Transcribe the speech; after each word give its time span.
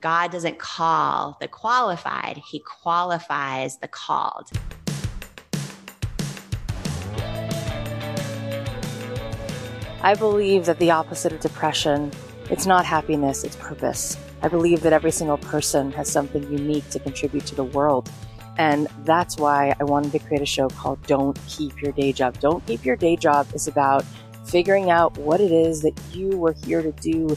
God 0.00 0.30
doesn't 0.30 0.58
call 0.58 1.36
the 1.40 1.48
qualified, 1.48 2.38
He 2.38 2.60
qualifies 2.60 3.76
the 3.78 3.88
called. 3.88 4.50
I 10.02 10.14
believe 10.14 10.64
that 10.64 10.78
the 10.78 10.90
opposite 10.90 11.32
of 11.32 11.40
depression, 11.40 12.10
it's 12.48 12.64
not 12.64 12.86
happiness, 12.86 13.44
it's 13.44 13.56
purpose. 13.56 14.16
I 14.40 14.48
believe 14.48 14.80
that 14.80 14.94
every 14.94 15.10
single 15.10 15.36
person 15.36 15.92
has 15.92 16.10
something 16.10 16.42
unique 16.50 16.88
to 16.90 16.98
contribute 16.98 17.44
to 17.46 17.54
the 17.54 17.64
world. 17.64 18.08
And 18.56 18.88
that's 19.04 19.36
why 19.36 19.74
I 19.78 19.84
wanted 19.84 20.12
to 20.12 20.18
create 20.18 20.40
a 20.40 20.46
show 20.46 20.68
called 20.70 21.02
Don't 21.06 21.38
Keep 21.46 21.82
Your 21.82 21.92
Day 21.92 22.12
Job. 22.12 22.40
Don't 22.40 22.64
Keep 22.66 22.86
Your 22.86 22.96
Day 22.96 23.16
Job 23.16 23.46
is 23.54 23.68
about 23.68 24.06
figuring 24.46 24.90
out 24.90 25.16
what 25.18 25.42
it 25.42 25.52
is 25.52 25.82
that 25.82 25.92
you 26.12 26.30
were 26.30 26.54
here 26.64 26.80
to 26.80 26.92
do 26.92 27.36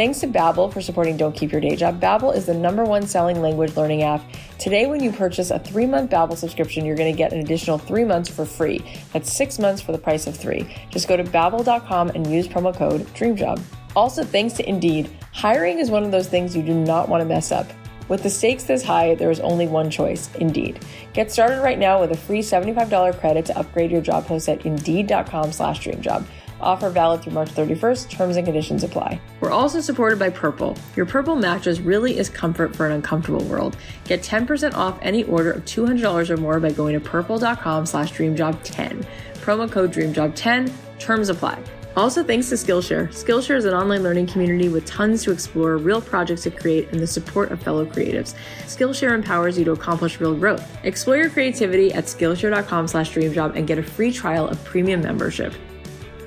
Thanks 0.00 0.20
to 0.20 0.28
Babbel 0.28 0.72
for 0.72 0.80
supporting 0.80 1.18
Don't 1.18 1.36
Keep 1.36 1.52
Your 1.52 1.60
Day 1.60 1.76
Job. 1.76 2.00
Babbel 2.00 2.34
is 2.34 2.46
the 2.46 2.54
number 2.54 2.84
one 2.84 3.06
selling 3.06 3.42
language 3.42 3.76
learning 3.76 4.02
app. 4.02 4.22
Today, 4.58 4.86
when 4.86 5.02
you 5.02 5.12
purchase 5.12 5.50
a 5.50 5.58
three-month 5.58 6.10
Babbel 6.10 6.38
subscription, 6.38 6.86
you're 6.86 6.96
going 6.96 7.12
to 7.12 7.18
get 7.18 7.34
an 7.34 7.40
additional 7.40 7.76
three 7.76 8.06
months 8.06 8.30
for 8.30 8.46
free. 8.46 8.80
That's 9.12 9.30
six 9.30 9.58
months 9.58 9.82
for 9.82 9.92
the 9.92 9.98
price 9.98 10.26
of 10.26 10.34
three. 10.34 10.74
Just 10.88 11.06
go 11.06 11.18
to 11.18 11.22
babbel.com 11.22 12.12
and 12.14 12.26
use 12.32 12.48
promo 12.48 12.74
code 12.74 13.02
DREAMJOB. 13.08 13.62
Also, 13.94 14.24
thanks 14.24 14.54
to 14.54 14.66
Indeed, 14.66 15.10
hiring 15.34 15.78
is 15.78 15.90
one 15.90 16.04
of 16.04 16.12
those 16.12 16.28
things 16.28 16.56
you 16.56 16.62
do 16.62 16.72
not 16.72 17.10
want 17.10 17.20
to 17.20 17.26
mess 17.26 17.52
up. 17.52 17.70
With 18.08 18.22
the 18.22 18.30
stakes 18.30 18.64
this 18.64 18.82
high, 18.82 19.14
there 19.16 19.30
is 19.30 19.40
only 19.40 19.68
one 19.68 19.90
choice, 19.90 20.34
Indeed. 20.36 20.82
Get 21.12 21.30
started 21.30 21.60
right 21.60 21.78
now 21.78 22.00
with 22.00 22.12
a 22.12 22.16
free 22.16 22.40
$75 22.40 23.20
credit 23.20 23.44
to 23.44 23.58
upgrade 23.58 23.90
your 23.90 24.00
job 24.00 24.24
post 24.24 24.48
at 24.48 24.64
Indeed.com 24.64 25.52
slash 25.52 25.84
DreamJob. 25.84 26.24
Offer 26.60 26.90
valid 26.90 27.22
through 27.22 27.32
March 27.32 27.50
31st. 27.50 28.10
Terms 28.10 28.36
and 28.36 28.44
conditions 28.44 28.84
apply. 28.84 29.20
We're 29.40 29.50
also 29.50 29.80
supported 29.80 30.18
by 30.18 30.30
Purple. 30.30 30.76
Your 30.96 31.06
Purple 31.06 31.36
mattress 31.36 31.80
really 31.80 32.18
is 32.18 32.28
comfort 32.28 32.74
for 32.76 32.86
an 32.86 32.92
uncomfortable 32.92 33.44
world. 33.44 33.76
Get 34.04 34.22
10% 34.22 34.74
off 34.74 34.98
any 35.02 35.24
order 35.24 35.52
of 35.52 35.64
$200 35.64 36.30
or 36.30 36.36
more 36.36 36.60
by 36.60 36.72
going 36.72 36.94
to 36.94 37.00
purple.com 37.00 37.86
slash 37.86 38.12
dreamjob10. 38.12 39.06
Promo 39.34 39.70
code 39.70 39.92
dreamjob10. 39.92 40.72
Terms 40.98 41.28
apply. 41.28 41.62
Also, 41.96 42.22
thanks 42.22 42.48
to 42.48 42.54
Skillshare. 42.54 43.08
Skillshare 43.08 43.56
is 43.56 43.64
an 43.64 43.74
online 43.74 44.04
learning 44.04 44.28
community 44.28 44.68
with 44.68 44.84
tons 44.84 45.24
to 45.24 45.32
explore, 45.32 45.76
real 45.76 46.00
projects 46.00 46.44
to 46.44 46.50
create, 46.50 46.88
and 46.92 47.00
the 47.00 47.06
support 47.06 47.50
of 47.50 47.60
fellow 47.60 47.84
creatives. 47.84 48.34
Skillshare 48.66 49.12
empowers 49.12 49.58
you 49.58 49.64
to 49.64 49.72
accomplish 49.72 50.20
real 50.20 50.34
growth. 50.34 50.64
Explore 50.84 51.16
your 51.16 51.30
creativity 51.30 51.92
at 51.92 52.04
Skillshare.com 52.04 52.86
slash 52.86 53.12
dreamjob 53.12 53.56
and 53.56 53.66
get 53.66 53.78
a 53.78 53.82
free 53.82 54.12
trial 54.12 54.46
of 54.48 54.62
premium 54.64 55.02
membership. 55.02 55.52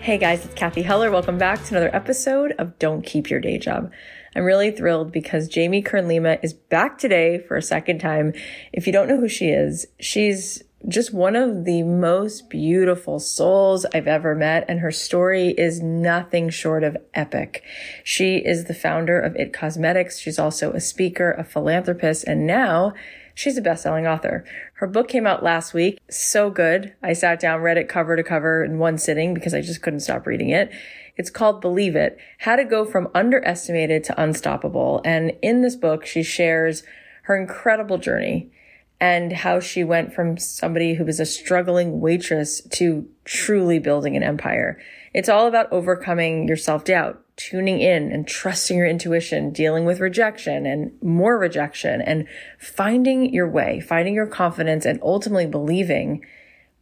Hey 0.04 0.18
guys, 0.18 0.44
it's 0.44 0.54
Cathy 0.54 0.82
Heller. 0.82 1.10
Welcome 1.10 1.38
back 1.38 1.64
to 1.64 1.70
another 1.70 1.96
episode 1.96 2.52
of 2.60 2.78
Don't 2.78 3.06
Keep 3.06 3.30
Your 3.30 3.40
Day 3.40 3.58
Job. 3.58 3.90
I'm 4.36 4.44
really 4.44 4.70
thrilled 4.70 5.14
because 5.14 5.48
Jamie 5.48 5.82
Kern 5.82 6.10
Lima 6.10 6.40
is 6.44 6.52
back 6.52 6.98
today 6.98 7.40
for 7.40 7.56
a 7.56 7.62
second 7.62 8.00
time. 8.00 8.34
If 8.74 8.86
you 8.86 8.92
don't 8.92 9.08
know 9.08 9.18
who 9.18 9.30
she 9.30 9.48
is, 9.48 9.88
she's 10.02 10.62
just 10.90 11.14
one 11.14 11.38
of 11.38 11.64
the 11.64 11.84
most 11.84 12.50
beautiful 12.50 13.18
souls 13.18 13.86
I've 13.94 14.10
ever 14.10 14.36
met, 14.36 14.66
and 14.68 14.82
her 14.82 14.92
story 14.92 15.52
is 15.52 15.82
nothing 15.82 16.50
short 16.50 16.84
of 16.84 16.98
epic. 17.14 17.64
She 18.04 18.40
is 18.40 18.66
the 18.66 18.74
founder 18.74 19.18
of 19.18 19.38
It 19.38 19.54
Cosmetics. 19.54 20.20
She's 20.20 20.38
also 20.38 20.74
a 20.74 20.82
speaker, 20.82 21.32
a 21.32 21.46
philanthropist, 21.46 22.26
and 22.26 22.46
now 22.46 22.94
She's 23.36 23.58
a 23.58 23.62
best-selling 23.62 24.06
author. 24.06 24.46
Her 24.76 24.88
book 24.88 25.08
came 25.08 25.26
out 25.26 25.44
last 25.44 25.74
week. 25.74 26.00
So 26.10 26.50
good. 26.50 26.94
I 27.02 27.14
sat 27.14 27.40
down, 27.40 27.62
read 27.62 27.78
it 27.78 27.90
cover 27.90 28.16
to 28.16 28.24
cover 28.24 28.64
in 28.64 28.78
one 28.78 28.98
sitting 28.98 29.34
because 29.34 29.54
I 29.54 29.62
just 29.62 29.82
couldn't 29.82 30.02
stop 30.02 30.28
reading 30.28 30.50
it. 30.50 30.72
It's 31.16 31.30
called 31.30 31.62
Believe 31.62 31.96
It, 31.96 32.18
How 32.40 32.56
to 32.56 32.64
Go 32.64 32.86
From 32.86 33.10
Underestimated 33.14 34.04
to 34.06 34.22
Unstoppable. 34.22 35.02
And 35.06 35.34
in 35.42 35.62
this 35.62 35.76
book, 35.76 36.06
she 36.06 36.24
shares 36.24 36.84
her 37.24 37.36
incredible 37.36 37.98
journey 37.98 38.52
and 39.00 39.34
how 39.34 39.60
she 39.60 39.84
went 39.84 40.14
from 40.14 40.38
somebody 40.38 40.94
who 40.94 41.06
was 41.06 41.20
a 41.20 41.26
struggling 41.26 42.00
waitress 42.00 42.62
to 42.62 43.08
truly 43.26 43.80
building 43.80 44.16
an 44.16 44.24
empire. 44.24 44.80
It's 45.14 45.30
all 45.30 45.48
about 45.48 45.72
overcoming 45.72 46.48
your 46.48 46.58
self-doubt, 46.58 47.23
tuning 47.36 47.80
in 47.80 48.12
and 48.12 48.28
trusting 48.28 48.78
your 48.78 48.88
intuition, 48.88 49.52
dealing 49.52 49.86
with 49.86 50.00
rejection 50.00 50.66
and 50.66 50.92
more 51.02 51.38
rejection 51.38 52.02
and 52.02 52.28
finding 52.60 53.34
your 53.34 53.50
way, 53.50 53.80
finding 53.80 54.14
your 54.14 54.28
confidence 54.28 54.86
and 54.86 55.00
ultimately 55.02 55.48
believing, 55.48 56.24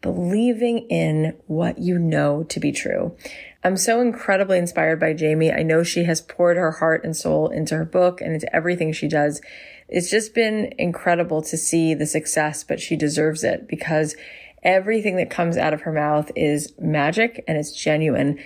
believing 0.02 0.80
in 0.90 1.38
what 1.48 1.78
you 1.78 1.98
know 1.98 2.44
to 2.44 2.60
be 2.60 2.72
true. 2.72 3.16
I'm 3.64 3.78
so 3.78 4.02
incredibly 4.02 4.58
inspired 4.58 5.00
by 5.00 5.14
Jamie. 5.14 5.52
I 5.52 5.64
know 5.64 5.84
she 5.84 6.04
has 6.06 6.20
poured 6.20 6.58
her 6.58 6.72
heart 6.72 7.04
and 7.06 7.16
soul 7.16 7.50
into 7.50 7.78
her 7.78 7.86
book 7.86 8.20
and 8.20 8.34
into 8.34 8.54
everything 8.54 8.92
she 8.92 9.08
does. 9.08 9.40
It's 9.88 10.10
just 10.10 10.34
been 10.34 10.74
incredible 10.78 11.42
to 11.44 11.58
see 11.58 11.94
the 11.94 12.08
success, 12.08 12.64
but 12.64 12.80
she 12.80 12.96
deserves 12.96 13.44
it 13.44 13.68
because 13.68 14.16
everything 14.64 15.16
that 15.18 15.30
comes 15.30 15.58
out 15.58 15.74
of 15.74 15.82
her 15.82 15.92
mouth 15.92 16.32
is 16.36 16.74
magic 16.80 17.44
and 17.48 17.58
it's 17.58 17.72
genuine 17.72 18.40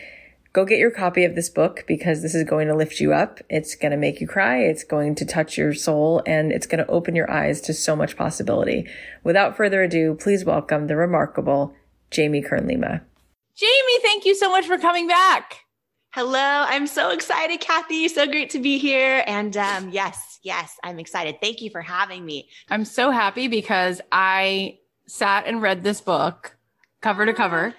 go 0.55 0.63
get 0.63 0.79
your 0.79 0.89
copy 0.89 1.25
of 1.25 1.35
this 1.35 1.49
book 1.49 1.83
because 1.85 2.21
this 2.21 2.33
is 2.33 2.45
going 2.45 2.69
to 2.69 2.73
lift 2.73 3.01
you 3.01 3.13
up. 3.13 3.41
It's 3.49 3.75
going 3.75 3.91
to 3.91 3.97
make 3.97 4.21
you 4.21 4.27
cry. 4.27 4.59
It's 4.59 4.85
going 4.85 5.13
to 5.15 5.25
touch 5.25 5.57
your 5.57 5.73
soul 5.73 6.23
and 6.25 6.49
it's 6.53 6.65
going 6.65 6.83
to 6.83 6.89
open 6.89 7.13
your 7.13 7.29
eyes 7.29 7.59
to 7.61 7.73
so 7.73 7.93
much 7.93 8.15
possibility. 8.15 8.87
Without 9.25 9.57
further 9.57 9.83
ado, 9.83 10.15
please 10.15 10.45
welcome 10.45 10.87
the 10.87 10.95
remarkable 10.95 11.75
Jamie 12.09 12.41
Kern 12.41 12.67
Lima. 12.67 13.01
Jamie, 13.57 13.99
thank 14.01 14.23
you 14.23 14.33
so 14.33 14.49
much 14.49 14.65
for 14.65 14.77
coming 14.77 15.09
back. 15.09 15.65
Hello, 16.11 16.39
I'm 16.39 16.87
so 16.87 17.09
excited, 17.09 17.59
Cathy. 17.59 18.07
So 18.07 18.25
great 18.25 18.49
to 18.51 18.59
be 18.59 18.77
here. 18.77 19.25
And 19.27 19.57
um, 19.57 19.89
yes, 19.89 20.39
yes, 20.41 20.77
I'm 20.85 20.99
excited. 20.99 21.35
Thank 21.41 21.61
you 21.61 21.69
for 21.69 21.81
having 21.81 22.25
me. 22.25 22.47
I'm 22.69 22.85
so 22.85 23.11
happy 23.11 23.49
because 23.49 23.99
I 24.09 24.79
sat 25.05 25.47
and 25.47 25.61
read 25.61 25.83
this 25.83 25.99
book 25.99 26.55
cover 27.01 27.25
to 27.25 27.33
cover 27.33 27.75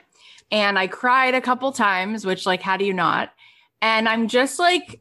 and 0.51 0.79
I 0.79 0.87
cried 0.87 1.35
a 1.35 1.41
couple 1.41 1.73
times, 1.73 2.25
which 2.25 2.47
like 2.47 2.63
how 2.63 2.77
do 2.77 2.85
you 2.85 2.95
not? 2.95 3.33
And 3.83 4.09
I'm 4.09 4.29
just 4.29 4.59
like 4.59 5.01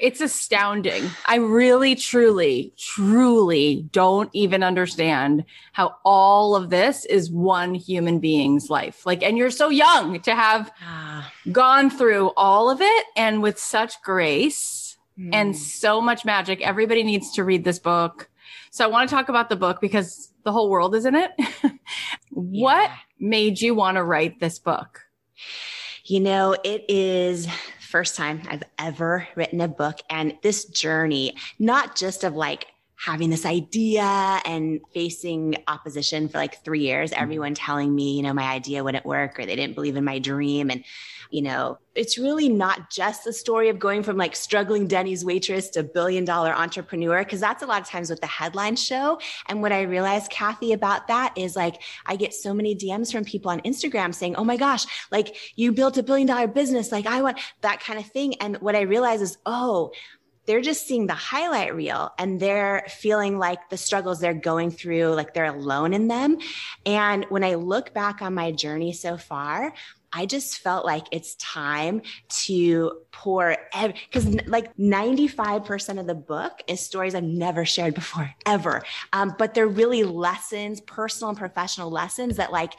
it's 0.00 0.20
astounding. 0.20 1.08
I 1.26 1.36
really 1.36 1.94
truly 1.94 2.74
truly 2.76 3.88
don't 3.90 4.30
even 4.32 4.62
understand 4.62 5.44
how 5.72 5.96
all 6.04 6.54
of 6.54 6.70
this 6.70 7.04
is 7.06 7.30
one 7.30 7.74
human 7.74 8.18
being's 8.18 8.68
life. 8.68 9.06
Like 9.06 9.22
and 9.22 9.38
you're 9.38 9.50
so 9.50 9.70
young 9.70 10.20
to 10.20 10.34
have 10.34 10.70
ah. 10.82 11.32
gone 11.50 11.90
through 11.90 12.32
all 12.36 12.70
of 12.70 12.80
it 12.80 13.06
and 13.16 13.42
with 13.42 13.58
such 13.58 14.00
grace 14.02 14.96
mm. 15.18 15.30
and 15.32 15.56
so 15.56 16.00
much 16.00 16.24
magic. 16.24 16.60
Everybody 16.60 17.02
needs 17.02 17.32
to 17.32 17.44
read 17.44 17.64
this 17.64 17.78
book. 17.78 18.28
So 18.70 18.84
I 18.84 18.88
want 18.88 19.08
to 19.08 19.14
talk 19.14 19.28
about 19.28 19.48
the 19.48 19.56
book 19.56 19.80
because 19.80 20.32
the 20.44 20.52
whole 20.52 20.70
world 20.70 20.94
is 20.94 21.04
in 21.04 21.14
it. 21.14 21.30
what 22.32 22.90
yeah. 22.90 22.96
made 23.20 23.60
you 23.60 23.74
want 23.74 23.96
to 23.96 24.02
write 24.02 24.40
this 24.40 24.58
book? 24.58 25.00
You 26.04 26.20
know, 26.20 26.56
it 26.64 26.84
is 26.88 27.46
first 27.80 28.16
time 28.16 28.42
I've 28.48 28.62
ever 28.78 29.28
written 29.34 29.60
a 29.60 29.68
book 29.68 30.00
and 30.08 30.36
this 30.42 30.64
journey, 30.64 31.36
not 31.58 31.94
just 31.94 32.24
of 32.24 32.34
like 32.34 32.66
having 33.04 33.30
this 33.30 33.44
idea 33.44 34.40
and 34.44 34.80
facing 34.94 35.56
opposition 35.66 36.28
for 36.28 36.38
like 36.38 36.62
three 36.64 36.80
years, 36.80 37.10
mm-hmm. 37.10 37.22
everyone 37.22 37.52
telling 37.52 37.92
me, 37.92 38.16
you 38.16 38.22
know, 38.22 38.32
my 38.32 38.44
idea 38.44 38.84
wouldn't 38.84 39.04
work 39.04 39.40
or 39.40 39.44
they 39.44 39.56
didn't 39.56 39.74
believe 39.74 39.96
in 39.96 40.04
my 40.04 40.20
dream. 40.20 40.70
And, 40.70 40.84
you 41.30 41.42
know, 41.42 41.78
it's 41.96 42.16
really 42.16 42.48
not 42.48 42.90
just 42.90 43.24
the 43.24 43.32
story 43.32 43.68
of 43.70 43.80
going 43.80 44.04
from 44.04 44.16
like 44.16 44.36
struggling 44.36 44.86
Denny's 44.86 45.24
waitress 45.24 45.68
to 45.70 45.82
billion 45.82 46.24
dollar 46.24 46.52
entrepreneur, 46.52 47.24
because 47.24 47.40
that's 47.40 47.62
a 47.62 47.66
lot 47.66 47.82
of 47.82 47.88
times 47.88 48.08
what 48.08 48.20
the 48.20 48.26
headlines 48.28 48.80
show. 48.82 49.18
And 49.46 49.62
what 49.62 49.72
I 49.72 49.82
realized, 49.82 50.30
Cathy, 50.30 50.72
about 50.72 51.08
that 51.08 51.34
is 51.36 51.56
like, 51.56 51.82
I 52.06 52.14
get 52.14 52.32
so 52.34 52.54
many 52.54 52.76
DMs 52.76 53.10
from 53.10 53.24
people 53.24 53.50
on 53.50 53.60
Instagram 53.62 54.14
saying, 54.14 54.36
Oh 54.36 54.44
my 54.44 54.56
gosh, 54.56 54.86
like 55.10 55.36
you 55.56 55.72
built 55.72 55.98
a 55.98 56.04
billion 56.04 56.28
dollar 56.28 56.46
business. 56.46 56.92
Like 56.92 57.06
I 57.06 57.20
want 57.20 57.40
that 57.62 57.80
kind 57.80 57.98
of 57.98 58.06
thing. 58.06 58.36
And 58.36 58.58
what 58.58 58.76
I 58.76 58.82
realize 58.82 59.22
is, 59.22 59.38
oh, 59.44 59.90
they're 60.46 60.60
just 60.60 60.86
seeing 60.86 61.06
the 61.06 61.14
highlight 61.14 61.74
reel 61.74 62.12
and 62.18 62.40
they're 62.40 62.84
feeling 62.88 63.38
like 63.38 63.70
the 63.70 63.76
struggles 63.76 64.20
they're 64.20 64.34
going 64.34 64.70
through, 64.70 65.14
like 65.14 65.34
they're 65.34 65.44
alone 65.44 65.94
in 65.94 66.08
them. 66.08 66.38
And 66.84 67.24
when 67.28 67.44
I 67.44 67.54
look 67.54 67.94
back 67.94 68.22
on 68.22 68.34
my 68.34 68.52
journey 68.52 68.92
so 68.92 69.16
far, 69.16 69.72
I 70.12 70.26
just 70.26 70.58
felt 70.58 70.84
like 70.84 71.06
it's 71.10 71.36
time 71.36 72.02
to 72.28 73.00
pour 73.12 73.56
because 73.72 74.26
ev- 74.26 74.46
like 74.46 74.76
95% 74.76 75.98
of 75.98 76.06
the 76.06 76.14
book 76.14 76.60
is 76.66 76.80
stories 76.80 77.14
I've 77.14 77.22
never 77.22 77.64
shared 77.64 77.94
before, 77.94 78.30
ever. 78.44 78.82
Um, 79.12 79.34
but 79.38 79.54
they're 79.54 79.66
really 79.66 80.04
lessons, 80.04 80.80
personal 80.82 81.30
and 81.30 81.38
professional 81.38 81.90
lessons 81.90 82.36
that 82.36 82.52
like 82.52 82.74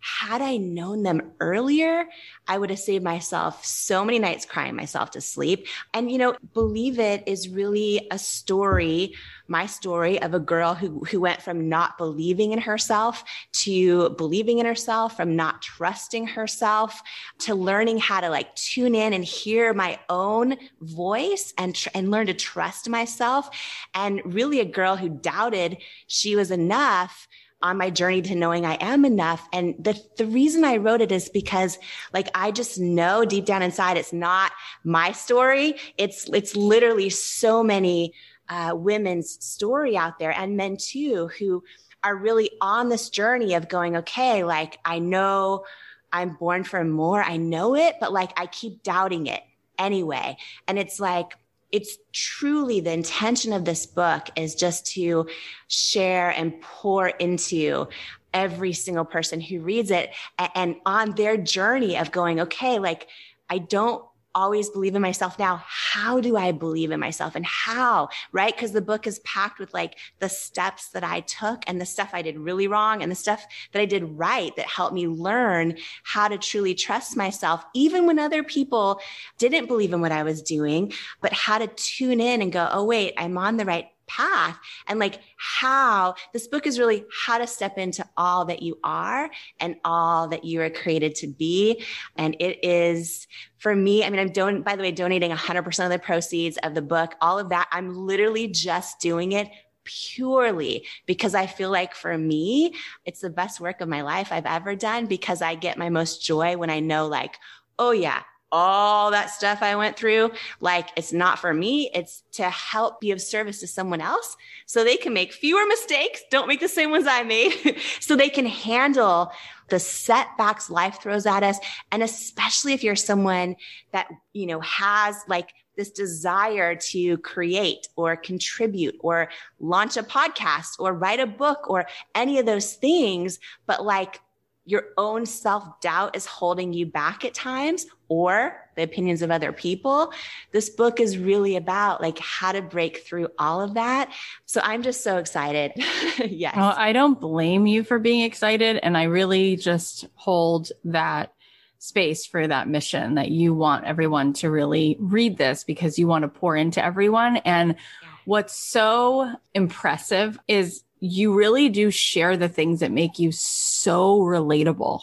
had 0.00 0.42
I 0.42 0.56
known 0.56 1.02
them 1.02 1.32
earlier, 1.40 2.06
I 2.46 2.58
would 2.58 2.70
have 2.70 2.78
saved 2.78 3.04
myself 3.04 3.64
so 3.64 4.04
many 4.04 4.18
nights 4.18 4.44
crying 4.44 4.76
myself 4.76 5.10
to 5.12 5.20
sleep. 5.20 5.66
And, 5.94 6.10
you 6.10 6.18
know, 6.18 6.36
Believe 6.54 6.98
It 6.98 7.24
is 7.26 7.48
really 7.48 8.06
a 8.10 8.18
story, 8.18 9.14
my 9.48 9.66
story 9.66 10.20
of 10.20 10.34
a 10.34 10.40
girl 10.40 10.74
who, 10.74 11.04
who 11.04 11.20
went 11.20 11.42
from 11.42 11.68
not 11.68 11.98
believing 11.98 12.52
in 12.52 12.58
herself 12.58 13.24
to 13.52 14.10
believing 14.10 14.58
in 14.58 14.66
herself, 14.66 15.16
from 15.16 15.36
not 15.36 15.62
trusting 15.62 16.26
herself 16.26 17.00
to 17.38 17.54
learning 17.54 17.98
how 17.98 18.20
to 18.20 18.28
like 18.28 18.54
tune 18.54 18.94
in 18.94 19.12
and 19.12 19.24
hear 19.24 19.74
my 19.74 19.98
own 20.08 20.56
voice 20.80 21.52
and, 21.58 21.74
tr- 21.74 21.88
and 21.94 22.10
learn 22.10 22.26
to 22.26 22.34
trust 22.34 22.88
myself. 22.88 23.50
And 23.94 24.22
really 24.24 24.60
a 24.60 24.64
girl 24.64 24.96
who 24.96 25.08
doubted 25.08 25.78
she 26.06 26.36
was 26.36 26.50
enough 26.50 27.28
on 27.66 27.76
my 27.76 27.90
journey 27.90 28.22
to 28.22 28.36
knowing 28.36 28.64
I 28.64 28.74
am 28.74 29.04
enough. 29.04 29.46
And 29.52 29.74
the, 29.78 30.00
the 30.16 30.26
reason 30.26 30.64
I 30.64 30.76
wrote 30.76 31.00
it 31.00 31.10
is 31.10 31.28
because 31.28 31.78
like 32.14 32.28
I 32.32 32.52
just 32.52 32.78
know 32.78 33.24
deep 33.24 33.44
down 33.44 33.62
inside 33.62 33.96
it's 33.96 34.12
not 34.12 34.52
my 34.84 35.10
story. 35.10 35.74
It's, 35.98 36.28
it's 36.32 36.54
literally 36.54 37.10
so 37.10 37.64
many 37.64 38.14
uh, 38.48 38.74
women's 38.76 39.44
story 39.44 39.96
out 39.96 40.20
there 40.20 40.30
and 40.30 40.56
men 40.56 40.76
too 40.76 41.28
who 41.38 41.64
are 42.04 42.14
really 42.14 42.52
on 42.60 42.88
this 42.88 43.10
journey 43.10 43.54
of 43.54 43.68
going, 43.68 43.96
okay, 43.96 44.44
like 44.44 44.78
I 44.84 45.00
know 45.00 45.64
I'm 46.12 46.34
born 46.34 46.62
for 46.62 46.84
more. 46.84 47.20
I 47.20 47.36
know 47.36 47.74
it, 47.74 47.96
but 47.98 48.12
like 48.12 48.30
I 48.36 48.46
keep 48.46 48.84
doubting 48.84 49.26
it 49.26 49.42
anyway. 49.76 50.36
And 50.68 50.78
it's 50.78 51.00
like, 51.00 51.32
it's 51.76 51.98
truly 52.10 52.80
the 52.80 52.90
intention 52.90 53.52
of 53.52 53.66
this 53.66 53.84
book 53.84 54.30
is 54.34 54.54
just 54.54 54.86
to 54.86 55.28
share 55.68 56.30
and 56.30 56.58
pour 56.62 57.08
into 57.08 57.86
every 58.32 58.72
single 58.72 59.04
person 59.04 59.42
who 59.42 59.60
reads 59.60 59.90
it 59.90 60.08
and 60.54 60.76
on 60.86 61.14
their 61.16 61.36
journey 61.36 61.98
of 61.98 62.10
going, 62.10 62.40
okay, 62.40 62.78
like 62.78 63.08
I 63.50 63.58
don't 63.58 64.02
always 64.36 64.68
believe 64.68 64.94
in 64.94 65.00
myself 65.00 65.38
now. 65.38 65.62
How 65.66 66.20
do 66.20 66.36
I 66.36 66.52
believe 66.52 66.90
in 66.90 67.00
myself 67.00 67.34
and 67.34 67.46
how? 67.46 68.10
Right? 68.32 68.54
Because 68.54 68.72
the 68.72 68.82
book 68.82 69.06
is 69.06 69.18
packed 69.20 69.58
with 69.58 69.72
like 69.72 69.96
the 70.20 70.28
steps 70.28 70.90
that 70.90 71.02
I 71.02 71.20
took 71.20 71.64
and 71.66 71.80
the 71.80 71.86
stuff 71.86 72.10
I 72.12 72.20
did 72.20 72.38
really 72.38 72.68
wrong 72.68 73.02
and 73.02 73.10
the 73.10 73.16
stuff 73.16 73.44
that 73.72 73.80
I 73.80 73.86
did 73.86 74.04
right 74.04 74.54
that 74.56 74.66
helped 74.66 74.94
me 74.94 75.08
learn 75.08 75.78
how 76.04 76.28
to 76.28 76.36
truly 76.36 76.74
trust 76.74 77.16
myself, 77.16 77.64
even 77.74 78.06
when 78.06 78.18
other 78.18 78.44
people 78.44 79.00
didn't 79.38 79.66
believe 79.66 79.94
in 79.94 80.02
what 80.02 80.12
I 80.12 80.22
was 80.22 80.42
doing, 80.42 80.92
but 81.22 81.32
how 81.32 81.56
to 81.56 81.66
tune 81.68 82.20
in 82.20 82.42
and 82.42 82.52
go, 82.52 82.68
oh, 82.70 82.84
wait, 82.84 83.14
I'm 83.16 83.38
on 83.38 83.56
the 83.56 83.64
right 83.64 83.88
path 84.06 84.58
and 84.86 84.98
like 84.98 85.20
how 85.36 86.14
this 86.32 86.46
book 86.48 86.66
is 86.66 86.78
really 86.78 87.04
how 87.24 87.38
to 87.38 87.46
step 87.46 87.78
into 87.78 88.06
all 88.16 88.44
that 88.44 88.62
you 88.62 88.78
are 88.84 89.30
and 89.60 89.76
all 89.84 90.28
that 90.28 90.44
you 90.44 90.60
are 90.62 90.70
created 90.70 91.14
to 91.16 91.26
be. 91.26 91.82
And 92.16 92.36
it 92.40 92.64
is 92.64 93.26
for 93.58 93.74
me, 93.74 94.04
I 94.04 94.10
mean, 94.10 94.20
I'm 94.20 94.32
doing, 94.32 94.62
by 94.62 94.76
the 94.76 94.82
way, 94.82 94.92
donating 94.92 95.30
100% 95.30 95.84
of 95.84 95.90
the 95.90 95.98
proceeds 95.98 96.58
of 96.58 96.74
the 96.74 96.82
book, 96.82 97.14
all 97.20 97.38
of 97.38 97.48
that. 97.50 97.68
I'm 97.72 97.94
literally 97.94 98.48
just 98.48 99.00
doing 99.00 99.32
it 99.32 99.48
purely 99.84 100.84
because 101.06 101.34
I 101.34 101.46
feel 101.46 101.70
like 101.70 101.94
for 101.94 102.16
me, 102.18 102.74
it's 103.04 103.20
the 103.20 103.30
best 103.30 103.60
work 103.60 103.80
of 103.80 103.88
my 103.88 104.02
life 104.02 104.28
I've 104.30 104.46
ever 104.46 104.74
done 104.76 105.06
because 105.06 105.40
I 105.40 105.54
get 105.54 105.78
my 105.78 105.88
most 105.88 106.22
joy 106.22 106.56
when 106.56 106.70
I 106.70 106.80
know 106.80 107.06
like, 107.06 107.38
oh 107.78 107.92
yeah, 107.92 108.22
all 108.56 109.10
that 109.10 109.28
stuff 109.28 109.58
I 109.60 109.76
went 109.76 109.98
through, 109.98 110.30
like 110.60 110.88
it's 110.96 111.12
not 111.12 111.38
for 111.38 111.52
me. 111.52 111.90
It's 111.92 112.22
to 112.32 112.44
help 112.44 113.02
be 113.02 113.10
of 113.10 113.20
service 113.20 113.60
to 113.60 113.66
someone 113.66 114.00
else 114.00 114.34
so 114.64 114.82
they 114.82 114.96
can 114.96 115.12
make 115.12 115.34
fewer 115.34 115.66
mistakes. 115.66 116.22
Don't 116.30 116.48
make 116.48 116.60
the 116.60 116.68
same 116.68 116.90
ones 116.90 117.06
I 117.06 117.22
made 117.22 117.76
so 118.00 118.16
they 118.16 118.30
can 118.30 118.46
handle 118.46 119.30
the 119.68 119.78
setbacks 119.78 120.70
life 120.70 121.02
throws 121.02 121.26
at 121.26 121.42
us. 121.42 121.58
And 121.92 122.02
especially 122.02 122.72
if 122.72 122.82
you're 122.82 122.96
someone 122.96 123.56
that, 123.92 124.08
you 124.32 124.46
know, 124.46 124.60
has 124.60 125.16
like 125.28 125.52
this 125.76 125.90
desire 125.90 126.76
to 126.76 127.18
create 127.18 127.88
or 127.94 128.16
contribute 128.16 128.96
or 129.00 129.28
launch 129.60 129.98
a 129.98 130.02
podcast 130.02 130.78
or 130.78 130.94
write 130.94 131.20
a 131.20 131.26
book 131.26 131.68
or 131.68 131.84
any 132.14 132.38
of 132.38 132.46
those 132.46 132.72
things, 132.72 133.38
but 133.66 133.84
like 133.84 134.20
your 134.66 134.88
own 134.98 135.24
self 135.24 135.80
doubt 135.80 136.16
is 136.16 136.26
holding 136.26 136.72
you 136.72 136.86
back 136.86 137.24
at 137.24 137.32
times 137.32 137.86
or 138.08 138.60
the 138.74 138.82
opinions 138.82 139.22
of 139.22 139.30
other 139.30 139.52
people. 139.52 140.12
This 140.52 140.68
book 140.68 141.00
is 141.00 141.16
really 141.16 141.56
about 141.56 142.00
like 142.02 142.18
how 142.18 142.52
to 142.52 142.60
break 142.60 142.98
through 142.98 143.28
all 143.38 143.60
of 143.60 143.74
that. 143.74 144.12
So 144.44 144.60
I'm 144.62 144.82
just 144.82 145.02
so 145.02 145.18
excited. 145.18 145.72
yes. 146.18 146.54
Well, 146.56 146.74
I 146.76 146.92
don't 146.92 147.20
blame 147.20 147.66
you 147.66 147.84
for 147.84 147.98
being 147.98 148.22
excited. 148.22 148.78
And 148.82 148.98
I 148.98 149.04
really 149.04 149.56
just 149.56 150.06
hold 150.14 150.70
that 150.84 151.32
space 151.78 152.26
for 152.26 152.46
that 152.46 152.68
mission 152.68 153.14
that 153.14 153.30
you 153.30 153.54
want 153.54 153.84
everyone 153.84 154.32
to 154.32 154.50
really 154.50 154.96
read 154.98 155.36
this 155.36 155.62
because 155.62 155.98
you 155.98 156.08
want 156.08 156.22
to 156.22 156.28
pour 156.28 156.56
into 156.56 156.84
everyone. 156.84 157.36
And 157.38 157.76
what's 158.24 158.56
so 158.56 159.32
impressive 159.54 160.38
is 160.48 160.82
you 161.00 161.34
really 161.34 161.68
do 161.68 161.90
share 161.90 162.36
the 162.36 162.48
things 162.48 162.80
that 162.80 162.90
make 162.90 163.18
you 163.18 163.32
so 163.32 164.18
relatable. 164.18 165.02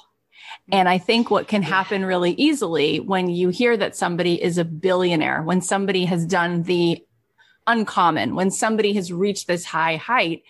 And 0.71 0.87
I 0.87 0.97
think 0.97 1.29
what 1.29 1.47
can 1.47 1.61
happen 1.61 2.05
really 2.05 2.31
easily 2.31 2.99
when 2.99 3.29
you 3.29 3.49
hear 3.49 3.75
that 3.75 3.95
somebody 3.95 4.41
is 4.41 4.57
a 4.57 4.65
billionaire, 4.65 5.41
when 5.41 5.61
somebody 5.61 6.05
has 6.05 6.25
done 6.25 6.63
the 6.63 7.03
uncommon, 7.67 8.35
when 8.35 8.51
somebody 8.51 8.93
has 8.93 9.11
reached 9.11 9.47
this 9.47 9.65
high 9.65 9.97
height, 9.97 10.43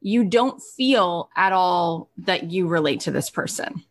you 0.00 0.24
don't 0.24 0.62
feel 0.76 1.30
at 1.36 1.52
all 1.52 2.10
that 2.18 2.50
you 2.50 2.68
relate 2.68 3.00
to 3.00 3.10
this 3.10 3.30
person. 3.30 3.82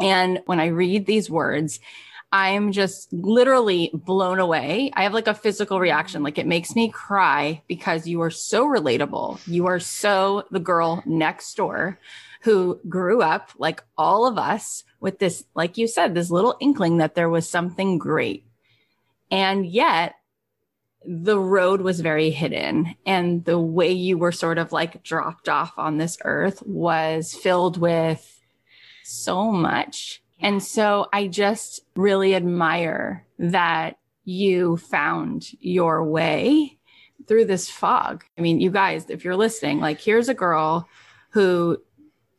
And 0.00 0.40
when 0.46 0.60
I 0.60 0.66
read 0.66 1.06
these 1.06 1.28
words, 1.28 1.80
I'm 2.30 2.72
just 2.72 3.10
literally 3.12 3.90
blown 3.94 4.38
away. 4.38 4.90
I 4.94 5.04
have 5.04 5.14
like 5.14 5.28
a 5.28 5.34
physical 5.34 5.80
reaction. 5.80 6.22
Like 6.22 6.36
it 6.36 6.46
makes 6.46 6.74
me 6.74 6.90
cry 6.90 7.62
because 7.68 8.06
you 8.06 8.20
are 8.20 8.30
so 8.30 8.66
relatable. 8.66 9.40
You 9.46 9.66
are 9.66 9.80
so 9.80 10.44
the 10.50 10.60
girl 10.60 11.02
next 11.06 11.54
door 11.56 11.98
who 12.42 12.80
grew 12.88 13.22
up 13.22 13.50
like 13.58 13.82
all 13.96 14.26
of 14.26 14.36
us 14.36 14.84
with 15.00 15.18
this, 15.18 15.44
like 15.54 15.78
you 15.78 15.88
said, 15.88 16.14
this 16.14 16.30
little 16.30 16.56
inkling 16.60 16.98
that 16.98 17.14
there 17.14 17.30
was 17.30 17.48
something 17.48 17.98
great. 17.98 18.44
And 19.30 19.66
yet 19.66 20.14
the 21.04 21.38
road 21.38 21.80
was 21.80 22.00
very 22.00 22.28
hidden 22.30 22.94
and 23.06 23.44
the 23.44 23.58
way 23.58 23.92
you 23.92 24.18
were 24.18 24.32
sort 24.32 24.58
of 24.58 24.72
like 24.72 25.02
dropped 25.02 25.48
off 25.48 25.72
on 25.78 25.96
this 25.96 26.18
earth 26.24 26.62
was 26.66 27.32
filled 27.34 27.78
with 27.78 28.40
so 29.04 29.50
much 29.50 30.22
and 30.40 30.62
so 30.62 31.06
I 31.12 31.26
just 31.26 31.80
really 31.96 32.34
admire 32.34 33.26
that 33.38 33.98
you 34.24 34.76
found 34.76 35.50
your 35.60 36.04
way 36.04 36.78
through 37.26 37.46
this 37.46 37.68
fog. 37.68 38.24
I 38.36 38.40
mean, 38.40 38.60
you 38.60 38.70
guys, 38.70 39.08
if 39.08 39.24
you're 39.24 39.36
listening, 39.36 39.80
like 39.80 40.00
here's 40.00 40.28
a 40.28 40.34
girl 40.34 40.88
who 41.30 41.78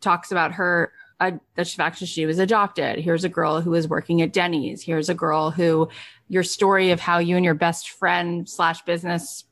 talks 0.02 0.32
about 0.32 0.54
her 0.54 0.94
uh, 1.20 1.32
that 1.56 1.68
she 1.68 1.82
actually 1.82 2.08
she 2.08 2.26
was 2.26 2.40
adopted. 2.40 3.00
Here's 3.00 3.26
a 3.26 3.30
girl 3.30 3.60
who 3.60 3.74
is 3.74 3.90
working 3.90 4.22
at 4.22 4.32
Denny's. 4.32 4.82
Here's 4.82 5.10
a 5.10 5.14
girl 5.14 5.52
who 5.52 5.90
your 6.30 6.44
story 6.44 6.92
of 6.92 7.00
how 7.00 7.18
you 7.18 7.36
and 7.36 7.44
your 7.44 7.56
best 7.56 7.90
friend 7.90 8.48
slash 8.48 8.82
business 8.84 9.44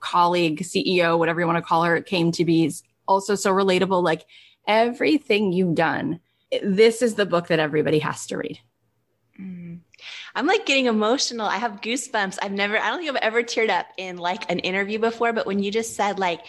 colleague, 0.00 0.60
CEO, 0.60 1.18
whatever 1.18 1.40
you 1.40 1.46
want 1.46 1.56
to 1.56 1.62
call 1.62 1.82
her, 1.82 2.00
came 2.00 2.30
to 2.32 2.44
be 2.44 2.66
is 2.66 2.82
also 3.08 3.34
so 3.34 3.52
relatable. 3.52 4.02
Like 4.02 4.26
everything 4.68 5.52
you've 5.52 5.74
done 5.74 6.20
this 6.62 7.02
is 7.02 7.14
the 7.14 7.26
book 7.26 7.48
that 7.48 7.58
everybody 7.58 7.98
has 8.00 8.26
to 8.28 8.36
read. 8.36 8.58
Mm. 9.40 9.80
I'm 10.34 10.46
like 10.46 10.66
getting 10.66 10.86
emotional. 10.86 11.46
I 11.46 11.56
have 11.56 11.80
goosebumps. 11.80 12.38
I've 12.42 12.52
never, 12.52 12.78
I 12.78 12.88
don't 12.88 12.98
think 12.98 13.10
I've 13.10 13.16
ever 13.16 13.42
teared 13.42 13.70
up 13.70 13.86
in 13.96 14.16
like 14.16 14.50
an 14.50 14.58
interview 14.60 14.98
before, 14.98 15.32
but 15.32 15.46
when 15.46 15.62
you 15.62 15.70
just 15.70 15.96
said 15.96 16.18
like, 16.18 16.40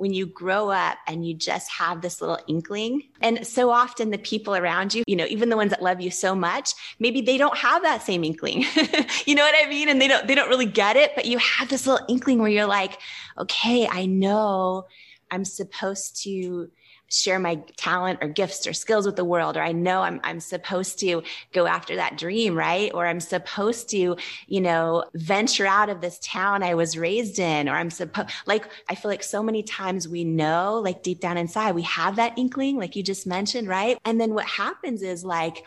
when 0.00 0.14
you 0.14 0.24
grow 0.24 0.70
up 0.70 0.96
and 1.06 1.26
you 1.26 1.34
just 1.34 1.70
have 1.70 2.00
this 2.00 2.22
little 2.22 2.38
inkling. 2.48 3.02
And 3.20 3.46
so 3.46 3.68
often 3.68 4.08
the 4.08 4.16
people 4.16 4.56
around 4.56 4.94
you, 4.94 5.04
you 5.06 5.14
know, 5.14 5.26
even 5.26 5.50
the 5.50 5.58
ones 5.58 5.68
that 5.72 5.82
love 5.82 6.00
you 6.00 6.10
so 6.10 6.34
much, 6.34 6.72
maybe 6.98 7.20
they 7.20 7.36
don't 7.36 7.58
have 7.58 7.82
that 7.82 8.02
same 8.02 8.24
inkling. 8.24 8.64
you 9.26 9.34
know 9.34 9.42
what 9.42 9.54
I 9.62 9.68
mean? 9.68 9.90
And 9.90 10.00
they 10.00 10.08
don't, 10.08 10.26
they 10.26 10.34
don't 10.34 10.48
really 10.48 10.64
get 10.64 10.96
it, 10.96 11.12
but 11.14 11.26
you 11.26 11.36
have 11.36 11.68
this 11.68 11.86
little 11.86 12.06
inkling 12.08 12.38
where 12.38 12.50
you're 12.50 12.64
like, 12.64 12.98
okay, 13.36 13.86
I 13.88 14.06
know 14.06 14.86
I'm 15.30 15.44
supposed 15.44 16.22
to 16.22 16.70
share 17.10 17.38
my 17.38 17.56
talent 17.76 18.18
or 18.22 18.28
gifts 18.28 18.66
or 18.66 18.72
skills 18.72 19.06
with 19.06 19.16
the 19.16 19.24
world 19.24 19.56
or 19.56 19.62
i 19.62 19.72
know 19.72 20.02
i'm 20.02 20.20
i'm 20.24 20.40
supposed 20.40 20.98
to 20.98 21.22
go 21.52 21.66
after 21.66 21.96
that 21.96 22.16
dream 22.18 22.54
right? 22.54 22.90
Or 22.94 23.06
i'm 23.06 23.20
supposed 23.20 23.88
to 23.90 24.16
you 24.46 24.60
know 24.60 25.04
venture 25.14 25.66
out 25.66 25.88
of 25.88 26.00
this 26.00 26.18
town 26.20 26.62
i 26.62 26.74
was 26.74 26.96
raised 26.96 27.38
in 27.38 27.68
or 27.68 27.72
i'm 27.72 27.90
supposed 27.90 28.30
like 28.46 28.68
i 28.88 28.94
feel 28.94 29.10
like 29.10 29.22
so 29.22 29.42
many 29.42 29.62
times 29.62 30.08
we 30.08 30.24
know 30.24 30.80
like 30.82 31.02
deep 31.02 31.20
down 31.20 31.36
inside 31.36 31.74
we 31.74 31.82
have 31.82 32.16
that 32.16 32.38
inkling 32.38 32.76
like 32.76 32.96
you 32.96 33.02
just 33.02 33.26
mentioned 33.26 33.68
right? 33.68 33.98
And 34.04 34.20
then 34.20 34.34
what 34.34 34.46
happens 34.46 35.02
is 35.02 35.24
like 35.24 35.64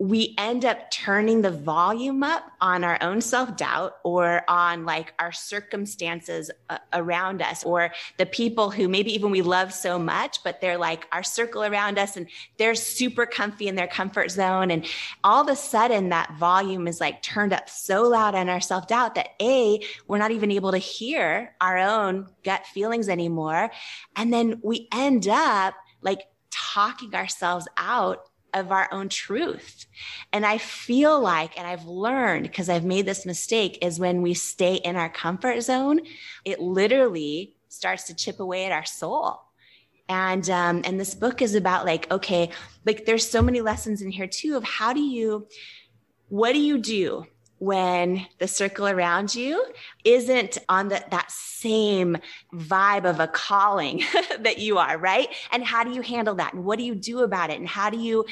we 0.00 0.34
end 0.38 0.64
up 0.64 0.90
turning 0.92 1.42
the 1.42 1.50
volume 1.50 2.22
up 2.22 2.44
on 2.60 2.84
our 2.84 2.98
own 3.02 3.20
self 3.20 3.56
doubt 3.56 3.96
or 4.04 4.42
on 4.48 4.84
like 4.84 5.12
our 5.18 5.32
circumstances 5.32 6.50
uh, 6.70 6.78
around 6.92 7.42
us 7.42 7.64
or 7.64 7.92
the 8.16 8.26
people 8.26 8.70
who 8.70 8.88
maybe 8.88 9.12
even 9.12 9.30
we 9.30 9.42
love 9.42 9.72
so 9.72 9.98
much, 9.98 10.42
but 10.44 10.60
they're 10.60 10.78
like 10.78 11.06
our 11.10 11.24
circle 11.24 11.64
around 11.64 11.98
us 11.98 12.16
and 12.16 12.28
they're 12.58 12.76
super 12.76 13.26
comfy 13.26 13.66
in 13.66 13.74
their 13.74 13.88
comfort 13.88 14.30
zone. 14.30 14.70
And 14.70 14.86
all 15.24 15.42
of 15.42 15.48
a 15.48 15.56
sudden 15.56 16.10
that 16.10 16.32
volume 16.38 16.86
is 16.86 17.00
like 17.00 17.20
turned 17.22 17.52
up 17.52 17.68
so 17.68 18.02
loud 18.04 18.36
on 18.36 18.48
our 18.48 18.60
self 18.60 18.86
doubt 18.86 19.16
that 19.16 19.30
A, 19.42 19.80
we're 20.06 20.18
not 20.18 20.30
even 20.30 20.52
able 20.52 20.70
to 20.70 20.78
hear 20.78 21.54
our 21.60 21.76
own 21.76 22.28
gut 22.44 22.64
feelings 22.66 23.08
anymore. 23.08 23.70
And 24.14 24.32
then 24.32 24.60
we 24.62 24.88
end 24.92 25.26
up 25.26 25.74
like 26.02 26.22
talking 26.50 27.14
ourselves 27.14 27.66
out 27.76 28.27
of 28.54 28.72
our 28.72 28.88
own 28.92 29.08
truth. 29.08 29.86
And 30.32 30.44
I 30.46 30.58
feel 30.58 31.20
like, 31.20 31.58
and 31.58 31.66
I've 31.66 31.84
learned 31.84 32.44
because 32.44 32.68
I've 32.68 32.84
made 32.84 33.06
this 33.06 33.26
mistake, 33.26 33.78
is 33.82 34.00
when 34.00 34.22
we 34.22 34.34
stay 34.34 34.76
in 34.76 34.96
our 34.96 35.08
comfort 35.08 35.60
zone, 35.62 36.00
it 36.44 36.60
literally 36.60 37.54
starts 37.68 38.04
to 38.04 38.14
chip 38.14 38.40
away 38.40 38.64
at 38.66 38.72
our 38.72 38.84
soul. 38.84 39.40
And 40.08 40.48
um, 40.48 40.82
and 40.84 40.98
this 40.98 41.14
book 41.14 41.42
is 41.42 41.54
about 41.54 41.84
like, 41.84 42.10
okay, 42.10 42.50
like 42.86 43.04
there's 43.04 43.28
so 43.28 43.42
many 43.42 43.60
lessons 43.60 44.00
in 44.00 44.10
here 44.10 44.26
too 44.26 44.56
of 44.56 44.64
how 44.64 44.92
do 44.92 45.00
you, 45.00 45.46
what 46.28 46.52
do 46.54 46.60
you 46.60 46.78
do 46.78 47.26
when 47.58 48.26
the 48.38 48.48
circle 48.48 48.86
around 48.86 49.34
you 49.34 49.64
isn't 50.04 50.58
on 50.68 50.88
the, 50.88 51.04
that 51.10 51.30
same 51.30 52.16
vibe 52.52 53.04
of 53.04 53.20
a 53.20 53.26
calling 53.26 54.02
that 54.40 54.58
you 54.58 54.78
are, 54.78 54.96
right? 54.96 55.28
And 55.50 55.64
how 55.64 55.84
do 55.84 55.92
you 55.92 56.02
handle 56.02 56.34
that? 56.36 56.54
And 56.54 56.64
what 56.64 56.78
do 56.78 56.84
you 56.84 56.94
do 56.94 57.20
about 57.20 57.50
it? 57.50 57.58
And 57.58 57.68
how 57.68 57.90
do 57.90 57.98
you, 57.98 58.24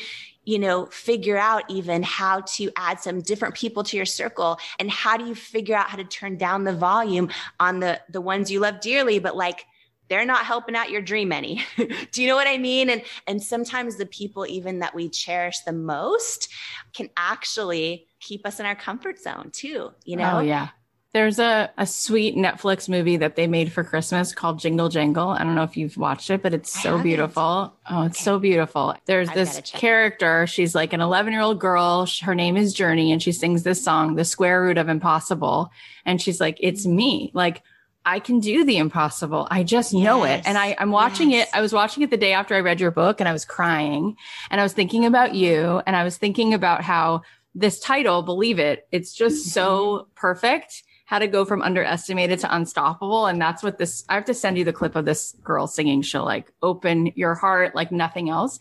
you 0.44 0.58
know, 0.58 0.86
figure 0.86 1.36
out 1.36 1.64
even 1.68 2.02
how 2.02 2.40
to 2.40 2.70
add 2.76 3.00
some 3.00 3.20
different 3.20 3.54
people 3.54 3.82
to 3.84 3.96
your 3.96 4.06
circle? 4.06 4.58
And 4.78 4.90
how 4.90 5.16
do 5.16 5.26
you 5.26 5.34
figure 5.34 5.74
out 5.74 5.88
how 5.88 5.96
to 5.96 6.04
turn 6.04 6.36
down 6.36 6.64
the 6.64 6.72
volume 6.72 7.30
on 7.58 7.80
the, 7.80 8.00
the 8.08 8.20
ones 8.20 8.50
you 8.50 8.60
love 8.60 8.80
dearly, 8.80 9.18
but 9.18 9.36
like, 9.36 9.66
they're 10.08 10.24
not 10.24 10.44
helping 10.44 10.76
out 10.76 10.90
your 10.90 11.02
dream 11.02 11.32
any. 11.32 11.64
Do 11.76 12.22
you 12.22 12.28
know 12.28 12.36
what 12.36 12.46
I 12.46 12.58
mean? 12.58 12.90
And 12.90 13.02
and 13.26 13.42
sometimes 13.42 13.96
the 13.96 14.06
people 14.06 14.46
even 14.46 14.78
that 14.78 14.94
we 14.94 15.08
cherish 15.08 15.60
the 15.60 15.72
most 15.72 16.48
can 16.92 17.10
actually 17.16 18.06
keep 18.26 18.46
us 18.46 18.58
in 18.60 18.66
our 18.66 18.74
comfort 18.74 19.20
zone 19.20 19.50
too, 19.52 19.92
you 20.04 20.16
oh, 20.16 20.22
know? 20.22 20.36
Oh 20.38 20.40
yeah. 20.40 20.68
There's 21.12 21.38
a, 21.38 21.70
a 21.78 21.86
sweet 21.86 22.36
Netflix 22.36 22.90
movie 22.90 23.16
that 23.16 23.36
they 23.36 23.46
made 23.46 23.72
for 23.72 23.82
Christmas 23.82 24.34
called 24.34 24.58
Jingle 24.58 24.90
Jangle. 24.90 25.30
I 25.30 25.44
don't 25.44 25.54
know 25.54 25.62
if 25.62 25.74
you've 25.74 25.96
watched 25.96 26.28
it, 26.28 26.42
but 26.42 26.52
it's 26.52 26.70
so 26.70 27.00
beautiful. 27.02 27.72
Oh, 27.88 28.02
it's 28.02 28.18
okay. 28.18 28.24
so 28.24 28.38
beautiful. 28.38 28.94
There's 29.06 29.30
I've 29.30 29.34
this 29.34 29.62
character. 29.64 30.46
She's 30.46 30.74
like 30.74 30.92
an 30.92 31.00
11 31.00 31.32
year 31.32 31.40
old 31.40 31.58
girl. 31.58 32.06
Her 32.20 32.34
name 32.34 32.58
is 32.58 32.74
Journey, 32.74 33.12
and 33.12 33.22
she 33.22 33.32
sings 33.32 33.62
this 33.62 33.82
song, 33.82 34.16
The 34.16 34.26
Square 34.26 34.64
Root 34.64 34.76
of 34.76 34.90
Impossible. 34.90 35.70
And 36.04 36.20
she's 36.20 36.38
like, 36.38 36.58
It's 36.60 36.86
mm. 36.86 36.96
me. 36.96 37.30
Like, 37.32 37.62
I 38.06 38.20
can 38.20 38.38
do 38.38 38.64
the 38.64 38.76
impossible. 38.76 39.48
I 39.50 39.64
just 39.64 39.92
know 39.92 40.24
yes. 40.24 40.40
it. 40.40 40.48
And 40.48 40.56
I, 40.56 40.76
I'm 40.78 40.92
watching 40.92 41.32
yes. 41.32 41.48
it. 41.48 41.56
I 41.56 41.60
was 41.60 41.72
watching 41.72 42.04
it 42.04 42.10
the 42.10 42.16
day 42.16 42.34
after 42.34 42.54
I 42.54 42.60
read 42.60 42.78
your 42.78 42.92
book 42.92 43.20
and 43.20 43.28
I 43.28 43.32
was 43.32 43.44
crying 43.44 44.16
and 44.48 44.60
I 44.60 44.62
was 44.62 44.72
thinking 44.72 45.06
about 45.06 45.34
you 45.34 45.82
and 45.86 45.96
I 45.96 46.04
was 46.04 46.16
thinking 46.16 46.54
about 46.54 46.82
how 46.82 47.22
this 47.56 47.80
title, 47.80 48.22
believe 48.22 48.58
it, 48.58 48.86
it's 48.92 49.14
just 49.14 49.48
so 49.48 50.08
perfect 50.14 50.82
how 51.06 51.18
to 51.20 51.26
go 51.28 51.44
from 51.44 51.62
underestimated 51.62 52.40
to 52.40 52.54
unstoppable. 52.54 53.26
And 53.26 53.40
that's 53.40 53.62
what 53.62 53.78
this, 53.78 54.04
I 54.08 54.14
have 54.14 54.24
to 54.24 54.34
send 54.34 54.58
you 54.58 54.64
the 54.64 54.72
clip 54.72 54.96
of 54.96 55.04
this 55.04 55.36
girl 55.42 55.68
singing. 55.68 56.02
She'll 56.02 56.24
like 56.24 56.52
open 56.62 57.12
your 57.14 57.34
heart 57.34 57.76
like 57.76 57.92
nothing 57.92 58.28
else. 58.28 58.58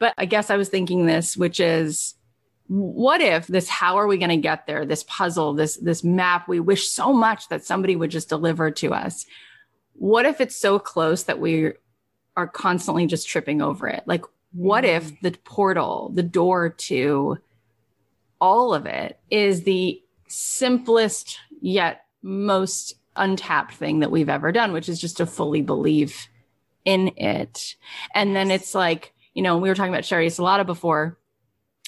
But 0.00 0.12
I 0.18 0.26
guess 0.26 0.50
I 0.50 0.56
was 0.56 0.68
thinking 0.68 1.06
this, 1.06 1.36
which 1.36 1.60
is, 1.60 2.14
what 2.66 3.20
if 3.20 3.46
this 3.46 3.68
how 3.68 3.96
are 3.96 4.06
we 4.06 4.16
going 4.16 4.30
to 4.30 4.38
get 4.38 4.66
there 4.66 4.86
this 4.86 5.04
puzzle 5.06 5.52
this 5.52 5.76
this 5.76 6.02
map 6.02 6.48
we 6.48 6.58
wish 6.58 6.88
so 6.88 7.12
much 7.12 7.48
that 7.48 7.62
somebody 7.62 7.94
would 7.94 8.10
just 8.10 8.30
deliver 8.30 8.70
to 8.70 8.94
us 8.94 9.26
what 9.92 10.24
if 10.24 10.40
it's 10.40 10.56
so 10.56 10.78
close 10.78 11.24
that 11.24 11.38
we 11.38 11.72
are 12.38 12.48
constantly 12.48 13.06
just 13.06 13.28
tripping 13.28 13.60
over 13.60 13.86
it 13.86 14.02
like 14.06 14.24
what 14.52 14.82
if 14.82 15.12
mm. 15.12 15.20
the 15.20 15.32
portal 15.44 16.10
the 16.14 16.22
door 16.22 16.70
to 16.70 17.36
all 18.44 18.74
of 18.74 18.84
it 18.84 19.18
is 19.30 19.62
the 19.62 20.00
simplest 20.28 21.38
yet 21.62 22.04
most 22.22 22.94
untapped 23.16 23.74
thing 23.74 24.00
that 24.00 24.10
we've 24.10 24.28
ever 24.28 24.52
done 24.52 24.72
which 24.72 24.88
is 24.88 25.00
just 25.00 25.16
to 25.16 25.26
fully 25.26 25.62
believe 25.62 26.26
in 26.84 27.08
it 27.16 27.76
and 28.14 28.36
then 28.36 28.50
it's 28.50 28.74
like 28.74 29.14
you 29.32 29.42
know 29.42 29.56
we 29.56 29.68
were 29.68 29.74
talking 29.74 29.92
about 29.92 30.04
Sheri 30.04 30.26
Salata 30.26 30.66
before 30.66 31.18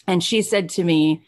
and 0.07 0.23
she 0.23 0.43
said 0.43 0.69
to 0.71 0.85
me, 0.85 1.25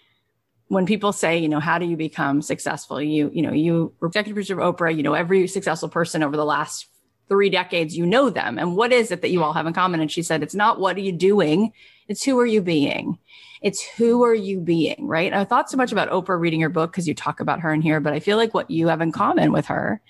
when 0.68 0.86
people 0.86 1.12
say, 1.12 1.38
you 1.38 1.48
know, 1.48 1.60
how 1.60 1.78
do 1.78 1.86
you 1.86 1.96
become 1.96 2.42
successful? 2.42 3.00
You, 3.00 3.30
you 3.32 3.42
know, 3.42 3.52
you 3.52 3.94
executive 4.02 4.34
producer 4.34 4.60
of 4.60 4.76
Oprah, 4.76 4.94
you 4.94 5.02
know, 5.02 5.14
every 5.14 5.46
successful 5.46 5.88
person 5.88 6.22
over 6.22 6.36
the 6.36 6.44
last 6.44 6.86
three 7.28 7.50
decades, 7.50 7.96
you 7.96 8.06
know 8.06 8.30
them. 8.30 8.58
And 8.58 8.76
what 8.76 8.92
is 8.92 9.10
it 9.10 9.22
that 9.22 9.30
you 9.30 9.42
all 9.42 9.52
have 9.52 9.66
in 9.66 9.72
common? 9.72 10.00
And 10.00 10.10
she 10.10 10.22
said, 10.22 10.42
it's 10.42 10.54
not 10.54 10.80
what 10.80 10.96
are 10.96 11.00
you 11.00 11.12
doing? 11.12 11.72
It's 12.08 12.24
who 12.24 12.38
are 12.38 12.46
you 12.46 12.62
being? 12.62 13.18
It's 13.60 13.82
who 13.82 14.24
are 14.24 14.34
you 14.34 14.60
being, 14.60 15.06
right? 15.06 15.32
And 15.32 15.40
I 15.40 15.44
thought 15.44 15.70
so 15.70 15.76
much 15.76 15.92
about 15.92 16.10
Oprah 16.10 16.38
reading 16.38 16.60
your 16.60 16.68
book 16.68 16.92
because 16.92 17.08
you 17.08 17.14
talk 17.14 17.40
about 17.40 17.60
her 17.60 17.72
in 17.72 17.82
here, 17.82 18.00
but 18.00 18.12
I 18.12 18.20
feel 18.20 18.36
like 18.36 18.54
what 18.54 18.70
you 18.70 18.88
have 18.88 19.00
in 19.00 19.12
common 19.12 19.52
with 19.52 19.66
her 19.66 20.00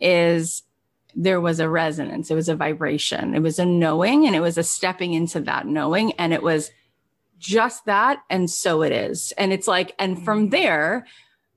is 0.00 0.62
there 1.14 1.40
was 1.40 1.60
a 1.60 1.68
resonance. 1.68 2.30
It 2.30 2.34
was 2.34 2.48
a 2.48 2.54
vibration. 2.54 3.34
It 3.34 3.42
was 3.42 3.58
a 3.58 3.66
knowing 3.66 4.26
and 4.26 4.36
it 4.36 4.40
was 4.40 4.58
a 4.58 4.62
stepping 4.62 5.14
into 5.14 5.40
that 5.40 5.66
knowing. 5.66 6.12
And 6.12 6.32
it 6.32 6.42
was 6.42 6.70
just 7.38 7.84
that 7.86 8.22
and 8.30 8.48
so 8.50 8.82
it 8.82 8.92
is 8.92 9.32
and 9.36 9.52
it's 9.52 9.68
like 9.68 9.94
and 9.98 10.24
from 10.24 10.48
there 10.48 11.06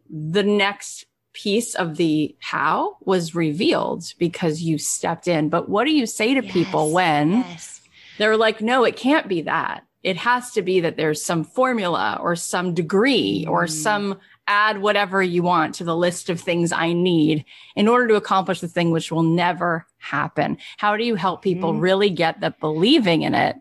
the 0.09 0.43
next 0.43 1.05
piece 1.33 1.75
of 1.75 1.97
the 1.97 2.35
how 2.39 2.97
was 3.01 3.35
revealed 3.35 4.13
because 4.17 4.61
you 4.61 4.77
stepped 4.77 5.27
in 5.27 5.49
but 5.49 5.69
what 5.69 5.85
do 5.85 5.91
you 5.91 6.05
say 6.05 6.33
to 6.33 6.43
yes, 6.43 6.53
people 6.53 6.91
when 6.91 7.31
yes. 7.31 7.81
they're 8.17 8.37
like 8.37 8.61
no 8.61 8.83
it 8.83 8.95
can't 8.95 9.27
be 9.27 9.41
that 9.41 9.83
it 10.03 10.17
has 10.17 10.51
to 10.51 10.61
be 10.61 10.79
that 10.79 10.95
there's 10.95 11.23
some 11.23 11.43
formula 11.43 12.17
or 12.21 12.35
some 12.35 12.73
degree 12.73 13.45
mm. 13.47 13.51
or 13.51 13.67
some 13.67 14.17
add 14.47 14.81
whatever 14.81 15.21
you 15.21 15.43
want 15.43 15.75
to 15.75 15.83
the 15.83 15.95
list 15.95 16.29
of 16.29 16.41
things 16.41 16.71
I 16.71 16.93
need 16.93 17.45
in 17.75 17.87
order 17.87 18.07
to 18.07 18.15
accomplish 18.15 18.61
the 18.61 18.67
thing 18.67 18.91
which 18.91 19.11
will 19.11 19.23
never 19.23 19.85
happen. 19.99 20.57
How 20.77 20.97
do 20.97 21.03
you 21.03 21.15
help 21.15 21.43
people 21.43 21.73
mm. 21.73 21.81
really 21.81 22.09
get 22.09 22.39
that 22.39 22.59
believing 22.59 23.21
in 23.21 23.35
it 23.35 23.57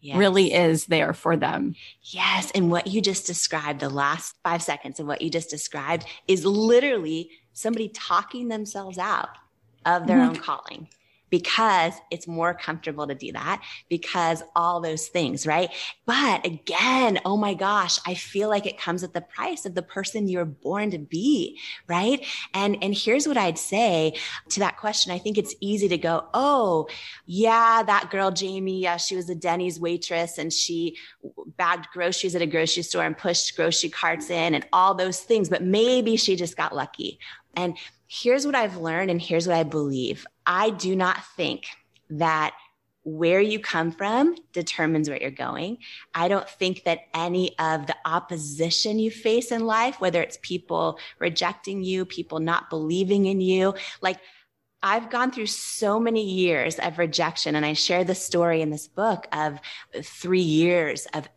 yes. 0.00 0.16
really 0.16 0.52
is 0.52 0.86
there 0.86 1.12
for 1.12 1.36
them. 1.36 1.74
Yes. 2.02 2.50
And 2.54 2.70
what 2.70 2.86
you 2.86 3.00
just 3.00 3.26
described, 3.26 3.80
the 3.80 3.88
last 3.88 4.36
five 4.42 4.62
seconds 4.62 5.00
of 5.00 5.06
what 5.06 5.22
you 5.22 5.30
just 5.30 5.50
described 5.50 6.06
is 6.26 6.44
literally 6.44 7.30
somebody 7.52 7.88
talking 7.88 8.48
themselves 8.48 8.98
out 8.98 9.30
of 9.86 10.06
their 10.06 10.18
mm-hmm. 10.18 10.30
own 10.30 10.36
calling 10.36 10.88
because 11.30 11.94
it's 12.10 12.26
more 12.26 12.54
comfortable 12.54 13.06
to 13.06 13.14
do 13.14 13.32
that 13.32 13.62
because 13.88 14.42
all 14.56 14.80
those 14.80 15.08
things, 15.08 15.46
right? 15.46 15.70
But 16.06 16.44
again, 16.46 17.20
oh 17.24 17.36
my 17.36 17.54
gosh, 17.54 17.98
I 18.06 18.14
feel 18.14 18.48
like 18.48 18.66
it 18.66 18.78
comes 18.78 19.02
at 19.02 19.14
the 19.14 19.20
price 19.20 19.66
of 19.66 19.74
the 19.74 19.82
person 19.82 20.28
you're 20.28 20.44
born 20.44 20.90
to 20.90 20.98
be, 20.98 21.58
right? 21.88 22.24
And 22.54 22.82
and 22.82 22.94
here's 22.94 23.26
what 23.26 23.36
I'd 23.36 23.58
say 23.58 24.14
to 24.50 24.60
that 24.60 24.78
question. 24.78 25.12
I 25.12 25.18
think 25.18 25.38
it's 25.38 25.54
easy 25.60 25.88
to 25.88 25.98
go, 25.98 26.26
"Oh, 26.34 26.88
yeah, 27.26 27.82
that 27.82 28.10
girl 28.10 28.30
Jamie, 28.30 28.80
yeah, 28.80 28.96
she 28.96 29.16
was 29.16 29.28
a 29.28 29.34
Denny's 29.34 29.80
waitress 29.80 30.38
and 30.38 30.52
she 30.52 30.96
bagged 31.56 31.88
groceries 31.92 32.34
at 32.34 32.42
a 32.42 32.46
grocery 32.46 32.82
store 32.82 33.04
and 33.04 33.16
pushed 33.16 33.56
grocery 33.56 33.90
carts 33.90 34.30
in 34.30 34.54
and 34.54 34.66
all 34.72 34.94
those 34.94 35.20
things, 35.20 35.48
but 35.48 35.62
maybe 35.62 36.16
she 36.16 36.36
just 36.36 36.56
got 36.56 36.74
lucky." 36.74 37.18
And 37.56 37.76
here's 38.08 38.46
what 38.46 38.54
I've 38.54 38.78
learned 38.78 39.10
and 39.10 39.20
here's 39.20 39.46
what 39.46 39.56
I 39.56 39.62
believe. 39.62 40.26
I 40.46 40.70
do 40.70 40.96
not 40.96 41.24
think 41.36 41.66
that 42.10 42.54
where 43.04 43.40
you 43.40 43.58
come 43.58 43.90
from 43.90 44.34
determines 44.52 45.08
where 45.08 45.20
you're 45.20 45.30
going. 45.30 45.78
I 46.14 46.28
don't 46.28 46.48
think 46.48 46.84
that 46.84 47.00
any 47.14 47.58
of 47.58 47.86
the 47.86 47.96
opposition 48.04 48.98
you 48.98 49.10
face 49.10 49.50
in 49.50 49.64
life, 49.64 50.00
whether 50.00 50.20
it's 50.20 50.38
people 50.42 50.98
rejecting 51.18 51.82
you, 51.82 52.04
people 52.04 52.38
not 52.38 52.68
believing 52.68 53.26
in 53.26 53.40
you, 53.40 53.74
like 54.02 54.18
I've 54.82 55.10
gone 55.10 55.32
through 55.32 55.46
so 55.46 55.98
many 55.98 56.22
years 56.22 56.78
of 56.78 56.98
rejection 56.98 57.56
and 57.56 57.66
I 57.66 57.72
share 57.72 58.04
the 58.04 58.14
story 58.14 58.62
in 58.62 58.70
this 58.70 58.86
book 58.86 59.26
of 59.32 59.58
3 60.00 60.40
years 60.40 61.06
of 61.14 61.28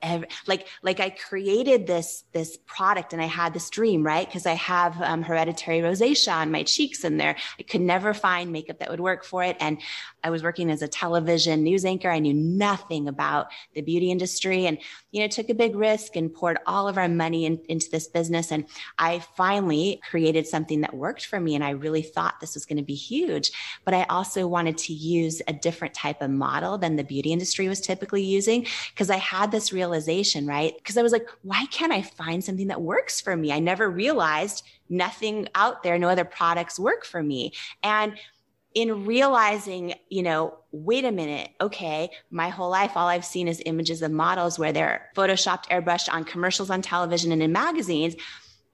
like 0.46 0.68
like 0.84 1.00
I 1.00 1.10
created 1.10 1.88
this 1.88 2.24
this 2.34 2.58
product 2.68 3.14
and 3.14 3.22
I 3.22 3.26
had 3.26 3.54
this 3.54 3.70
dream, 3.70 4.04
right? 4.04 4.28
Because 4.28 4.46
I 4.46 4.54
have 4.54 5.02
um, 5.02 5.24
hereditary 5.24 5.80
rosacea 5.80 6.34
on 6.34 6.52
my 6.52 6.64
cheeks 6.64 7.04
and 7.04 7.20
there 7.20 7.36
I 7.60 7.64
could 7.64 7.82
never 7.82 8.14
find 8.14 8.52
makeup 8.52 8.80
that 8.80 8.90
would 8.92 9.00
work 9.00 9.24
for 9.24 9.44
it 9.44 9.58
and 9.60 9.80
I 10.24 10.30
was 10.30 10.44
working 10.44 10.70
as 10.70 10.82
a 10.82 10.88
television 10.88 11.64
news 11.64 11.86
anchor. 11.86 12.10
I 12.10 12.20
knew 12.20 12.34
nothing 12.34 13.08
about 13.08 13.48
the 13.74 13.82
beauty 13.82 14.12
industry 14.12 14.66
and, 14.66 14.78
you 15.12 15.22
know, 15.22 15.28
took 15.28 15.50
a 15.50 15.54
big 15.54 15.76
risk 15.76 16.16
and 16.16 16.34
poured 16.34 16.60
all 16.66 16.88
of 16.88 16.98
our 16.98 17.08
money 17.08 17.46
in, 17.46 17.60
into 17.68 17.90
this 17.92 18.08
business. 18.08 18.52
And 18.52 18.66
I 18.98 19.20
finally 19.36 20.00
created 20.10 20.48
something 20.48 20.82
that 20.82 20.94
worked 20.94 21.26
for 21.26 21.40
me. 21.40 21.56
And 21.56 21.64
I 21.64 21.72
really 21.72 22.02
thought 22.02 22.40
this 22.40 22.54
was 22.54 22.66
going 22.66 22.78
to 22.78 22.84
be 22.84 22.96
huge. 22.96 23.52
But 23.86 23.94
I 23.94 24.04
also 24.04 24.48
wanted 24.48 24.78
to 24.80 24.94
use 24.94 25.42
a 25.48 25.54
different 25.54 25.94
type 25.94 26.22
of 26.22 26.30
model 26.30 26.78
than 26.78 26.96
the 26.96 27.04
beauty 27.04 27.32
industry 27.32 27.68
was 27.68 27.82
typically 27.82 28.24
using 28.24 28.68
because 28.94 29.10
I 29.10 29.18
had 29.18 29.52
this 29.52 29.74
realization, 29.74 30.46
right? 30.46 30.74
Because 30.78 30.98
I 30.98 31.04
was 31.04 31.12
like, 31.12 31.28
why 31.42 31.66
can't 31.72 31.92
I 31.92 32.02
find 32.02 32.44
something 32.44 32.68
that 32.68 32.82
works 32.82 33.20
for 33.22 33.36
me? 33.36 33.52
I 33.52 33.60
never 33.60 33.90
realized 33.90 34.64
nothing 34.90 35.48
out 35.56 35.84
there, 35.84 35.98
no 35.98 36.10
other 36.10 36.26
products 36.26 36.78
work 36.80 37.06
for 37.06 37.24
me. 37.24 37.54
And 37.82 38.14
in 38.74 39.06
realizing, 39.06 39.94
you 40.10 40.24
know, 40.24 40.58
wait 40.72 41.04
a 41.04 41.12
minute, 41.12 41.50
okay, 41.60 42.10
my 42.30 42.50
whole 42.50 42.70
life, 42.70 42.92
all 42.96 43.08
I've 43.08 43.26
seen 43.26 43.48
is 43.48 43.62
images 43.66 44.02
of 44.02 44.12
models 44.12 44.58
where 44.58 44.72
they're 44.72 45.10
photoshopped, 45.16 45.68
airbrushed 45.68 46.12
on 46.12 46.24
commercials 46.24 46.70
on 46.70 46.82
television 46.82 47.32
and 47.32 47.44
in 47.44 47.52
magazines. 47.52 48.16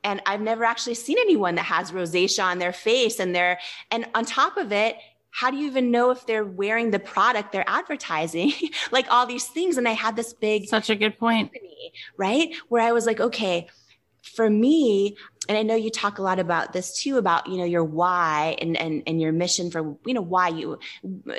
And 0.04 0.22
I've 0.26 0.42
never 0.42 0.64
actually 0.64 0.94
seen 0.94 1.18
anyone 1.20 1.56
that 1.56 1.66
has 1.66 1.92
rosacea 1.92 2.44
on 2.44 2.60
their 2.60 2.74
face 2.74 3.20
and 3.20 3.36
they're, 3.36 3.60
and 3.90 4.06
on 4.14 4.26
top 4.26 4.58
of 4.58 4.72
it, 4.72 4.98
how 5.32 5.52
do 5.52 5.58
you 5.58 5.68
even 5.68 5.92
know 5.92 6.12
if 6.12 6.26
they're 6.26 6.46
wearing 6.46 6.92
the 6.92 7.00
product 7.00 7.52
they're 7.52 7.68
advertising? 7.68 8.54
like 8.92 9.06
all 9.10 9.26
these 9.26 9.46
things. 9.46 9.78
And 9.78 9.88
I 9.88 9.92
had 9.92 10.16
this 10.16 10.34
big, 10.34 10.68
such 10.68 10.90
a 10.90 10.96
good 10.96 11.18
point, 11.18 11.52
company, 11.52 11.92
right? 12.18 12.56
Where 12.70 12.82
I 12.82 12.92
was 12.92 13.06
like, 13.06 13.20
okay, 13.20 13.68
for 14.24 14.50
me, 14.50 15.16
and 15.50 15.58
I 15.58 15.64
know 15.64 15.76
you 15.76 15.90
talk 15.90 16.18
a 16.18 16.22
lot 16.22 16.40
about 16.40 16.74
this 16.74 17.02
too, 17.02 17.18
about, 17.18 17.48
you 17.48 17.58
know, 17.58 17.64
your 17.64 17.84
why 17.84 18.58
and, 18.62 18.76
and, 18.78 19.04
and 19.08 19.22
your 19.22 19.32
mission 19.32 19.72
for, 19.72 19.96
you 20.06 20.14
know, 20.14 20.22
why 20.22 20.50
you, 20.50 20.80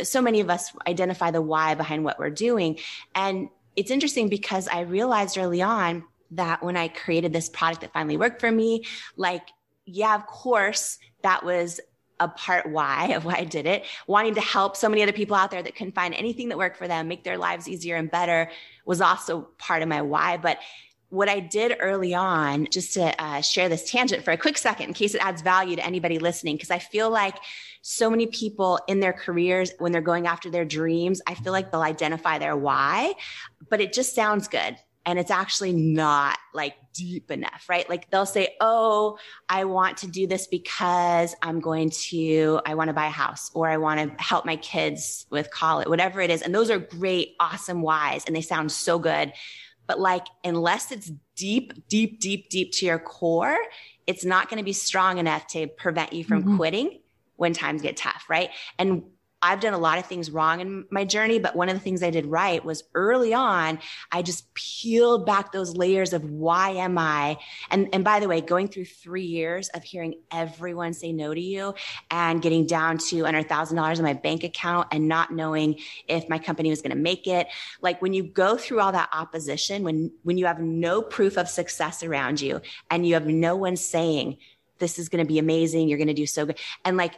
so 0.02 0.22
many 0.22 0.40
of 0.40 0.50
us 0.50 0.72
identify 0.86 1.30
the 1.30 1.42
why 1.42 1.74
behind 1.74 2.04
what 2.04 2.18
we're 2.18 2.30
doing. 2.30 2.78
And 3.14 3.48
it's 3.76 3.90
interesting 3.90 4.28
because 4.28 4.66
I 4.66 4.80
realized 4.80 5.36
early 5.36 5.62
on 5.62 6.04
that 6.32 6.62
when 6.62 6.76
I 6.76 6.88
created 6.88 7.32
this 7.32 7.48
product 7.48 7.82
that 7.82 7.92
finally 7.92 8.16
worked 8.16 8.40
for 8.40 8.50
me, 8.50 8.84
like, 9.16 9.48
yeah, 9.84 10.14
of 10.14 10.26
course, 10.26 10.98
that 11.22 11.44
was 11.44 11.80
a 12.20 12.28
part 12.28 12.68
why 12.68 13.06
of 13.14 13.24
why 13.24 13.36
I 13.36 13.44
did 13.44 13.66
it, 13.66 13.84
wanting 14.06 14.34
to 14.34 14.40
help 14.40 14.76
so 14.76 14.88
many 14.88 15.02
other 15.02 15.12
people 15.12 15.36
out 15.36 15.50
there 15.50 15.62
that 15.62 15.76
couldn't 15.76 15.94
find 15.94 16.14
anything 16.14 16.48
that 16.48 16.58
worked 16.58 16.76
for 16.76 16.88
them, 16.88 17.08
make 17.08 17.24
their 17.24 17.38
lives 17.38 17.68
easier 17.68 17.96
and 17.96 18.10
better 18.10 18.50
was 18.84 19.00
also 19.00 19.48
part 19.58 19.82
of 19.82 19.88
my 19.88 20.02
why. 20.02 20.36
But 20.36 20.58
what 21.10 21.28
I 21.28 21.40
did 21.40 21.76
early 21.80 22.14
on, 22.14 22.68
just 22.70 22.92
to 22.94 23.22
uh, 23.22 23.40
share 23.40 23.68
this 23.68 23.90
tangent 23.90 24.24
for 24.24 24.32
a 24.32 24.36
quick 24.36 24.58
second, 24.58 24.88
in 24.88 24.94
case 24.94 25.14
it 25.14 25.24
adds 25.24 25.40
value 25.40 25.76
to 25.76 25.84
anybody 25.84 26.18
listening, 26.18 26.56
because 26.56 26.70
I 26.70 26.78
feel 26.78 27.10
like 27.10 27.36
so 27.80 28.10
many 28.10 28.26
people 28.26 28.78
in 28.88 29.00
their 29.00 29.14
careers, 29.14 29.72
when 29.78 29.92
they're 29.92 30.00
going 30.02 30.26
after 30.26 30.50
their 30.50 30.66
dreams, 30.66 31.22
I 31.26 31.34
feel 31.34 31.52
like 31.52 31.70
they'll 31.70 31.80
identify 31.80 32.38
their 32.38 32.56
why, 32.56 33.14
but 33.70 33.80
it 33.80 33.92
just 33.92 34.14
sounds 34.14 34.48
good. 34.48 34.76
And 35.06 35.18
it's 35.18 35.30
actually 35.30 35.72
not 35.72 36.36
like 36.52 36.74
deep 36.92 37.30
enough, 37.30 37.64
right? 37.70 37.88
Like 37.88 38.10
they'll 38.10 38.26
say, 38.26 38.56
Oh, 38.60 39.16
I 39.48 39.64
want 39.64 39.96
to 39.98 40.06
do 40.06 40.26
this 40.26 40.46
because 40.46 41.34
I'm 41.40 41.60
going 41.60 41.88
to, 41.88 42.60
I 42.66 42.74
want 42.74 42.88
to 42.88 42.92
buy 42.94 43.06
a 43.06 43.10
house 43.10 43.50
or 43.54 43.70
I 43.70 43.78
want 43.78 44.00
to 44.00 44.22
help 44.22 44.44
my 44.44 44.56
kids 44.56 45.24
with 45.30 45.50
college, 45.50 45.88
whatever 45.88 46.20
it 46.20 46.28
is. 46.28 46.42
And 46.42 46.54
those 46.54 46.68
are 46.68 46.78
great, 46.78 47.36
awesome 47.40 47.80
whys. 47.80 48.24
And 48.26 48.36
they 48.36 48.42
sound 48.42 48.70
so 48.70 48.98
good 48.98 49.32
but 49.88 49.98
like, 49.98 50.26
unless 50.44 50.92
it's 50.92 51.10
deep, 51.34 51.72
deep, 51.88 52.20
deep, 52.20 52.48
deep 52.50 52.72
to 52.74 52.86
your 52.86 53.00
core, 53.00 53.58
it's 54.06 54.24
not 54.24 54.48
going 54.48 54.58
to 54.58 54.64
be 54.64 54.72
strong 54.72 55.18
enough 55.18 55.48
to 55.48 55.66
prevent 55.66 56.12
you 56.12 56.22
from 56.22 56.44
mm-hmm. 56.44 56.56
quitting 56.56 57.00
when 57.36 57.52
times 57.54 57.82
get 57.82 57.96
tough. 57.96 58.26
Right. 58.28 58.50
And 58.78 59.02
I've 59.40 59.60
done 59.60 59.72
a 59.72 59.78
lot 59.78 59.98
of 59.98 60.06
things 60.06 60.30
wrong 60.30 60.60
in 60.60 60.84
my 60.90 61.04
journey, 61.04 61.38
but 61.38 61.54
one 61.54 61.68
of 61.68 61.74
the 61.74 61.80
things 61.80 62.02
I 62.02 62.10
did 62.10 62.26
right 62.26 62.64
was 62.64 62.82
early 62.94 63.32
on, 63.32 63.78
I 64.10 64.22
just 64.22 64.52
peeled 64.54 65.26
back 65.26 65.52
those 65.52 65.76
layers 65.76 66.12
of 66.12 66.24
why 66.24 66.70
am 66.70 66.98
I? 66.98 67.38
And, 67.70 67.88
and 67.92 68.02
by 68.02 68.18
the 68.18 68.28
way, 68.28 68.40
going 68.40 68.66
through 68.66 68.86
three 68.86 69.24
years 69.24 69.68
of 69.70 69.84
hearing 69.84 70.14
everyone 70.32 70.92
say 70.92 71.12
no 71.12 71.32
to 71.32 71.40
you 71.40 71.74
and 72.10 72.42
getting 72.42 72.66
down 72.66 72.98
to 72.98 73.26
under 73.26 73.38
a 73.38 73.44
thousand 73.44 73.76
dollars 73.76 74.00
in 74.00 74.04
my 74.04 74.14
bank 74.14 74.42
account 74.42 74.88
and 74.90 75.06
not 75.06 75.32
knowing 75.32 75.78
if 76.08 76.28
my 76.28 76.38
company 76.38 76.70
was 76.70 76.82
going 76.82 76.90
to 76.90 76.96
make 76.96 77.26
it. 77.28 77.46
Like 77.80 78.02
when 78.02 78.12
you 78.12 78.24
go 78.24 78.56
through 78.56 78.80
all 78.80 78.92
that 78.92 79.08
opposition, 79.12 79.84
when, 79.84 80.10
when 80.24 80.36
you 80.36 80.46
have 80.46 80.60
no 80.60 81.00
proof 81.00 81.36
of 81.36 81.48
success 81.48 82.02
around 82.02 82.40
you 82.40 82.60
and 82.90 83.06
you 83.06 83.14
have 83.14 83.26
no 83.26 83.54
one 83.54 83.76
saying, 83.76 84.38
this 84.78 84.98
is 84.98 85.08
going 85.08 85.24
to 85.24 85.28
be 85.28 85.38
amazing. 85.38 85.88
You're 85.88 85.98
going 85.98 86.08
to 86.08 86.14
do 86.14 86.26
so 86.26 86.46
good. 86.46 86.58
And 86.84 86.96
like 86.96 87.14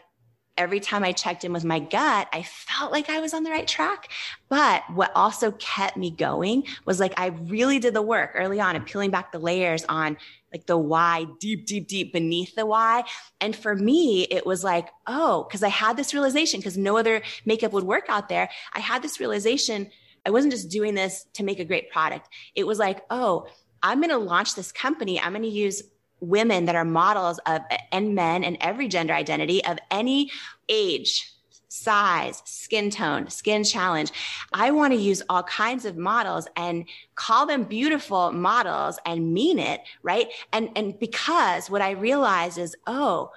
every 0.60 0.78
time 0.78 1.02
I 1.02 1.12
checked 1.12 1.42
in 1.42 1.54
with 1.54 1.64
my 1.64 1.78
gut, 1.78 2.28
I 2.34 2.42
felt 2.42 2.92
like 2.92 3.08
I 3.08 3.18
was 3.18 3.32
on 3.32 3.44
the 3.44 3.50
right 3.50 3.66
track. 3.66 4.10
But 4.50 4.82
what 4.92 5.10
also 5.14 5.52
kept 5.52 5.96
me 5.96 6.10
going 6.10 6.64
was 6.84 7.00
like 7.00 7.18
I 7.18 7.28
really 7.28 7.78
did 7.78 7.94
the 7.94 8.02
work 8.02 8.32
early 8.34 8.60
on 8.60 8.76
and 8.76 8.84
peeling 8.84 9.10
back 9.10 9.32
the 9.32 9.38
layers 9.38 9.84
on 9.88 10.18
like 10.52 10.66
the 10.66 10.76
why 10.76 11.26
deep, 11.38 11.64
deep, 11.64 11.88
deep 11.88 12.12
beneath 12.12 12.54
the 12.54 12.66
why. 12.66 13.04
And 13.40 13.56
for 13.56 13.74
me, 13.74 14.24
it 14.30 14.44
was 14.44 14.62
like, 14.62 14.88
oh, 15.06 15.44
because 15.48 15.62
I 15.62 15.68
had 15.68 15.96
this 15.96 16.12
realization 16.12 16.60
because 16.60 16.76
no 16.76 16.98
other 16.98 17.22
makeup 17.46 17.72
would 17.72 17.84
work 17.84 18.04
out 18.10 18.28
there. 18.28 18.50
I 18.74 18.80
had 18.80 19.02
this 19.02 19.18
realization. 19.18 19.90
I 20.26 20.30
wasn't 20.30 20.52
just 20.52 20.68
doing 20.68 20.94
this 20.94 21.24
to 21.34 21.42
make 21.42 21.58
a 21.58 21.64
great 21.64 21.90
product. 21.90 22.28
It 22.54 22.66
was 22.66 22.78
like, 22.78 23.00
oh, 23.08 23.46
I'm 23.82 24.00
going 24.00 24.10
to 24.10 24.18
launch 24.18 24.54
this 24.54 24.72
company. 24.72 25.18
I'm 25.18 25.32
going 25.32 25.42
to 25.42 25.48
use 25.48 25.82
women 26.20 26.66
that 26.66 26.76
are 26.76 26.84
models 26.84 27.38
of 27.46 27.62
and 27.92 28.14
men 28.14 28.44
and 28.44 28.56
every 28.60 28.88
gender 28.88 29.14
identity 29.14 29.64
of 29.64 29.78
any 29.90 30.30
age 30.68 31.32
size, 31.70 32.42
skin 32.44 32.90
tone, 32.90 33.30
skin 33.30 33.62
challenge. 33.62 34.10
I 34.52 34.72
want 34.72 34.92
to 34.92 34.98
use 34.98 35.22
all 35.28 35.44
kinds 35.44 35.84
of 35.84 35.96
models 35.96 36.48
and 36.56 36.84
call 37.14 37.46
them 37.46 37.62
beautiful 37.62 38.32
models 38.32 38.98
and 39.06 39.32
mean 39.32 39.58
it, 39.58 39.80
right? 40.02 40.28
And 40.52 40.70
and 40.76 40.98
because 40.98 41.70
what 41.70 41.80
I 41.80 41.92
realized 41.92 42.58
is, 42.58 42.76
oh, 42.86 43.30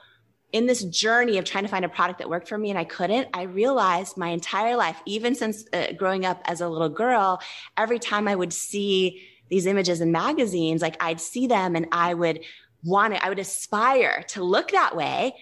in 0.52 0.68
this 0.68 0.84
journey 0.84 1.38
of 1.38 1.46
trying 1.46 1.64
to 1.64 1.70
find 1.70 1.86
a 1.86 1.90
product 1.90 2.20
that 2.20 2.30
worked 2.30 2.48
for 2.48 2.58
me 2.58 2.70
and 2.70 2.78
I 2.78 2.84
couldn't, 2.84 3.28
I 3.34 3.44
realized 3.44 4.18
my 4.18 4.30
entire 4.30 4.76
life, 4.76 5.02
even 5.06 5.34
since 5.36 5.66
uh, 5.74 5.94
growing 5.98 6.26
up 6.26 6.42
as 6.46 6.62
a 6.62 6.70
little 6.70 6.90
girl, 6.90 7.42
every 7.76 7.98
time 7.98 8.28
I 8.28 8.36
would 8.36 8.54
see 8.54 9.24
these 9.50 9.66
images 9.66 10.00
in 10.00 10.12
magazines, 10.12 10.82
like 10.82 11.02
I'd 11.04 11.20
see 11.20 11.48
them 11.48 11.76
and 11.76 11.88
I 11.92 12.14
would 12.14 12.42
want 12.84 13.14
it. 13.14 13.24
I 13.24 13.30
would 13.30 13.40
aspire 13.40 14.24
to 14.30 14.44
look 14.44 14.72
that 14.72 14.96
way, 14.96 15.36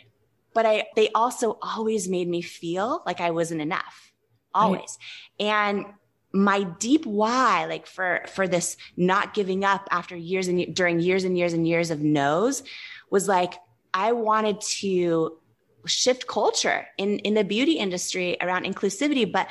but 0.54 0.66
I, 0.66 0.86
they 0.96 1.10
also 1.16 1.58
always 1.62 2.08
made 2.08 2.28
me 2.28 2.42
feel 2.42 3.04
like 3.06 3.22
I 3.22 3.32
wasn't 3.32 3.62
enough 3.62 4.12
always. 4.54 4.98
Right. 5.40 5.48
And 5.48 5.86
my 6.34 6.64
deep 6.64 7.06
why, 7.06 7.66
like 7.66 7.88
for, 7.88 8.24
for 8.28 8.48
this 8.48 8.78
not 8.96 9.34
giving 9.34 9.66
up 9.66 9.88
after 9.92 10.16
years 10.16 10.48
and 10.48 10.74
during 10.74 11.00
years 11.00 11.24
and 11.24 11.38
years 11.38 11.54
and 11.54 11.68
years 11.68 11.92
of 11.92 12.02
no's 12.02 12.64
was 13.10 13.28
like, 13.28 13.56
I 13.94 14.14
wanted 14.14 14.62
to 14.80 15.38
shift 15.86 16.28
culture 16.28 16.88
in, 16.98 17.20
in 17.20 17.34
the 17.34 17.44
beauty 17.44 17.74
industry 17.74 18.38
around 18.40 18.66
inclusivity, 18.66 19.30
but 19.30 19.48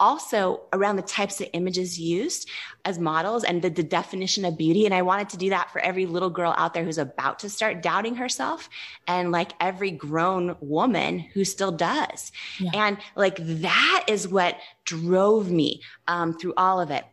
also 0.00 0.62
around 0.72 0.96
the 0.96 1.02
types 1.02 1.40
of 1.40 1.48
images 1.52 2.00
used 2.00 2.48
as 2.84 2.98
models 2.98 3.44
and 3.44 3.62
the, 3.62 3.70
the, 3.70 3.82
definition 3.82 4.44
of 4.44 4.56
beauty. 4.56 4.86
And 4.86 4.94
I 4.94 5.02
wanted 5.02 5.28
to 5.30 5.36
do 5.36 5.50
that 5.50 5.70
for 5.70 5.80
every 5.80 6.06
little 6.06 6.30
girl 6.30 6.54
out 6.56 6.74
there 6.74 6.84
who's 6.84 6.98
about 6.98 7.38
to 7.40 7.50
start 7.50 7.82
doubting 7.82 8.14
herself 8.14 8.68
and 9.06 9.30
like 9.30 9.52
every 9.60 9.90
grown 9.90 10.56
woman 10.60 11.18
who 11.18 11.44
still 11.44 11.72
does. 11.72 12.32
Yeah. 12.58 12.70
And 12.72 12.98
like 13.16 13.36
that 13.38 14.04
is 14.08 14.26
what 14.26 14.56
drove 14.84 15.50
me 15.50 15.82
um, 16.08 16.38
through 16.38 16.54
all 16.56 16.80
of 16.80 16.90
it 16.90 17.04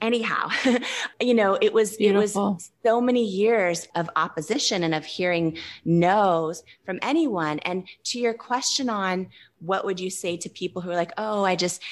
anyhow 0.00 0.48
you 1.20 1.34
know 1.34 1.58
it 1.60 1.72
was 1.72 1.96
Beautiful. 1.96 2.48
it 2.48 2.54
was 2.54 2.70
so 2.84 3.00
many 3.00 3.24
years 3.24 3.88
of 3.94 4.08
opposition 4.16 4.82
and 4.82 4.94
of 4.94 5.04
hearing 5.04 5.56
no's 5.84 6.62
from 6.84 6.98
anyone 7.02 7.58
and 7.60 7.86
to 8.04 8.18
your 8.18 8.34
question 8.34 8.88
on 8.88 9.28
what 9.60 9.84
would 9.84 10.00
you 10.00 10.10
say 10.10 10.36
to 10.36 10.48
people 10.48 10.82
who 10.82 10.90
are 10.90 10.96
like 10.96 11.12
oh 11.18 11.44
i 11.44 11.56
just 11.56 11.82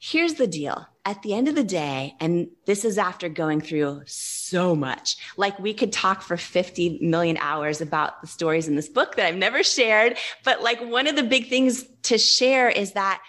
Here's 0.00 0.34
the 0.34 0.46
deal. 0.46 0.86
At 1.04 1.22
the 1.22 1.34
end 1.34 1.48
of 1.48 1.56
the 1.56 1.64
day, 1.64 2.14
and 2.20 2.48
this 2.66 2.84
is 2.84 2.98
after 2.98 3.28
going 3.28 3.60
through 3.60 4.02
so 4.06 4.76
much, 4.76 5.16
like 5.36 5.58
we 5.58 5.74
could 5.74 5.92
talk 5.92 6.22
for 6.22 6.36
50 6.36 7.00
million 7.02 7.36
hours 7.38 7.80
about 7.80 8.20
the 8.20 8.28
stories 8.28 8.68
in 8.68 8.76
this 8.76 8.88
book 8.88 9.16
that 9.16 9.26
I've 9.26 9.36
never 9.36 9.64
shared. 9.64 10.16
But 10.44 10.62
like 10.62 10.80
one 10.80 11.08
of 11.08 11.16
the 11.16 11.24
big 11.24 11.48
things 11.48 11.84
to 12.04 12.16
share 12.16 12.68
is 12.68 12.92
that 12.92 13.20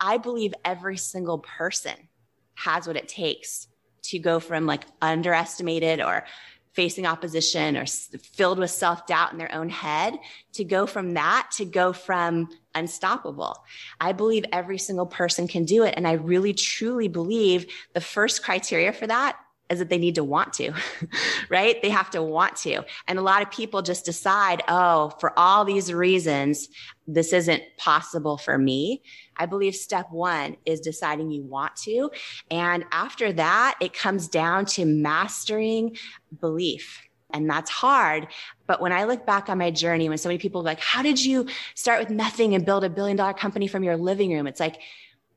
I 0.00 0.18
believe 0.18 0.52
every 0.64 0.96
single 0.96 1.38
person 1.38 1.94
has 2.54 2.88
what 2.88 2.96
it 2.96 3.06
takes 3.06 3.68
to 4.10 4.18
go 4.18 4.40
from 4.40 4.66
like 4.66 4.84
underestimated 5.02 6.00
or 6.00 6.24
facing 6.76 7.06
opposition 7.06 7.76
or 7.76 7.86
filled 7.86 8.58
with 8.58 8.70
self 8.70 9.06
doubt 9.06 9.32
in 9.32 9.38
their 9.38 9.52
own 9.54 9.68
head 9.68 10.18
to 10.52 10.62
go 10.62 10.86
from 10.86 11.14
that 11.14 11.48
to 11.56 11.64
go 11.64 11.92
from 11.92 12.48
unstoppable. 12.74 13.64
I 13.98 14.12
believe 14.12 14.44
every 14.52 14.78
single 14.78 15.06
person 15.06 15.48
can 15.48 15.64
do 15.64 15.84
it. 15.84 15.94
And 15.96 16.06
I 16.06 16.12
really 16.12 16.52
truly 16.52 17.08
believe 17.08 17.66
the 17.94 18.00
first 18.00 18.44
criteria 18.44 18.92
for 18.92 19.06
that 19.06 19.38
is 19.68 19.80
that 19.80 19.88
they 19.88 19.98
need 19.98 20.14
to 20.14 20.24
want 20.24 20.52
to, 20.54 20.72
right? 21.48 21.80
They 21.82 21.90
have 21.90 22.10
to 22.10 22.22
want 22.22 22.56
to. 22.56 22.82
And 23.08 23.18
a 23.18 23.22
lot 23.22 23.42
of 23.42 23.50
people 23.50 23.82
just 23.82 24.04
decide, 24.04 24.62
oh, 24.68 25.12
for 25.20 25.36
all 25.38 25.64
these 25.64 25.92
reasons, 25.92 26.68
this 27.06 27.32
isn't 27.32 27.62
possible 27.76 28.36
for 28.38 28.58
me. 28.58 29.02
I 29.36 29.46
believe 29.46 29.74
step 29.74 30.06
one 30.10 30.56
is 30.64 30.80
deciding 30.80 31.30
you 31.30 31.42
want 31.42 31.76
to. 31.76 32.10
And 32.50 32.84
after 32.92 33.32
that, 33.32 33.76
it 33.80 33.92
comes 33.92 34.28
down 34.28 34.66
to 34.66 34.84
mastering 34.84 35.96
belief. 36.40 37.02
And 37.30 37.50
that's 37.50 37.70
hard. 37.70 38.28
But 38.66 38.80
when 38.80 38.92
I 38.92 39.04
look 39.04 39.26
back 39.26 39.48
on 39.48 39.58
my 39.58 39.70
journey, 39.72 40.08
when 40.08 40.16
so 40.16 40.28
many 40.28 40.38
people 40.38 40.60
are 40.60 40.64
like, 40.64 40.80
how 40.80 41.02
did 41.02 41.22
you 41.22 41.48
start 41.74 41.98
with 41.98 42.10
nothing 42.10 42.54
and 42.54 42.64
build 42.64 42.84
a 42.84 42.90
billion 42.90 43.16
dollar 43.16 43.34
company 43.34 43.66
from 43.66 43.82
your 43.82 43.96
living 43.96 44.32
room? 44.32 44.46
It's 44.46 44.60
like, 44.60 44.80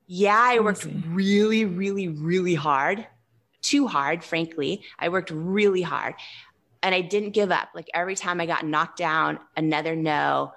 yeah, 0.05 0.39
I 0.39 0.59
worked 0.59 0.87
really, 1.07 1.65
really, 1.65 2.07
really 2.07 2.55
hard 2.55 3.07
too 3.61 3.87
hard, 3.87 4.23
frankly. 4.23 4.83
I 4.97 5.09
worked 5.09 5.31
really 5.31 5.81
hard 5.81 6.15
and 6.83 6.95
I 6.95 7.01
didn't 7.01 7.31
give 7.31 7.51
up. 7.51 7.69
Like 7.73 7.89
every 7.93 8.15
time 8.15 8.39
I 8.39 8.45
got 8.45 8.65
knocked 8.65 8.97
down, 8.97 9.39
another 9.55 9.95
no. 9.95 10.53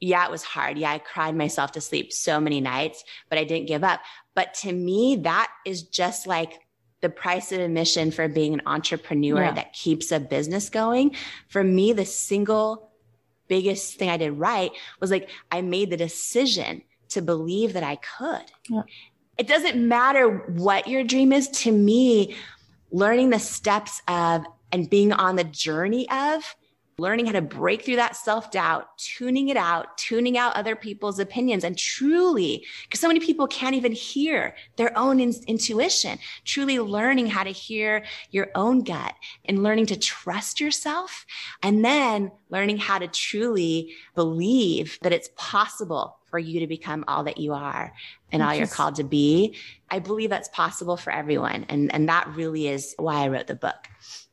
Yeah, 0.00 0.24
it 0.26 0.30
was 0.30 0.42
hard. 0.42 0.76
Yeah, 0.76 0.90
I 0.92 0.98
cried 0.98 1.34
myself 1.34 1.72
to 1.72 1.80
sleep 1.80 2.12
so 2.12 2.40
many 2.40 2.60
nights, 2.60 3.04
but 3.30 3.38
I 3.38 3.44
didn't 3.44 3.68
give 3.68 3.84
up. 3.84 4.00
But 4.34 4.52
to 4.54 4.72
me, 4.72 5.16
that 5.22 5.50
is 5.64 5.84
just 5.84 6.26
like 6.26 6.60
the 7.00 7.08
price 7.08 7.52
of 7.52 7.60
admission 7.60 8.10
for 8.10 8.28
being 8.28 8.54
an 8.54 8.62
entrepreneur 8.66 9.44
yeah. 9.44 9.52
that 9.52 9.72
keeps 9.72 10.12
a 10.12 10.20
business 10.20 10.68
going. 10.68 11.14
For 11.48 11.62
me, 11.64 11.92
the 11.92 12.04
single 12.04 12.90
biggest 13.48 13.96
thing 13.96 14.10
I 14.10 14.16
did 14.16 14.32
right 14.32 14.72
was 15.00 15.10
like 15.10 15.30
I 15.50 15.62
made 15.62 15.90
the 15.90 15.96
decision 15.96 16.82
to 17.10 17.22
believe 17.22 17.74
that 17.74 17.84
I 17.84 17.96
could. 17.96 18.50
Yeah 18.68 18.82
it 19.38 19.46
doesn't 19.46 19.76
matter 19.76 20.28
what 20.48 20.86
your 20.88 21.04
dream 21.04 21.32
is. 21.32 21.48
To 21.48 21.72
me, 21.72 22.36
learning 22.90 23.30
the 23.30 23.38
steps 23.38 24.02
of 24.08 24.44
and 24.72 24.88
being 24.90 25.12
on 25.12 25.36
the 25.36 25.44
journey 25.44 26.08
of 26.10 26.56
learning 26.98 27.26
how 27.26 27.32
to 27.32 27.42
break 27.42 27.84
through 27.84 27.96
that 27.96 28.16
self 28.16 28.50
doubt, 28.50 28.96
tuning 28.98 29.48
it 29.48 29.56
out, 29.56 29.96
tuning 29.98 30.38
out 30.38 30.54
other 30.56 30.76
people's 30.76 31.18
opinions, 31.18 31.64
and 31.64 31.76
truly, 31.76 32.64
because 32.84 33.00
so 33.00 33.08
many 33.08 33.20
people 33.20 33.46
can't 33.46 33.74
even 33.74 33.92
hear 33.92 34.54
their 34.76 34.96
own 34.96 35.20
in- 35.20 35.34
intuition, 35.46 36.18
truly 36.44 36.78
learning 36.78 37.26
how 37.26 37.42
to 37.42 37.50
hear 37.50 38.04
your 38.30 38.48
own 38.54 38.82
gut 38.82 39.14
and 39.44 39.62
learning 39.62 39.86
to 39.86 39.98
trust 39.98 40.60
yourself, 40.60 41.26
and 41.62 41.84
then 41.84 42.30
learning 42.50 42.78
how 42.78 42.98
to 42.98 43.08
truly 43.08 43.94
believe 44.14 44.98
that 45.02 45.12
it's 45.12 45.30
possible 45.36 46.18
for 46.34 46.40
you 46.40 46.58
to 46.58 46.66
become 46.66 47.04
all 47.06 47.22
that 47.22 47.38
you 47.38 47.52
are 47.52 47.94
and 48.32 48.42
all 48.42 48.52
you're 48.52 48.66
called 48.66 48.96
to 48.96 49.04
be. 49.04 49.54
I 49.88 50.00
believe 50.00 50.30
that's 50.30 50.48
possible 50.48 50.96
for 50.96 51.12
everyone. 51.12 51.64
And, 51.68 51.94
and 51.94 52.08
that 52.08 52.26
really 52.34 52.66
is 52.66 52.92
why 52.98 53.22
I 53.22 53.28
wrote 53.28 53.46
the 53.46 53.54
book. 53.54 53.86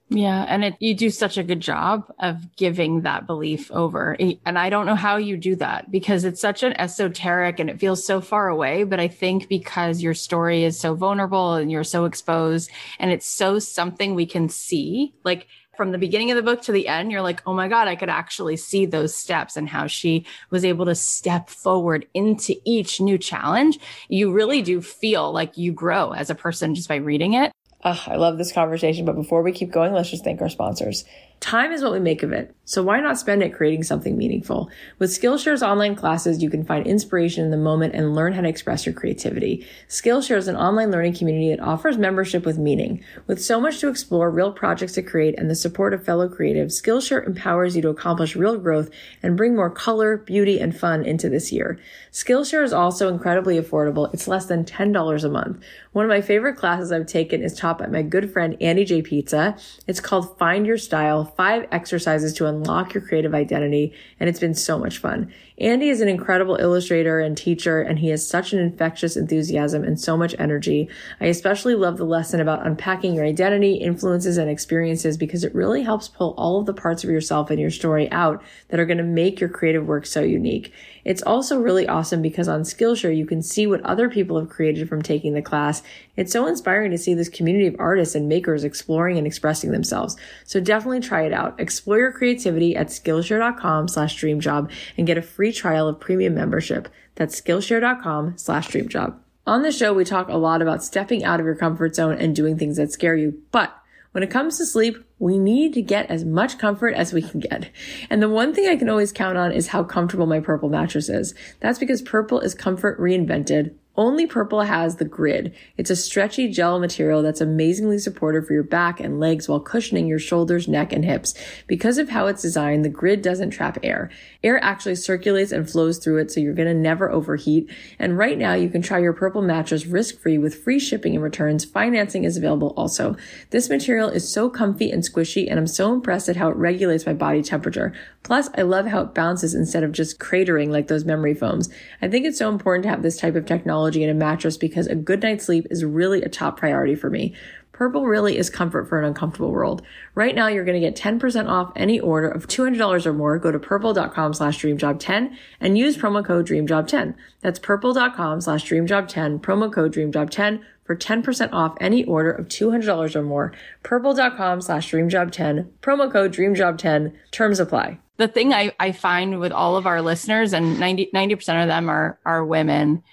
Yeah. 0.09 0.43
And 0.49 0.63
it, 0.63 0.75
you 0.79 0.95
do 0.95 1.11
such 1.11 1.37
a 1.37 1.43
good 1.43 1.59
job 1.59 2.11
of 2.17 2.55
giving 2.55 3.01
that 3.01 3.27
belief 3.27 3.69
over. 3.69 4.17
And 4.47 4.57
I 4.57 4.71
don't 4.71 4.87
know 4.87 4.95
how 4.95 5.17
you 5.17 5.37
do 5.37 5.55
that 5.57 5.91
because 5.91 6.23
it's 6.23 6.41
such 6.41 6.63
an 6.63 6.73
esoteric 6.79 7.59
and 7.59 7.69
it 7.69 7.79
feels 7.79 8.03
so 8.03 8.19
far 8.19 8.47
away. 8.47 8.83
But 8.83 8.99
I 8.99 9.07
think 9.07 9.47
because 9.47 10.01
your 10.01 10.15
story 10.15 10.63
is 10.63 10.79
so 10.79 10.95
vulnerable 10.95 11.53
and 11.53 11.71
you're 11.71 11.83
so 11.83 12.05
exposed 12.05 12.71
and 12.97 13.11
it's 13.11 13.27
so 13.27 13.59
something 13.59 14.15
we 14.15 14.25
can 14.25 14.49
see, 14.49 15.13
like 15.23 15.45
from 15.81 15.91
the 15.91 15.97
beginning 15.97 16.29
of 16.29 16.35
the 16.35 16.43
book 16.43 16.61
to 16.61 16.71
the 16.71 16.87
end, 16.87 17.11
you're 17.11 17.23
like, 17.23 17.41
oh 17.47 17.55
my 17.55 17.67
God, 17.67 17.87
I 17.87 17.95
could 17.95 18.07
actually 18.07 18.55
see 18.55 18.85
those 18.85 19.15
steps 19.15 19.57
and 19.57 19.67
how 19.67 19.87
she 19.87 20.27
was 20.51 20.63
able 20.63 20.85
to 20.85 20.93
step 20.93 21.49
forward 21.49 22.05
into 22.13 22.53
each 22.65 23.01
new 23.01 23.17
challenge. 23.17 23.79
You 24.07 24.31
really 24.31 24.61
do 24.61 24.79
feel 24.79 25.31
like 25.31 25.57
you 25.57 25.71
grow 25.71 26.11
as 26.11 26.29
a 26.29 26.35
person 26.35 26.75
just 26.75 26.87
by 26.87 26.97
reading 26.97 27.33
it. 27.33 27.51
Oh, 27.83 27.99
I 28.05 28.17
love 28.17 28.37
this 28.37 28.51
conversation. 28.51 29.05
But 29.05 29.15
before 29.15 29.41
we 29.41 29.51
keep 29.51 29.71
going, 29.71 29.91
let's 29.91 30.11
just 30.11 30.23
thank 30.23 30.39
our 30.39 30.49
sponsors. 30.49 31.03
Time 31.41 31.71
is 31.71 31.81
what 31.81 31.91
we 31.91 31.99
make 31.99 32.21
of 32.21 32.31
it. 32.31 32.55
So 32.65 32.83
why 32.83 33.01
not 33.01 33.17
spend 33.17 33.41
it 33.41 33.53
creating 33.53 33.83
something 33.83 34.15
meaningful? 34.15 34.69
With 34.99 35.09
Skillshare's 35.09 35.63
online 35.63 35.95
classes, 35.95 36.41
you 36.41 36.49
can 36.49 36.63
find 36.63 36.85
inspiration 36.85 37.43
in 37.43 37.51
the 37.51 37.57
moment 37.57 37.95
and 37.95 38.15
learn 38.15 38.31
how 38.31 38.41
to 38.41 38.47
express 38.47 38.85
your 38.85 38.93
creativity. 38.93 39.67
Skillshare 39.89 40.37
is 40.37 40.47
an 40.47 40.55
online 40.55 40.91
learning 40.91 41.15
community 41.15 41.49
that 41.49 41.59
offers 41.59 41.97
membership 41.97 42.45
with 42.45 42.59
meaning. 42.59 43.03
With 43.25 43.43
so 43.43 43.59
much 43.59 43.79
to 43.79 43.89
explore, 43.89 44.29
real 44.29 44.53
projects 44.53 44.93
to 44.93 45.01
create, 45.01 45.37
and 45.37 45.49
the 45.49 45.55
support 45.55 45.93
of 45.93 46.05
fellow 46.05 46.29
creatives, 46.29 46.79
Skillshare 46.79 47.25
empowers 47.25 47.75
you 47.75 47.81
to 47.81 47.89
accomplish 47.89 48.35
real 48.35 48.57
growth 48.57 48.89
and 49.23 49.35
bring 49.35 49.55
more 49.55 49.71
color, 49.71 50.17
beauty, 50.17 50.59
and 50.59 50.77
fun 50.77 51.03
into 51.03 51.27
this 51.27 51.51
year. 51.51 51.79
Skillshare 52.11 52.63
is 52.63 52.71
also 52.71 53.09
incredibly 53.09 53.59
affordable. 53.59 54.13
It's 54.13 54.27
less 54.27 54.45
than 54.45 54.63
$10 54.63 55.23
a 55.23 55.29
month. 55.29 55.61
One 55.91 56.05
of 56.05 56.09
my 56.09 56.21
favorite 56.21 56.55
classes 56.55 56.91
I've 56.91 57.07
taken 57.07 57.41
is 57.41 57.53
taught 57.53 57.79
by 57.79 57.87
my 57.87 58.03
good 58.03 58.31
friend 58.31 58.55
Andy 58.61 58.85
J. 58.85 59.01
Pizza. 59.01 59.57
It's 59.87 59.99
called 59.99 60.37
Find 60.37 60.65
Your 60.65 60.77
Style 60.77 61.30
five 61.35 61.67
exercises 61.71 62.33
to 62.33 62.47
unlock 62.47 62.93
your 62.93 63.01
creative 63.01 63.33
identity, 63.33 63.93
and 64.19 64.29
it's 64.29 64.39
been 64.39 64.55
so 64.55 64.77
much 64.77 64.97
fun. 64.97 65.33
Andy 65.61 65.89
is 65.89 66.01
an 66.01 66.07
incredible 66.07 66.55
illustrator 66.55 67.19
and 67.19 67.37
teacher, 67.37 67.81
and 67.81 67.99
he 67.99 68.09
has 68.09 68.27
such 68.27 68.51
an 68.51 68.57
infectious 68.57 69.15
enthusiasm 69.15 69.83
and 69.83 69.99
so 69.99 70.17
much 70.17 70.33
energy. 70.39 70.89
I 71.19 71.27
especially 71.27 71.75
love 71.75 71.97
the 71.97 72.03
lesson 72.03 72.39
about 72.39 72.65
unpacking 72.65 73.13
your 73.13 73.25
identity, 73.25 73.75
influences, 73.75 74.37
and 74.37 74.49
experiences 74.49 75.17
because 75.17 75.43
it 75.43 75.53
really 75.53 75.83
helps 75.83 76.07
pull 76.07 76.33
all 76.35 76.59
of 76.59 76.65
the 76.65 76.73
parts 76.73 77.03
of 77.03 77.11
yourself 77.11 77.51
and 77.51 77.59
your 77.59 77.69
story 77.69 78.11
out 78.11 78.41
that 78.69 78.79
are 78.79 78.87
going 78.87 78.97
to 78.97 79.03
make 79.03 79.39
your 79.39 79.49
creative 79.49 79.85
work 79.85 80.07
so 80.07 80.23
unique. 80.23 80.73
It's 81.05 81.21
also 81.21 81.59
really 81.59 81.87
awesome 81.87 82.23
because 82.23 82.47
on 82.47 82.61
Skillshare, 82.61 83.15
you 83.15 83.25
can 83.25 83.41
see 83.41 83.67
what 83.67 83.81
other 83.81 84.09
people 84.09 84.39
have 84.39 84.49
created 84.49 84.89
from 84.89 85.01
taking 85.01 85.33
the 85.33 85.41
class. 85.41 85.83
It's 86.15 86.31
so 86.31 86.45
inspiring 86.45 86.91
to 86.91 86.97
see 86.97 87.13
this 87.13 87.29
community 87.29 87.67
of 87.67 87.75
artists 87.79 88.15
and 88.15 88.27
makers 88.27 88.63
exploring 88.63 89.17
and 89.17 89.25
expressing 89.25 89.71
themselves. 89.71 90.15
So 90.43 90.59
definitely 90.59 90.99
try 90.99 91.23
it 91.23 91.33
out. 91.33 91.59
Explore 91.59 91.99
your 91.99 92.11
creativity 92.11 92.75
at 92.75 92.87
Skillshare.com 92.87 93.87
slash 93.87 94.21
dreamjob 94.21 94.71
and 94.97 95.07
get 95.07 95.17
a 95.17 95.21
free 95.21 95.50
trial 95.51 95.87
of 95.87 95.99
premium 95.99 96.35
membership. 96.35 96.87
That's 97.15 97.39
Skillshare.com 97.39 98.37
slash 98.37 98.69
dreamjob. 98.69 99.17
On 99.47 99.63
the 99.63 99.71
show, 99.71 99.93
we 99.93 100.05
talk 100.05 100.29
a 100.29 100.37
lot 100.37 100.61
about 100.61 100.83
stepping 100.83 101.23
out 101.23 101.39
of 101.39 101.45
your 101.45 101.55
comfort 101.55 101.95
zone 101.95 102.17
and 102.17 102.35
doing 102.35 102.57
things 102.57 102.77
that 102.77 102.91
scare 102.91 103.15
you, 103.15 103.41
but 103.51 103.75
when 104.11 104.23
it 104.23 104.29
comes 104.29 104.57
to 104.57 104.65
sleep, 104.65 104.97
we 105.19 105.37
need 105.37 105.73
to 105.73 105.81
get 105.81 106.09
as 106.09 106.25
much 106.25 106.57
comfort 106.57 106.93
as 106.93 107.13
we 107.13 107.21
can 107.21 107.39
get. 107.39 107.71
And 108.09 108.21
the 108.21 108.27
one 108.27 108.53
thing 108.53 108.67
I 108.67 108.75
can 108.75 108.89
always 108.89 109.13
count 109.13 109.37
on 109.37 109.53
is 109.53 109.67
how 109.67 109.83
comfortable 109.83 110.25
my 110.25 110.41
purple 110.41 110.67
mattress 110.67 111.07
is. 111.07 111.33
That's 111.61 111.79
because 111.79 112.01
purple 112.01 112.41
is 112.41 112.53
comfort 112.53 112.99
reinvented 112.99 113.73
only 113.97 114.25
Purple 114.25 114.61
has 114.61 114.95
the 114.95 115.05
grid. 115.05 115.53
It's 115.75 115.89
a 115.89 115.95
stretchy 115.97 116.47
gel 116.47 116.79
material 116.79 117.21
that's 117.21 117.41
amazingly 117.41 117.99
supportive 117.99 118.47
for 118.47 118.53
your 118.53 118.63
back 118.63 119.01
and 119.01 119.19
legs 119.19 119.49
while 119.49 119.59
cushioning 119.59 120.07
your 120.07 120.17
shoulders, 120.17 120.67
neck, 120.67 120.93
and 120.93 121.03
hips. 121.03 121.33
Because 121.67 121.97
of 121.97 122.09
how 122.09 122.27
it's 122.27 122.41
designed, 122.41 122.85
the 122.85 122.89
grid 122.89 123.21
doesn't 123.21 123.51
trap 123.51 123.77
air. 123.83 124.09
Air 124.43 124.63
actually 124.63 124.95
circulates 124.95 125.51
and 125.51 125.69
flows 125.69 125.97
through 125.97 126.19
it, 126.19 126.31
so 126.31 126.39
you're 126.39 126.53
gonna 126.53 126.73
never 126.73 127.11
overheat. 127.11 127.69
And 127.99 128.17
right 128.17 128.37
now, 128.37 128.53
you 128.53 128.69
can 128.69 128.81
try 128.81 128.99
your 128.99 129.11
Purple 129.11 129.41
mattress 129.41 129.85
risk-free 129.85 130.37
with 130.37 130.63
free 130.63 130.79
shipping 130.79 131.13
and 131.13 131.23
returns. 131.23 131.65
Financing 131.65 132.23
is 132.23 132.37
available 132.37 132.73
also. 132.77 133.17
This 133.49 133.69
material 133.69 134.07
is 134.07 134.31
so 134.31 134.49
comfy 134.49 134.89
and 134.89 135.03
squishy, 135.03 135.49
and 135.49 135.59
I'm 135.59 135.67
so 135.67 135.93
impressed 135.93 136.29
at 136.29 136.37
how 136.37 136.49
it 136.49 136.55
regulates 136.55 137.05
my 137.05 137.13
body 137.13 137.43
temperature. 137.43 137.91
Plus, 138.23 138.49
I 138.57 138.61
love 138.61 138.85
how 138.85 139.01
it 139.01 139.13
bounces 139.13 139.53
instead 139.53 139.83
of 139.83 139.91
just 139.91 140.17
cratering 140.17 140.69
like 140.69 140.87
those 140.87 141.03
memory 141.03 141.33
foams. 141.33 141.69
I 142.01 142.07
think 142.07 142.25
it's 142.25 142.37
so 142.37 142.49
important 142.49 142.83
to 142.83 142.89
have 142.89 143.03
this 143.03 143.17
type 143.17 143.35
of 143.35 143.45
technology 143.45 143.80
in 143.85 144.09
a 144.09 144.13
mattress 144.13 144.57
because 144.57 144.87
a 144.87 144.95
good 144.95 145.21
night's 145.21 145.45
sleep 145.45 145.67
is 145.69 145.83
really 145.83 146.21
a 146.21 146.29
top 146.29 146.57
priority 146.57 146.95
for 146.95 147.09
me. 147.09 147.33
Purple 147.71 148.05
really 148.05 148.37
is 148.37 148.49
comfort 148.49 148.87
for 148.87 148.99
an 148.99 149.05
uncomfortable 149.05 149.51
world. 149.51 149.81
Right 150.13 150.35
now, 150.35 150.47
you're 150.47 150.65
going 150.65 150.79
to 150.79 150.87
get 150.87 150.95
10% 150.95 151.49
off 151.49 151.71
any 151.75 151.99
order 151.99 152.29
of 152.29 152.47
$200 152.47 153.05
or 153.05 153.13
more. 153.13 153.39
Go 153.39 153.51
to 153.51 153.57
purple.com 153.57 154.33
slash 154.33 154.59
dreamjob10 154.59 155.35
and 155.59 155.77
use 155.77 155.97
promo 155.97 156.23
code 156.23 156.47
dreamjob10. 156.47 157.15
That's 157.41 157.57
purple.com 157.57 158.41
slash 158.41 158.69
dreamjob10, 158.69 159.41
promo 159.41 159.73
code 159.73 159.93
dreamjob10 159.93 160.61
for 160.83 160.95
10% 160.95 161.49
off 161.53 161.75
any 161.81 162.03
order 162.03 162.31
of 162.31 162.47
$200 162.49 163.15
or 163.15 163.23
more. 163.23 163.53
Purple.com 163.81 164.61
slash 164.61 164.91
dreamjob10, 164.91 165.69
promo 165.81 166.11
code 166.11 166.33
dreamjob10, 166.33 167.13
terms 167.31 167.59
apply 167.59 167.97
the 168.21 168.27
thing 168.27 168.53
I, 168.53 168.71
I 168.79 168.91
find 168.91 169.39
with 169.39 169.51
all 169.51 169.75
of 169.75 169.87
our 169.87 170.01
listeners 170.01 170.53
and 170.53 170.79
90, 170.79 171.09
90% 171.13 171.63
of 171.63 171.67
them 171.67 171.89
are, 171.89 172.19
are 172.23 172.45
women, 172.45 173.03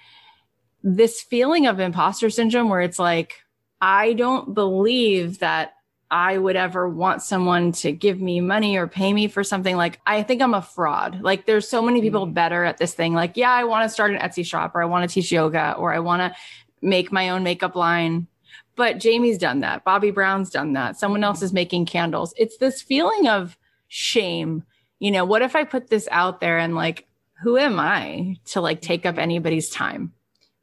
this 0.83 1.21
feeling 1.21 1.67
of 1.67 1.79
imposter 1.79 2.29
syndrome 2.29 2.69
where 2.69 2.81
it's 2.81 2.99
like, 2.99 3.41
I 3.81 4.13
don't 4.13 4.53
believe 4.53 5.39
that 5.39 5.73
I 6.11 6.37
would 6.37 6.55
ever 6.55 6.89
want 6.89 7.21
someone 7.21 7.71
to 7.73 7.91
give 7.91 8.19
me 8.19 8.41
money 8.41 8.77
or 8.77 8.87
pay 8.87 9.13
me 9.13 9.27
for 9.27 9.43
something. 9.43 9.75
Like, 9.75 9.99
I 10.07 10.23
think 10.23 10.41
I'm 10.41 10.55
a 10.55 10.61
fraud. 10.61 11.21
Like, 11.21 11.45
there's 11.45 11.67
so 11.67 11.81
many 11.81 12.01
people 12.01 12.25
mm. 12.25 12.33
better 12.33 12.63
at 12.63 12.77
this 12.77 12.93
thing. 12.93 13.13
Like, 13.13 13.37
yeah, 13.37 13.51
I 13.51 13.63
want 13.63 13.83
to 13.83 13.93
start 13.93 14.11
an 14.11 14.19
Etsy 14.19 14.43
shop 14.45 14.73
or 14.73 14.81
I 14.81 14.85
want 14.85 15.07
to 15.07 15.13
teach 15.13 15.31
yoga 15.31 15.73
or 15.73 15.93
I 15.93 15.99
want 15.99 16.21
to 16.21 16.39
make 16.81 17.11
my 17.11 17.29
own 17.29 17.43
makeup 17.43 17.75
line. 17.75 18.27
But 18.75 18.97
Jamie's 18.97 19.37
done 19.37 19.59
that. 19.59 19.85
Bobbi 19.85 20.13
Brown's 20.13 20.49
done 20.49 20.73
that. 20.73 20.97
Someone 20.97 21.23
else 21.23 21.41
is 21.41 21.53
making 21.53 21.85
candles. 21.85 22.33
It's 22.37 22.57
this 22.57 22.81
feeling 22.81 23.27
of 23.27 23.57
shame. 23.87 24.63
You 24.99 25.11
know, 25.11 25.25
what 25.25 25.41
if 25.41 25.55
I 25.55 25.63
put 25.63 25.89
this 25.89 26.07
out 26.11 26.39
there 26.39 26.57
and 26.57 26.75
like, 26.75 27.07
who 27.43 27.57
am 27.57 27.79
I 27.79 28.37
to 28.45 28.61
like 28.61 28.81
take 28.81 29.05
up 29.05 29.17
anybody's 29.17 29.69
time? 29.69 30.13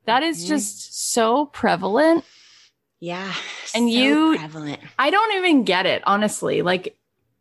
That 0.06 0.22
is 0.22 0.40
mm-hmm. 0.40 0.48
just 0.48 1.12
so 1.12 1.46
prevalent 1.46 2.24
yeah. 3.00 3.34
And 3.74 3.90
so 3.90 3.98
you, 3.98 4.36
prevalent. 4.38 4.80
I 4.98 5.10
don't 5.10 5.36
even 5.36 5.64
get 5.64 5.86
it, 5.86 6.02
honestly. 6.06 6.62
Like 6.62 6.96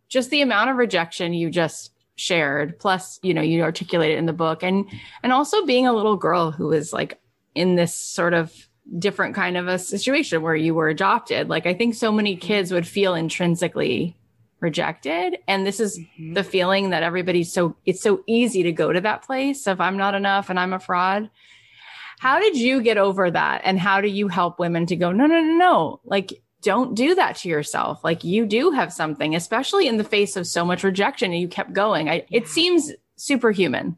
just 0.09 0.29
the 0.29 0.41
amount 0.41 0.69
of 0.69 0.77
rejection 0.77 1.33
you 1.33 1.49
just 1.49 1.91
shared, 2.15 2.77
plus, 2.79 3.19
you 3.23 3.33
know, 3.33 3.41
you 3.41 3.61
articulate 3.61 4.11
it 4.11 4.17
in 4.17 4.25
the 4.25 4.33
book 4.33 4.63
and, 4.63 4.85
and 5.23 5.31
also 5.31 5.65
being 5.65 5.87
a 5.87 5.93
little 5.93 6.17
girl 6.17 6.51
who 6.51 6.67
was 6.67 6.93
like 6.93 7.19
in 7.55 7.75
this 7.75 7.93
sort 7.95 8.33
of 8.33 8.53
different 8.99 9.33
kind 9.33 9.57
of 9.57 9.67
a 9.67 9.79
situation 9.79 10.41
where 10.41 10.55
you 10.55 10.75
were 10.75 10.89
adopted. 10.89 11.49
Like 11.49 11.65
I 11.65 11.73
think 11.73 11.95
so 11.95 12.11
many 12.11 12.35
kids 12.35 12.71
would 12.71 12.87
feel 12.87 13.15
intrinsically 13.15 14.15
rejected. 14.59 15.37
And 15.47 15.65
this 15.65 15.79
is 15.79 15.97
mm-hmm. 15.97 16.33
the 16.33 16.43
feeling 16.43 16.89
that 16.89 17.03
everybody's 17.03 17.51
so, 17.51 17.75
it's 17.85 18.01
so 18.01 18.23
easy 18.27 18.63
to 18.63 18.71
go 18.71 18.91
to 18.91 19.01
that 19.01 19.23
place 19.23 19.67
of 19.67 19.81
I'm 19.81 19.97
not 19.97 20.15
enough 20.15 20.49
and 20.49 20.59
I'm 20.59 20.73
a 20.73 20.79
fraud. 20.79 21.29
How 22.25 22.39
did 22.39 22.57
you 22.57 22.81
get 22.81 22.97
over 22.97 23.29
that? 23.29 23.61
And 23.65 23.79
how 23.79 24.01
do 24.01 24.07
you 24.07 24.27
help 24.27 24.57
women 24.57 24.87
to 24.87 24.95
go, 24.95 25.11
no, 25.11 25.27
no, 25.27 25.39
no, 25.41 25.53
no. 25.57 26.01
Like, 26.05 26.41
don't 26.63 26.95
do 26.95 27.13
that 27.13 27.35
to 27.35 27.49
yourself. 27.49 28.03
Like 28.03 28.23
you 28.23 28.47
do 28.47 28.71
have 28.71 28.91
something, 28.91 29.35
especially 29.35 29.87
in 29.87 29.97
the 29.97 30.03
face 30.03 30.35
of 30.35 30.47
so 30.47 30.65
much 30.65 30.83
rejection 30.83 31.31
and 31.31 31.39
you 31.39 31.47
kept 31.47 31.73
going. 31.73 32.09
I, 32.09 32.25
it 32.31 32.47
seems 32.47 32.91
superhuman. 33.15 33.97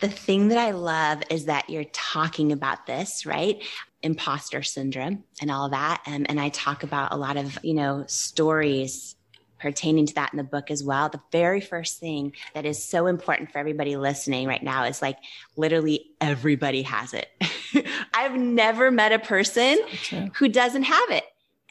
The 0.00 0.10
thing 0.10 0.48
that 0.48 0.58
I 0.58 0.72
love 0.72 1.22
is 1.30 1.46
that 1.46 1.70
you're 1.70 1.84
talking 1.84 2.52
about 2.52 2.84
this, 2.84 3.24
right? 3.24 3.62
Imposter 4.02 4.62
syndrome 4.62 5.24
and 5.40 5.50
all 5.50 5.70
that. 5.70 6.02
Um, 6.06 6.26
and 6.28 6.38
I 6.38 6.50
talk 6.50 6.82
about 6.82 7.14
a 7.14 7.16
lot 7.16 7.38
of, 7.38 7.58
you 7.62 7.72
know, 7.72 8.04
stories 8.08 9.16
pertaining 9.62 10.04
to 10.06 10.14
that 10.14 10.32
in 10.32 10.36
the 10.36 10.44
book 10.44 10.70
as 10.70 10.82
well. 10.82 11.08
The 11.08 11.20
very 11.30 11.60
first 11.60 12.00
thing 12.00 12.32
that 12.52 12.66
is 12.66 12.82
so 12.82 13.06
important 13.06 13.52
for 13.52 13.58
everybody 13.58 13.96
listening 13.96 14.48
right 14.48 14.62
now 14.62 14.84
is 14.84 15.00
like 15.00 15.16
literally 15.56 16.10
everybody 16.20 16.82
has 16.82 17.14
it. 17.14 17.28
I've 18.14 18.34
never 18.34 18.90
met 18.90 19.12
a 19.12 19.20
person 19.20 19.78
so 20.02 20.28
who 20.34 20.48
doesn't 20.48 20.82
have 20.82 21.10
it. 21.10 21.24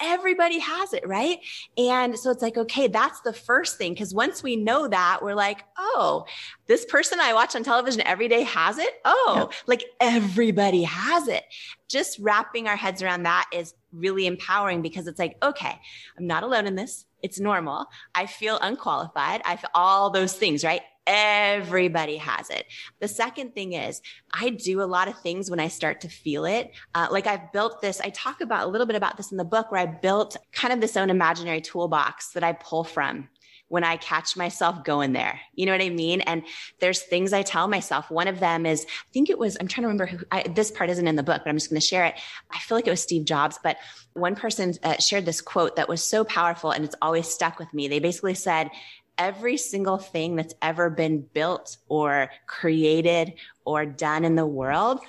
Everybody 0.04 0.58
has 0.58 0.94
it, 0.94 1.08
right? 1.08 1.38
And 1.78 2.18
so 2.18 2.32
it's 2.32 2.42
like, 2.42 2.58
okay, 2.58 2.88
that's 2.88 3.20
the 3.22 3.34
first 3.34 3.78
thing. 3.78 3.96
Cause 3.96 4.16
once 4.16 4.42
we 4.42 4.56
know 4.56 4.88
that, 4.88 5.20
we're 5.22 5.36
like, 5.36 5.64
oh, 5.78 6.26
this 6.66 6.86
person 6.86 7.20
I 7.20 7.34
watch 7.34 7.56
on 7.56 7.64
television 7.64 8.02
every 8.08 8.28
day 8.28 8.42
has 8.42 8.80
it. 8.80 9.02
Oh, 9.06 9.52
like 9.68 9.84
everybody 10.00 10.84
has 10.84 11.28
it. 11.28 11.44
Just 11.88 12.18
wrapping 12.20 12.68
our 12.68 12.78
heads 12.78 13.04
around 13.04 13.24
that 13.24 13.48
is 13.54 13.76
really 13.92 14.26
empowering 14.26 14.82
because 14.82 15.06
it's 15.06 15.20
like, 15.20 15.36
okay, 15.44 15.78
I'm 16.18 16.26
not 16.26 16.42
alone 16.42 16.66
in 16.66 16.76
this. 16.76 17.06
It's 17.22 17.40
normal. 17.40 17.88
I 18.16 18.26
feel 18.26 18.58
unqualified. 18.62 19.42
I 19.46 19.56
feel 19.56 19.70
all 19.74 20.10
those 20.10 20.34
things, 20.34 20.64
right? 20.64 20.82
Everybody 21.08 22.18
has 22.18 22.50
it. 22.50 22.68
The 23.00 23.08
second 23.08 23.54
thing 23.56 23.74
is, 23.74 24.02
I 24.32 24.50
do 24.50 24.82
a 24.82 24.86
lot 24.86 25.08
of 25.08 25.18
things 25.20 25.50
when 25.50 25.60
I 25.60 25.68
start 25.68 26.02
to 26.02 26.10
feel 26.10 26.46
it. 26.46 26.72
Uh, 26.94 27.08
like 27.10 27.28
I've 27.28 27.52
built 27.52 27.82
this, 27.82 28.00
I 28.02 28.12
talk 28.12 28.42
about 28.42 28.68
a 28.68 28.70
little 28.70 28.88
bit 28.88 28.96
about 28.96 29.18
this 29.18 29.32
in 29.32 29.38
the 29.38 29.44
book 29.44 29.72
where 29.72 29.82
I 29.82 29.88
built 29.88 30.38
kind 30.52 30.74
of 30.74 30.80
this 30.80 30.96
own 30.96 31.10
imaginary 31.10 31.62
toolbox 31.62 32.30
that 32.34 32.44
I 32.44 32.54
pull 32.54 32.84
from 32.84 33.30
when 33.72 33.86
I 33.86 33.96
catch 33.96 34.36
myself 34.36 34.84
going 34.84 35.14
there. 35.14 35.40
You 35.56 35.66
know 35.66 35.72
what 35.72 35.82
I 35.82 35.88
mean? 35.88 36.20
And 36.20 36.44
there's 36.82 37.04
things 37.04 37.32
I 37.32 37.42
tell 37.42 37.70
myself. 37.70 38.12
One 38.12 38.28
of 38.28 38.42
them 38.42 38.66
is, 38.66 38.86
I 38.86 39.08
think 39.14 39.30
it 39.30 39.40
was, 39.40 39.56
I'm 39.62 39.68
trying 39.70 39.84
to 39.84 39.88
remember 39.88 40.08
who, 40.08 40.26
I, 40.30 40.44
this 40.44 40.72
part 40.72 40.90
isn't 40.90 41.08
in 41.08 41.16
the 41.16 41.24
book, 41.24 41.42
but 41.46 41.50
I'm 41.50 41.56
just 41.56 41.70
going 41.70 41.80
to 41.80 41.88
share 41.88 42.04
it. 42.04 42.16
I 42.52 42.60
feel 42.60 42.78
like 42.78 42.86
it 42.86 42.90
was 42.90 43.02
Steve 43.02 43.24
Jobs, 43.24 43.60
but 43.64 43.78
one 44.12 44.36
person 44.36 44.74
uh, 44.84 44.98
shared 44.98 45.26
this 45.26 45.40
quote 45.40 45.78
that 45.78 45.88
was 45.88 46.04
so 46.04 46.26
powerful 46.26 46.72
and 46.72 46.84
it's 46.84 46.98
always 47.02 47.30
stuck 47.30 47.60
with 47.60 47.74
me. 47.74 47.88
They 47.88 48.00
basically 48.00 48.34
said, 48.34 48.72
every 49.18 49.56
single 49.56 49.98
thing 49.98 50.36
that's 50.36 50.54
ever 50.62 50.90
been 50.90 51.22
built 51.34 51.78
or 51.88 52.30
created 52.48 53.36
or 53.64 53.86
done 53.86 54.26
in 54.26 54.36
the 54.36 54.46
world 54.46 55.00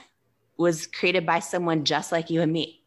was 0.57 0.87
created 0.87 1.27
by 1.27 1.41
someone 1.41 1.83
just 1.85 2.13
like 2.13 2.31
you 2.31 2.41
and 2.41 2.53
me. 2.53 2.85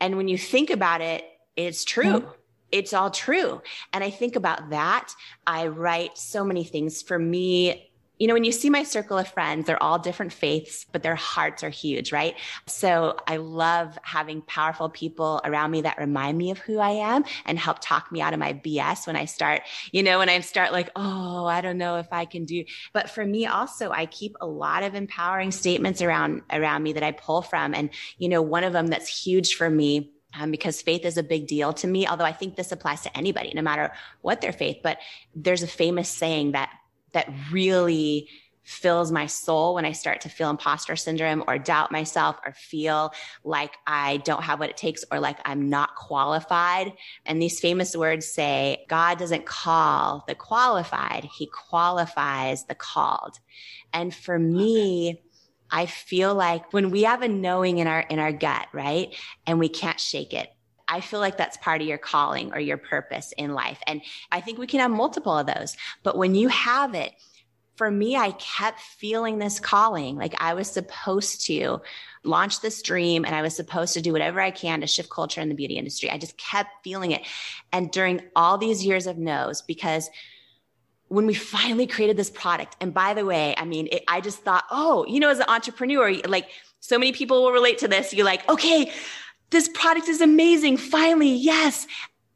And 0.00 0.16
when 0.16 0.28
you 0.28 0.38
think 0.38 0.70
about 0.70 1.00
it, 1.00 1.24
it's 1.56 1.84
true. 1.84 2.20
Mm-hmm 2.20 2.30
it's 2.72 2.94
all 2.94 3.10
true. 3.10 3.60
And 3.92 4.02
I 4.02 4.10
think 4.10 4.34
about 4.34 4.70
that. 4.70 5.14
I 5.46 5.66
write 5.68 6.16
so 6.18 6.42
many 6.42 6.64
things 6.64 7.02
for 7.02 7.18
me. 7.18 7.90
You 8.18 8.28
know, 8.28 8.34
when 8.34 8.44
you 8.44 8.52
see 8.52 8.70
my 8.70 8.84
circle 8.84 9.18
of 9.18 9.26
friends, 9.26 9.66
they're 9.66 9.82
all 9.82 9.98
different 9.98 10.32
faiths, 10.32 10.86
but 10.92 11.02
their 11.02 11.16
hearts 11.16 11.64
are 11.64 11.70
huge, 11.70 12.12
right? 12.12 12.36
So 12.66 13.16
I 13.26 13.38
love 13.38 13.98
having 14.02 14.42
powerful 14.42 14.88
people 14.88 15.40
around 15.44 15.72
me 15.72 15.80
that 15.80 15.98
remind 15.98 16.38
me 16.38 16.52
of 16.52 16.58
who 16.58 16.78
I 16.78 16.90
am 16.90 17.24
and 17.46 17.58
help 17.58 17.78
talk 17.80 18.12
me 18.12 18.20
out 18.20 18.32
of 18.32 18.38
my 18.38 18.52
BS 18.52 19.08
when 19.08 19.16
I 19.16 19.24
start, 19.24 19.62
you 19.90 20.04
know, 20.04 20.18
when 20.18 20.28
I 20.28 20.38
start 20.38 20.70
like, 20.70 20.90
oh, 20.94 21.46
I 21.46 21.62
don't 21.62 21.78
know 21.78 21.96
if 21.96 22.12
I 22.12 22.24
can 22.24 22.44
do. 22.44 22.64
But 22.92 23.10
for 23.10 23.26
me 23.26 23.46
also, 23.46 23.90
I 23.90 24.06
keep 24.06 24.36
a 24.40 24.46
lot 24.46 24.84
of 24.84 24.94
empowering 24.94 25.50
statements 25.50 26.00
around 26.00 26.42
around 26.52 26.84
me 26.84 26.92
that 26.92 27.02
I 27.02 27.10
pull 27.10 27.42
from. 27.42 27.74
And, 27.74 27.90
you 28.18 28.28
know, 28.28 28.40
one 28.40 28.62
of 28.62 28.72
them 28.72 28.86
that's 28.86 29.24
huge 29.24 29.54
for 29.54 29.68
me 29.68 30.11
um, 30.38 30.50
because 30.50 30.82
faith 30.82 31.04
is 31.04 31.16
a 31.16 31.22
big 31.22 31.46
deal 31.46 31.72
to 31.74 31.86
me. 31.86 32.06
Although 32.06 32.24
I 32.24 32.32
think 32.32 32.56
this 32.56 32.72
applies 32.72 33.02
to 33.02 33.16
anybody, 33.16 33.52
no 33.54 33.62
matter 33.62 33.92
what 34.20 34.40
their 34.40 34.52
faith. 34.52 34.78
But 34.82 34.98
there's 35.34 35.62
a 35.62 35.68
famous 35.68 36.08
saying 36.08 36.52
that 36.52 36.70
that 37.12 37.28
really 37.50 38.28
fills 38.64 39.10
my 39.10 39.26
soul 39.26 39.74
when 39.74 39.84
I 39.84 39.92
start 39.92 40.20
to 40.22 40.28
feel 40.28 40.48
imposter 40.48 40.94
syndrome 40.94 41.42
or 41.48 41.58
doubt 41.58 41.90
myself 41.90 42.36
or 42.46 42.52
feel 42.52 43.12
like 43.44 43.72
I 43.86 44.18
don't 44.18 44.44
have 44.44 44.60
what 44.60 44.70
it 44.70 44.76
takes 44.76 45.04
or 45.10 45.18
like 45.18 45.38
I'm 45.44 45.68
not 45.68 45.96
qualified. 45.96 46.92
And 47.26 47.42
these 47.42 47.58
famous 47.58 47.96
words 47.96 48.26
say, 48.26 48.84
God 48.88 49.18
doesn't 49.18 49.46
call 49.46 50.24
the 50.28 50.34
qualified, 50.34 51.24
He 51.24 51.46
qualifies 51.46 52.64
the 52.64 52.74
called. 52.74 53.38
And 53.92 54.14
for 54.14 54.38
me, 54.38 55.22
I 55.72 55.86
feel 55.86 56.34
like 56.34 56.72
when 56.72 56.90
we 56.90 57.04
have 57.04 57.22
a 57.22 57.28
knowing 57.28 57.78
in 57.78 57.86
our 57.86 58.00
in 58.00 58.18
our 58.18 58.32
gut, 58.32 58.68
right? 58.72 59.14
And 59.46 59.58
we 59.58 59.70
can't 59.70 59.98
shake 59.98 60.34
it. 60.34 60.52
I 60.86 61.00
feel 61.00 61.20
like 61.20 61.38
that's 61.38 61.56
part 61.56 61.80
of 61.80 61.86
your 61.88 61.98
calling 61.98 62.52
or 62.52 62.60
your 62.60 62.76
purpose 62.76 63.32
in 63.38 63.54
life. 63.54 63.78
And 63.86 64.02
I 64.30 64.42
think 64.42 64.58
we 64.58 64.66
can 64.66 64.80
have 64.80 64.90
multiple 64.90 65.38
of 65.38 65.46
those. 65.46 65.76
But 66.02 66.18
when 66.18 66.34
you 66.34 66.48
have 66.48 66.94
it, 66.94 67.14
for 67.76 67.90
me, 67.90 68.16
I 68.16 68.32
kept 68.32 68.80
feeling 68.80 69.38
this 69.38 69.58
calling. 69.58 70.16
Like 70.16 70.34
I 70.38 70.52
was 70.52 70.70
supposed 70.70 71.46
to 71.46 71.80
launch 72.22 72.60
this 72.60 72.82
dream 72.82 73.24
and 73.24 73.34
I 73.34 73.40
was 73.40 73.56
supposed 73.56 73.94
to 73.94 74.02
do 74.02 74.12
whatever 74.12 74.40
I 74.40 74.50
can 74.50 74.82
to 74.82 74.86
shift 74.86 75.08
culture 75.08 75.40
in 75.40 75.48
the 75.48 75.54
beauty 75.54 75.78
industry. 75.78 76.10
I 76.10 76.18
just 76.18 76.36
kept 76.36 76.84
feeling 76.84 77.12
it. 77.12 77.22
And 77.72 77.90
during 77.90 78.20
all 78.36 78.58
these 78.58 78.84
years 78.84 79.06
of 79.06 79.16
no's, 79.16 79.62
because 79.62 80.10
when 81.12 81.26
we 81.26 81.34
finally 81.34 81.86
created 81.86 82.16
this 82.16 82.30
product, 82.30 82.74
and 82.80 82.94
by 82.94 83.12
the 83.12 83.26
way, 83.26 83.54
I 83.58 83.66
mean, 83.66 83.86
it, 83.92 84.02
I 84.08 84.22
just 84.22 84.38
thought, 84.38 84.64
oh, 84.70 85.04
you 85.06 85.20
know, 85.20 85.28
as 85.28 85.40
an 85.40 85.44
entrepreneur, 85.46 86.14
like 86.26 86.48
so 86.80 86.98
many 86.98 87.12
people 87.12 87.42
will 87.42 87.52
relate 87.52 87.76
to 87.78 87.88
this. 87.88 88.14
You're 88.14 88.24
like, 88.24 88.48
okay, 88.48 88.90
this 89.50 89.68
product 89.68 90.08
is 90.08 90.22
amazing. 90.22 90.78
Finally, 90.78 91.34
yes, 91.34 91.86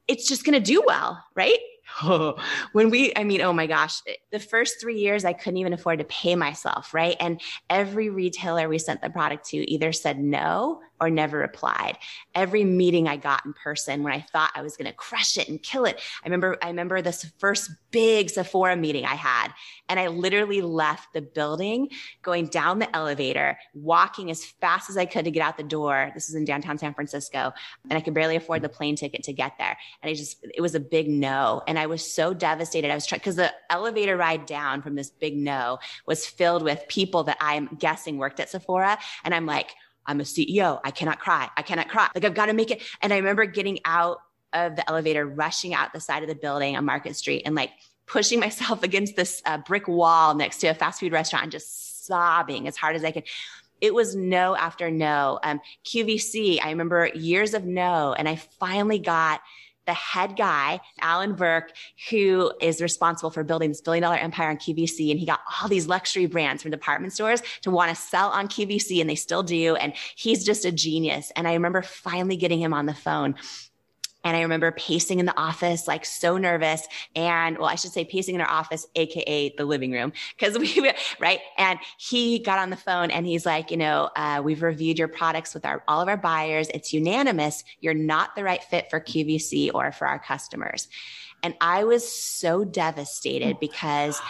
it's 0.09 0.29
just 0.29 0.45
going 0.45 0.53
to 0.53 0.61
do 0.61 0.83
well, 0.87 1.25
right? 1.35 1.59
when 2.73 2.91
we, 2.91 3.15
I 3.17 3.25
mean, 3.25 3.41
oh 3.41 3.55
my 3.55 3.67
gosh, 3.67 4.03
the 4.31 4.39
first 4.39 4.79
three 4.79 4.99
years 4.99 5.25
I 5.25 5.33
couldn't 5.33 5.57
even 5.57 5.73
afford 5.73 5.99
to 6.01 6.05
pay 6.05 6.35
myself, 6.35 6.93
right? 6.93 7.17
And 7.19 7.41
every 7.71 8.11
retailer 8.11 8.69
we 8.69 8.79
sent 8.79 9.01
the 9.01 9.09
product 9.09 9.47
to 9.51 9.71
either 9.71 9.91
said 9.93 10.21
no 10.21 10.83
or 11.01 11.11
never 11.11 11.39
replied. 11.39 11.99
Every 12.35 12.65
meeting 12.65 13.09
I 13.09 13.17
got 13.17 13.45
in 13.45 13.53
person 13.53 14.03
when 14.03 14.13
I 14.13 14.21
thought 14.21 14.53
I 14.55 14.63
was 14.63 14.77
going 14.77 14.91
to 14.91 14.97
crush 14.97 15.37
it 15.37 15.49
and 15.49 15.63
kill 15.63 15.85
it. 15.85 16.01
I 16.23 16.27
remember, 16.27 16.57
I 16.63 16.69
remember 16.69 17.03
this 17.03 17.31
first 17.39 17.71
big 17.91 18.31
Sephora 18.31 18.77
meeting 18.77 19.05
I 19.05 19.15
had, 19.15 19.49
and 19.89 19.99
I 19.99 20.09
literally 20.09 20.61
left 20.61 21.13
the 21.13 21.23
building, 21.23 21.91
going 22.23 22.47
down 22.47 22.79
the 22.79 22.95
elevator, 22.95 23.59
walking 23.75 24.31
as 24.31 24.45
fast 24.45 24.91
as 24.91 24.97
I 24.97 25.07
could 25.07 25.25
to 25.25 25.31
get 25.31 25.43
out 25.43 25.57
the 25.57 25.63
door. 25.63 26.11
This 26.15 26.29
is 26.29 26.35
in 26.35 26.45
downtown 26.45 26.79
San 26.79 26.95
Francisco, 26.95 27.53
and 27.89 27.97
I 27.97 28.01
could 28.01 28.15
barely 28.15 28.37
afford 28.37 28.63
the 28.63 28.69
plane 28.69 28.97
ticket 28.97 29.23
to 29.25 29.33
get 29.33 29.53
there. 29.59 29.77
And 30.03 30.11
I 30.11 30.15
just, 30.15 30.45
it 30.55 30.61
was 30.61 30.75
a 30.75 30.81
big 30.81 31.09
no. 31.09 31.63
And 31.67 31.79
I 31.79 31.87
was 31.87 32.11
so 32.11 32.35
devastated. 32.35 32.91
I 32.91 32.95
was 32.95 33.07
trying, 33.07 33.21
because 33.21 33.37
the 33.37 33.53
elevator 33.71 34.17
ride 34.17 34.47
down 34.47 34.83
from 34.83 34.95
this 34.95 35.11
big 35.11 35.37
no 35.37 35.79
was 36.07 36.27
filled 36.27 36.63
with 36.63 36.85
people 36.89 37.25
that 37.25 37.39
I'm 37.41 37.67
guessing 37.79 38.19
worked 38.19 38.41
at 38.41 38.51
Sephora. 38.51 38.99
And 39.25 39.35
I'm 39.35 39.47
like, 39.47 39.75
I'm 40.07 40.21
a 40.21 40.25
CEO. 40.25 40.81
I 40.85 40.91
cannot 40.91 41.19
cry. 41.19 41.49
I 41.57 41.63
cannot 41.63 41.89
cry. 41.89 42.09
Like 42.15 42.25
I've 42.25 42.35
got 42.35 42.47
to 42.47 42.53
make 42.53 42.71
it. 42.71 42.83
And 43.03 43.13
I 43.13 43.17
remember 43.17 43.45
getting 43.45 43.81
out 43.85 44.19
of 44.53 44.77
the 44.77 44.89
elevator, 44.89 45.27
rushing 45.27 45.75
out 45.75 45.93
the 45.93 46.01
side 46.01 46.23
of 46.23 46.29
the 46.29 46.35
building 46.35 46.77
on 46.77 46.85
Market 46.85 47.17
Street 47.17 47.43
and 47.45 47.55
like 47.55 47.71
pushing 48.07 48.41
myself 48.47 48.83
against 48.83 49.17
this 49.17 49.43
uh, 49.45 49.59
brick 49.59 49.89
wall 49.89 50.35
next 50.35 50.59
to 50.59 50.69
a 50.69 50.75
fast 50.75 51.01
food 51.01 51.13
restaurant 51.13 51.45
and 51.45 51.53
just 51.53 52.07
sobbing 52.07 52.69
as 52.69 52.77
hard 52.77 52.97
as 52.97 53.05
I 53.05 53.11
could. 53.11 53.25
It 53.81 53.93
was 53.93 54.17
no 54.17 54.57
after 54.57 54.91
no. 54.91 55.39
Um, 55.43 55.61
QVC, 55.85 56.61
I 56.63 56.71
remember 56.71 57.11
years 57.15 57.53
of 57.53 57.65
no. 57.65 58.15
And 58.15 58.29
I 58.29 58.37
finally 58.37 58.99
got 58.99 59.41
the 59.87 59.95
head 59.95 60.37
guy, 60.37 60.81
Alan 61.01 61.35
Burke, 61.35 61.73
who 62.11 62.53
is 62.61 62.83
responsible 62.83 63.31
for 63.31 63.45
building 63.45 63.71
this 63.71 63.81
billion 63.81 64.03
dollar 64.03 64.17
empire 64.17 64.51
on 64.51 64.57
QVC. 64.57 65.11
And 65.11 65.19
he 65.19 65.27
got 65.27 65.41
all 65.61 65.69
these 65.69 65.87
luxury 65.87 66.27
brands 66.27 66.63
from 66.63 66.71
department 66.71 67.13
stores 67.13 67.43
to 67.63 67.71
want 67.71 67.91
to 67.91 67.97
sell 67.97 68.29
on 68.31 68.49
QVC, 68.49 69.01
and 69.01 69.09
they 69.09 69.15
still 69.15 69.43
do. 69.43 69.77
And 69.77 69.93
he's 70.17 70.45
just 70.45 70.65
a 70.65 70.73
genius. 70.73 71.33
And 71.37 71.49
I 71.49 71.55
remember 71.55 71.83
finally 71.83 72.37
getting 72.37 72.61
him 72.61 72.75
on 72.75 72.87
the 72.87 72.95
phone 72.95 73.37
and 74.27 74.37
I 74.37 74.41
remember 74.41 74.73
pacing 74.73 75.21
in 75.21 75.27
the 75.27 75.39
office, 75.39 75.87
like 75.87 76.05
so 76.05 76.37
nervous. 76.37 76.89
And 77.15 77.59
well, 77.59 77.69
I 77.69 77.77
should 77.77 77.93
say 77.93 78.05
pacing 78.05 78.35
in 78.35 78.41
our 78.41 78.51
office, 78.51 78.85
AKA 78.97 79.55
the 79.57 79.65
living 79.65 79.93
room. 79.93 80.13
Cause 80.41 80.59
we, 80.59 80.93
right. 81.21 81.39
And 81.57 81.79
he 81.97 82.41
got 82.41 82.59
on 82.59 82.71
the 82.71 82.77
phone 82.77 83.13
and 83.13 83.25
he's 83.25 83.47
like, 83.47 83.71
you 83.71 83.77
know, 83.77 84.11
uh, 84.17 84.43
we've 84.45 84.63
reviewed 84.63 84.99
your 84.99 85.07
products 85.07 85.55
with 85.55 85.65
our, 85.65 85.85
all 85.87 86.01
of 86.01 86.09
our 86.09 86.17
buyers. 86.17 86.69
It's 86.75 86.93
unanimous. 86.93 87.63
You're 87.79 87.95
not 87.95 88.35
the 88.35 88.43
right 88.43 88.65
fit 88.65 88.91
for 88.91 89.01
QVC 89.01 89.71
or 89.73 89.93
for 89.93 90.09
our 90.09 90.19
customers. 90.19 90.89
And 91.45 91.55
I 91.61 91.85
was 91.85 92.11
so 92.13 92.65
devastated 92.65 93.61
because 93.61 94.21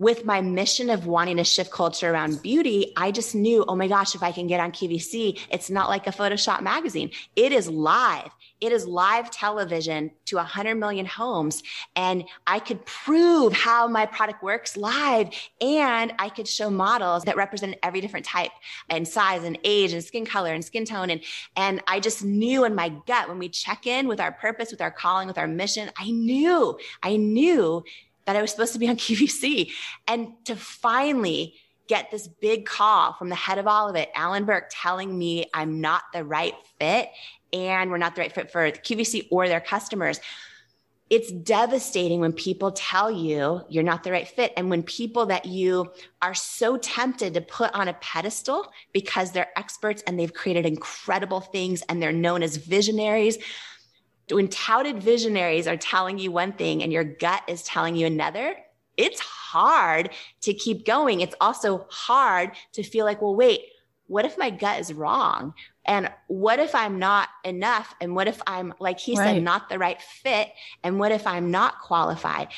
with 0.00 0.24
my 0.24 0.40
mission 0.40 0.88
of 0.88 1.06
wanting 1.06 1.36
to 1.36 1.44
shift 1.44 1.70
culture 1.70 2.10
around 2.10 2.42
beauty, 2.42 2.92
I 2.96 3.12
just 3.12 3.34
knew, 3.34 3.66
oh 3.68 3.76
my 3.76 3.86
gosh, 3.86 4.14
if 4.14 4.22
I 4.22 4.32
can 4.32 4.46
get 4.46 4.58
on 4.58 4.72
QVC, 4.72 5.38
it's 5.50 5.68
not 5.68 5.90
like 5.90 6.06
a 6.06 6.10
Photoshop 6.10 6.62
magazine. 6.62 7.10
It 7.36 7.52
is 7.52 7.68
live. 7.68 8.30
It 8.62 8.72
is 8.72 8.86
live 8.86 9.30
television 9.30 10.10
to 10.26 10.36
100 10.36 10.74
million 10.76 11.04
homes. 11.04 11.62
And 11.96 12.24
I 12.46 12.60
could 12.60 12.84
prove 12.86 13.52
how 13.52 13.88
my 13.88 14.06
product 14.06 14.42
works 14.42 14.74
live. 14.74 15.28
And 15.60 16.14
I 16.18 16.30
could 16.30 16.48
show 16.48 16.70
models 16.70 17.24
that 17.24 17.36
represent 17.36 17.76
every 17.82 18.00
different 18.00 18.24
type 18.24 18.52
and 18.88 19.06
size 19.06 19.44
and 19.44 19.58
age 19.64 19.92
and 19.92 20.02
skin 20.02 20.24
color 20.24 20.54
and 20.54 20.64
skin 20.64 20.86
tone. 20.86 21.10
And, 21.10 21.20
and 21.56 21.82
I 21.86 22.00
just 22.00 22.24
knew 22.24 22.64
in 22.64 22.74
my 22.74 22.88
gut 23.06 23.28
when 23.28 23.38
we 23.38 23.50
check 23.50 23.86
in 23.86 24.08
with 24.08 24.18
our 24.20 24.32
purpose, 24.32 24.70
with 24.70 24.80
our 24.80 24.90
calling, 24.90 25.28
with 25.28 25.38
our 25.38 25.48
mission, 25.48 25.90
I 25.98 26.10
knew, 26.10 26.78
I 27.02 27.18
knew 27.18 27.84
that 28.30 28.38
I 28.38 28.42
was 28.42 28.52
supposed 28.52 28.72
to 28.74 28.78
be 28.78 28.88
on 28.88 28.96
QVC. 28.96 29.70
And 30.06 30.32
to 30.44 30.54
finally 30.54 31.54
get 31.88 32.10
this 32.12 32.28
big 32.28 32.66
call 32.66 33.14
from 33.14 33.28
the 33.28 33.34
head 33.34 33.58
of 33.58 33.66
all 33.66 33.88
of 33.88 33.96
it, 33.96 34.10
Alan 34.14 34.44
Burke, 34.44 34.68
telling 34.70 35.18
me 35.18 35.46
I'm 35.52 35.80
not 35.80 36.02
the 36.12 36.24
right 36.24 36.54
fit 36.78 37.08
and 37.52 37.90
we're 37.90 37.98
not 37.98 38.14
the 38.14 38.20
right 38.20 38.32
fit 38.32 38.52
for 38.52 38.70
QVC 38.70 39.26
or 39.32 39.48
their 39.48 39.60
customers. 39.60 40.20
It's 41.10 41.32
devastating 41.32 42.20
when 42.20 42.32
people 42.32 42.70
tell 42.70 43.10
you 43.10 43.62
you're 43.68 43.82
not 43.82 44.04
the 44.04 44.12
right 44.12 44.28
fit. 44.28 44.52
And 44.56 44.70
when 44.70 44.84
people 44.84 45.26
that 45.26 45.46
you 45.46 45.90
are 46.22 46.34
so 46.34 46.76
tempted 46.76 47.34
to 47.34 47.40
put 47.40 47.74
on 47.74 47.88
a 47.88 47.94
pedestal 47.94 48.72
because 48.92 49.32
they're 49.32 49.50
experts 49.58 50.04
and 50.06 50.16
they've 50.16 50.32
created 50.32 50.66
incredible 50.66 51.40
things 51.40 51.82
and 51.88 52.00
they're 52.00 52.12
known 52.12 52.44
as 52.44 52.56
visionaries, 52.56 53.38
when 54.32 54.48
touted 54.48 55.02
visionaries 55.02 55.66
are 55.66 55.76
telling 55.76 56.18
you 56.18 56.30
one 56.30 56.52
thing 56.52 56.82
and 56.82 56.92
your 56.92 57.04
gut 57.04 57.42
is 57.48 57.62
telling 57.62 57.96
you 57.96 58.06
another, 58.06 58.56
it's 58.96 59.20
hard 59.20 60.10
to 60.42 60.54
keep 60.54 60.84
going. 60.84 61.20
It's 61.20 61.34
also 61.40 61.86
hard 61.90 62.52
to 62.72 62.82
feel 62.82 63.04
like, 63.04 63.22
well, 63.22 63.34
wait, 63.34 63.60
what 64.06 64.24
if 64.24 64.36
my 64.36 64.50
gut 64.50 64.80
is 64.80 64.92
wrong? 64.92 65.54
And 65.84 66.10
what 66.26 66.58
if 66.58 66.74
I'm 66.74 66.98
not 66.98 67.28
enough? 67.44 67.94
And 68.00 68.14
what 68.14 68.28
if 68.28 68.42
I'm, 68.46 68.74
like 68.78 68.98
he 68.98 69.16
right. 69.16 69.34
said, 69.34 69.42
not 69.42 69.68
the 69.68 69.78
right 69.78 70.00
fit? 70.02 70.48
And 70.82 70.98
what 70.98 71.12
if 71.12 71.26
I'm 71.26 71.50
not 71.50 71.80
qualified? 71.80 72.48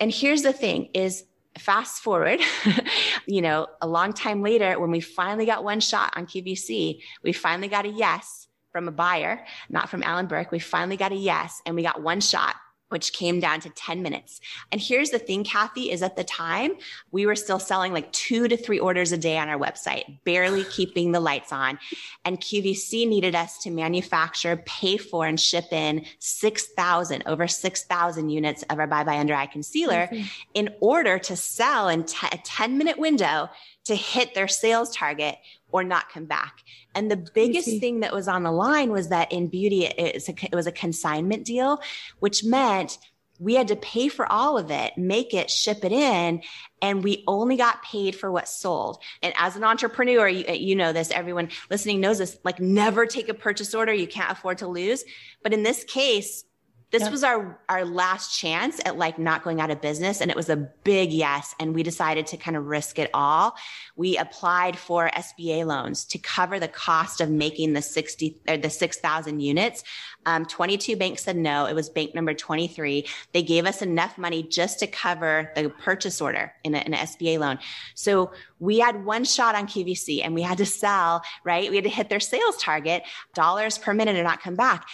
And 0.00 0.10
here's 0.10 0.42
the 0.42 0.52
thing 0.52 0.88
is 0.94 1.24
fast 1.58 2.02
forward, 2.02 2.40
you 3.26 3.42
know, 3.42 3.66
a 3.80 3.86
long 3.86 4.12
time 4.12 4.42
later, 4.42 4.80
when 4.80 4.90
we 4.90 5.00
finally 5.00 5.46
got 5.46 5.62
one 5.62 5.80
shot 5.80 6.14
on 6.16 6.26
QVC, 6.26 7.00
we 7.22 7.32
finally 7.32 7.68
got 7.68 7.84
a 7.84 7.90
yes 7.90 8.48
from 8.72 8.88
a 8.88 8.92
buyer, 8.92 9.44
not 9.68 9.88
from 9.88 10.02
Alan 10.02 10.26
Burke. 10.26 10.50
We 10.50 10.58
finally 10.58 10.96
got 10.96 11.12
a 11.12 11.16
yes 11.16 11.62
and 11.66 11.76
we 11.76 11.82
got 11.82 12.02
one 12.02 12.20
shot 12.20 12.56
which 12.92 13.14
came 13.14 13.40
down 13.40 13.58
to 13.58 13.70
10 13.70 14.02
minutes. 14.02 14.38
And 14.70 14.78
here's 14.78 15.10
the 15.10 15.18
thing, 15.18 15.44
Cathy, 15.44 15.90
is 15.90 16.02
at 16.02 16.14
the 16.14 16.24
time 16.24 16.72
we 17.10 17.24
were 17.24 17.34
still 17.34 17.58
selling 17.58 17.94
like 17.94 18.12
two 18.12 18.48
to 18.48 18.56
three 18.56 18.78
orders 18.78 19.12
a 19.12 19.18
day 19.18 19.38
on 19.38 19.48
our 19.48 19.58
website, 19.58 20.18
barely 20.24 20.64
keeping 20.70 21.10
the 21.10 21.18
lights 21.18 21.52
on. 21.52 21.78
And 22.26 22.38
QVC 22.38 23.08
needed 23.08 23.34
us 23.34 23.56
to 23.62 23.70
manufacture, 23.70 24.62
pay 24.66 24.98
for, 24.98 25.26
and 25.26 25.40
ship 25.40 25.72
in 25.72 26.04
6,000, 26.18 27.22
over 27.24 27.48
6,000 27.48 28.28
units 28.28 28.62
of 28.64 28.78
our 28.78 28.86
Bye 28.86 29.04
Bye 29.04 29.18
Under 29.18 29.34
Eye 29.34 29.46
Concealer 29.46 30.08
mm-hmm. 30.12 30.26
in 30.52 30.68
order 30.80 31.18
to 31.18 31.34
sell 31.34 31.88
in 31.88 32.04
t- 32.04 32.28
a 32.30 32.36
10 32.36 32.76
minute 32.76 32.98
window 32.98 33.48
to 33.84 33.96
hit 33.96 34.34
their 34.34 34.48
sales 34.48 34.94
target 34.94 35.38
or 35.72 35.82
not 35.82 36.10
come 36.10 36.26
back. 36.26 36.60
And 36.94 37.10
the 37.10 37.16
biggest 37.16 37.80
thing 37.80 38.00
that 38.00 38.12
was 38.12 38.28
on 38.28 38.42
the 38.42 38.52
line 38.52 38.92
was 38.92 39.08
that 39.08 39.32
in 39.32 39.48
beauty, 39.48 39.86
it, 39.86 40.28
it 40.28 40.54
was 40.54 40.66
a 40.66 40.72
consignment 40.72 41.44
deal, 41.44 41.80
which 42.20 42.44
meant 42.44 42.98
we 43.38 43.54
had 43.54 43.68
to 43.68 43.76
pay 43.76 44.08
for 44.08 44.30
all 44.30 44.56
of 44.56 44.70
it, 44.70 44.96
make 44.96 45.34
it, 45.34 45.50
ship 45.50 45.84
it 45.84 45.90
in, 45.90 46.42
and 46.80 47.02
we 47.02 47.24
only 47.26 47.56
got 47.56 47.82
paid 47.82 48.14
for 48.14 48.30
what 48.30 48.46
sold. 48.46 49.02
And 49.20 49.34
as 49.36 49.56
an 49.56 49.64
entrepreneur, 49.64 50.28
you, 50.28 50.44
you, 50.52 50.76
know 50.76 50.92
this, 50.92 51.10
everyone 51.10 51.48
listening 51.68 52.00
knows 52.00 52.18
this, 52.18 52.38
like 52.44 52.60
never 52.60 53.04
take 53.04 53.28
a 53.28 53.34
purchase 53.34 53.74
order 53.74 53.92
you 53.92 54.06
can't 54.06 54.30
afford 54.30 54.58
to 54.58 54.68
lose. 54.68 55.04
But 55.42 55.52
in 55.52 55.64
this 55.64 55.82
case, 55.82 56.44
this 56.92 57.08
was 57.10 57.24
our 57.24 57.58
our 57.68 57.84
last 57.84 58.38
chance 58.38 58.80
at 58.84 58.98
like 58.98 59.18
not 59.18 59.42
going 59.42 59.60
out 59.60 59.70
of 59.70 59.80
business 59.80 60.20
and 60.20 60.30
it 60.30 60.36
was 60.36 60.50
a 60.50 60.56
big 60.56 61.10
yes 61.10 61.54
and 61.58 61.74
we 61.74 61.82
decided 61.82 62.26
to 62.28 62.36
kind 62.36 62.56
of 62.56 62.66
risk 62.66 62.98
it 62.98 63.10
all. 63.14 63.56
We 63.96 64.18
applied 64.18 64.78
for 64.78 65.10
sba 65.10 65.64
loans 65.66 66.04
to 66.06 66.18
cover 66.18 66.60
the 66.60 66.68
cost 66.68 67.20
of 67.20 67.30
making 67.30 67.72
the 67.72 67.82
60 67.82 68.36
or 68.46 68.58
the 68.58 68.70
6000 68.70 69.40
units. 69.40 69.82
Um, 70.26 70.44
22 70.44 70.96
banks 70.96 71.24
said 71.24 71.36
no. 71.36 71.66
It 71.66 71.74
was 71.74 71.88
bank 71.88 72.14
number 72.14 72.34
23 72.34 73.06
they 73.32 73.42
gave 73.42 73.64
us 73.64 73.80
enough 73.80 74.18
money 74.18 74.42
just 74.42 74.78
to 74.80 74.86
cover 74.86 75.50
the 75.56 75.70
purchase 75.70 76.20
order 76.20 76.52
in, 76.62 76.74
a, 76.74 76.78
in 76.78 76.92
an 76.92 77.06
sba 77.06 77.38
loan. 77.38 77.58
So 77.94 78.32
we 78.60 78.78
had 78.78 79.04
one 79.04 79.24
shot 79.24 79.54
on 79.54 79.66
qvc 79.66 80.22
and 80.22 80.34
we 80.34 80.42
had 80.42 80.58
to 80.58 80.66
sell 80.66 81.22
right? 81.42 81.70
We 81.70 81.76
had 81.76 81.84
to 81.84 81.90
hit 81.90 82.10
their 82.10 82.20
sales 82.20 82.58
target. 82.58 83.02
Dollars 83.34 83.78
per 83.78 83.94
minute 83.94 84.16
and 84.16 84.24
not 84.24 84.42
come 84.42 84.56
back 84.56 84.86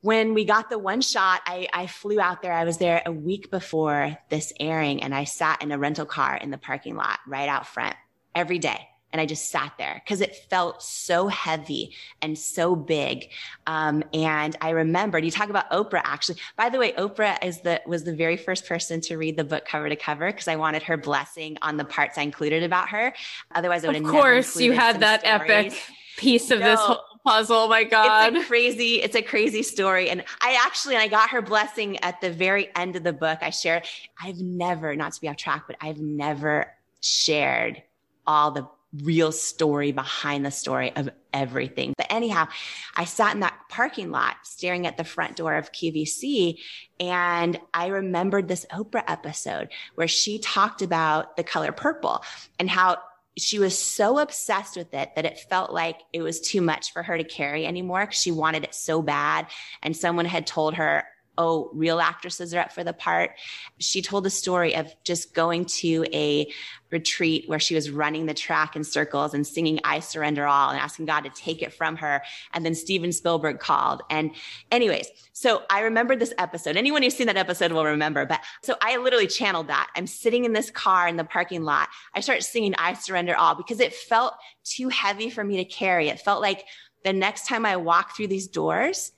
when 0.00 0.34
we 0.34 0.44
got 0.44 0.70
the 0.70 0.78
one 0.78 1.00
shot, 1.00 1.40
I, 1.46 1.68
I, 1.72 1.86
flew 1.86 2.20
out 2.20 2.42
there. 2.42 2.52
I 2.52 2.64
was 2.64 2.78
there 2.78 3.02
a 3.04 3.12
week 3.12 3.50
before 3.50 4.16
this 4.30 4.52
airing 4.60 5.02
and 5.02 5.14
I 5.14 5.24
sat 5.24 5.62
in 5.62 5.72
a 5.72 5.78
rental 5.78 6.06
car 6.06 6.36
in 6.36 6.50
the 6.50 6.58
parking 6.58 6.96
lot 6.96 7.18
right 7.26 7.48
out 7.48 7.66
front 7.66 7.96
every 8.34 8.58
day. 8.58 8.88
And 9.10 9.22
I 9.22 9.26
just 9.26 9.50
sat 9.50 9.72
there 9.78 10.02
because 10.04 10.20
it 10.20 10.36
felt 10.50 10.82
so 10.82 11.28
heavy 11.28 11.94
and 12.20 12.38
so 12.38 12.76
big. 12.76 13.30
Um, 13.66 14.04
and 14.12 14.54
I 14.60 14.70
remembered 14.70 15.24
you 15.24 15.30
talk 15.30 15.48
about 15.48 15.70
Oprah 15.70 16.02
actually. 16.04 16.38
By 16.56 16.68
the 16.68 16.78
way, 16.78 16.92
Oprah 16.92 17.42
is 17.42 17.62
the 17.62 17.80
was 17.86 18.04
the 18.04 18.14
very 18.14 18.36
first 18.36 18.66
person 18.66 19.00
to 19.02 19.16
read 19.16 19.38
the 19.38 19.44
book 19.44 19.64
cover 19.64 19.88
to 19.88 19.96
cover 19.96 20.30
because 20.30 20.46
I 20.46 20.56
wanted 20.56 20.82
her 20.82 20.98
blessing 20.98 21.56
on 21.62 21.78
the 21.78 21.86
parts 21.86 22.18
I 22.18 22.22
included 22.22 22.62
about 22.64 22.90
her. 22.90 23.14
Otherwise, 23.54 23.82
I 23.82 23.88
would 23.88 23.96
have. 23.96 24.04
Of 24.04 24.10
course, 24.10 24.60
you 24.60 24.72
had 24.72 25.00
that 25.00 25.20
stories. 25.20 25.72
epic 25.72 25.82
piece 26.18 26.50
of 26.50 26.60
no, 26.60 26.70
this 26.70 26.80
whole 26.80 27.00
puzzle. 27.24 27.56
Oh 27.56 27.68
my 27.68 27.84
God. 27.84 28.34
It's 28.34 28.44
a 28.44 28.48
crazy, 28.48 28.94
it's 29.02 29.16
a 29.16 29.22
crazy 29.22 29.62
story. 29.62 30.10
And 30.10 30.24
I 30.40 30.58
actually, 30.64 30.94
and 30.94 31.02
I 31.02 31.08
got 31.08 31.30
her 31.30 31.42
blessing 31.42 31.98
at 32.00 32.20
the 32.20 32.30
very 32.30 32.68
end 32.76 32.96
of 32.96 33.04
the 33.04 33.12
book. 33.12 33.38
I 33.42 33.50
shared, 33.50 33.84
I've 34.22 34.38
never, 34.38 34.94
not 34.96 35.12
to 35.12 35.20
be 35.20 35.28
off 35.28 35.36
track, 35.36 35.64
but 35.66 35.76
I've 35.80 35.98
never 35.98 36.72
shared 37.00 37.82
all 38.26 38.50
the 38.50 38.68
real 39.02 39.32
story 39.32 39.92
behind 39.92 40.46
the 40.46 40.50
story 40.50 40.94
of 40.96 41.10
everything. 41.32 41.92
But 41.96 42.06
anyhow, 42.10 42.48
I 42.96 43.04
sat 43.04 43.34
in 43.34 43.40
that 43.40 43.58
parking 43.68 44.10
lot 44.10 44.36
staring 44.44 44.86
at 44.86 44.96
the 44.96 45.04
front 45.04 45.36
door 45.36 45.54
of 45.56 45.72
QVC 45.72 46.58
and 46.98 47.60
I 47.74 47.88
remembered 47.88 48.48
this 48.48 48.66
Oprah 48.72 49.04
episode 49.06 49.68
where 49.94 50.08
she 50.08 50.38
talked 50.38 50.82
about 50.82 51.36
the 51.36 51.44
color 51.44 51.70
purple 51.70 52.24
and 52.58 52.68
how 52.68 52.98
she 53.38 53.58
was 53.58 53.78
so 53.78 54.18
obsessed 54.18 54.76
with 54.76 54.92
it 54.94 55.14
that 55.14 55.24
it 55.24 55.38
felt 55.48 55.72
like 55.72 56.00
it 56.12 56.22
was 56.22 56.40
too 56.40 56.60
much 56.60 56.92
for 56.92 57.02
her 57.02 57.16
to 57.16 57.24
carry 57.24 57.66
anymore 57.66 58.00
because 58.00 58.20
she 58.20 58.32
wanted 58.32 58.64
it 58.64 58.74
so 58.74 59.02
bad. 59.02 59.46
And 59.82 59.96
someone 59.96 60.24
had 60.26 60.46
told 60.46 60.74
her, 60.74 61.04
oh, 61.38 61.70
real 61.72 62.00
actresses 62.00 62.52
are 62.52 62.58
up 62.58 62.72
for 62.72 62.84
the 62.84 62.92
part. 62.92 63.30
She 63.78 64.02
told 64.02 64.24
the 64.24 64.30
story 64.30 64.74
of 64.76 64.94
just 65.04 65.32
going 65.34 65.64
to 65.66 66.04
a 66.12 66.52
retreat 66.90 67.44
where 67.48 67.60
she 67.60 67.74
was 67.74 67.90
running 67.90 68.26
the 68.26 68.34
track 68.34 68.74
in 68.74 68.82
circles 68.82 69.34
and 69.34 69.46
singing 69.46 69.78
I 69.84 70.00
surrender 70.00 70.46
all 70.46 70.70
and 70.70 70.78
asking 70.78 71.06
God 71.06 71.20
to 71.20 71.30
take 71.30 71.62
it 71.62 71.72
from 71.72 71.96
her. 71.96 72.22
And 72.52 72.64
then 72.64 72.74
Steven 72.74 73.12
Spielberg 73.12 73.60
called. 73.60 74.02
And 74.10 74.32
anyways, 74.72 75.08
so 75.32 75.62
I 75.70 75.80
remember 75.80 76.16
this 76.16 76.34
episode. 76.38 76.76
Anyone 76.76 77.02
who's 77.02 77.16
seen 77.16 77.28
that 77.28 77.36
episode 77.36 77.72
will 77.72 77.84
remember. 77.84 78.26
But 78.26 78.40
so 78.62 78.76
I 78.82 78.96
literally 78.96 79.26
channeled 79.26 79.68
that. 79.68 79.88
I'm 79.94 80.06
sitting 80.06 80.44
in 80.44 80.52
this 80.52 80.70
car 80.70 81.06
in 81.06 81.16
the 81.16 81.24
parking 81.24 81.62
lot. 81.62 81.88
I 82.14 82.20
start 82.20 82.42
singing 82.42 82.74
I 82.78 82.94
surrender 82.94 83.36
all 83.36 83.54
because 83.54 83.80
it 83.80 83.94
felt 83.94 84.34
too 84.64 84.88
heavy 84.88 85.30
for 85.30 85.44
me 85.44 85.58
to 85.58 85.64
carry. 85.64 86.08
It 86.08 86.20
felt 86.20 86.42
like 86.42 86.64
the 87.04 87.12
next 87.12 87.46
time 87.46 87.64
I 87.64 87.76
walk 87.76 88.16
through 88.16 88.26
these 88.28 88.48
doors 88.48 89.12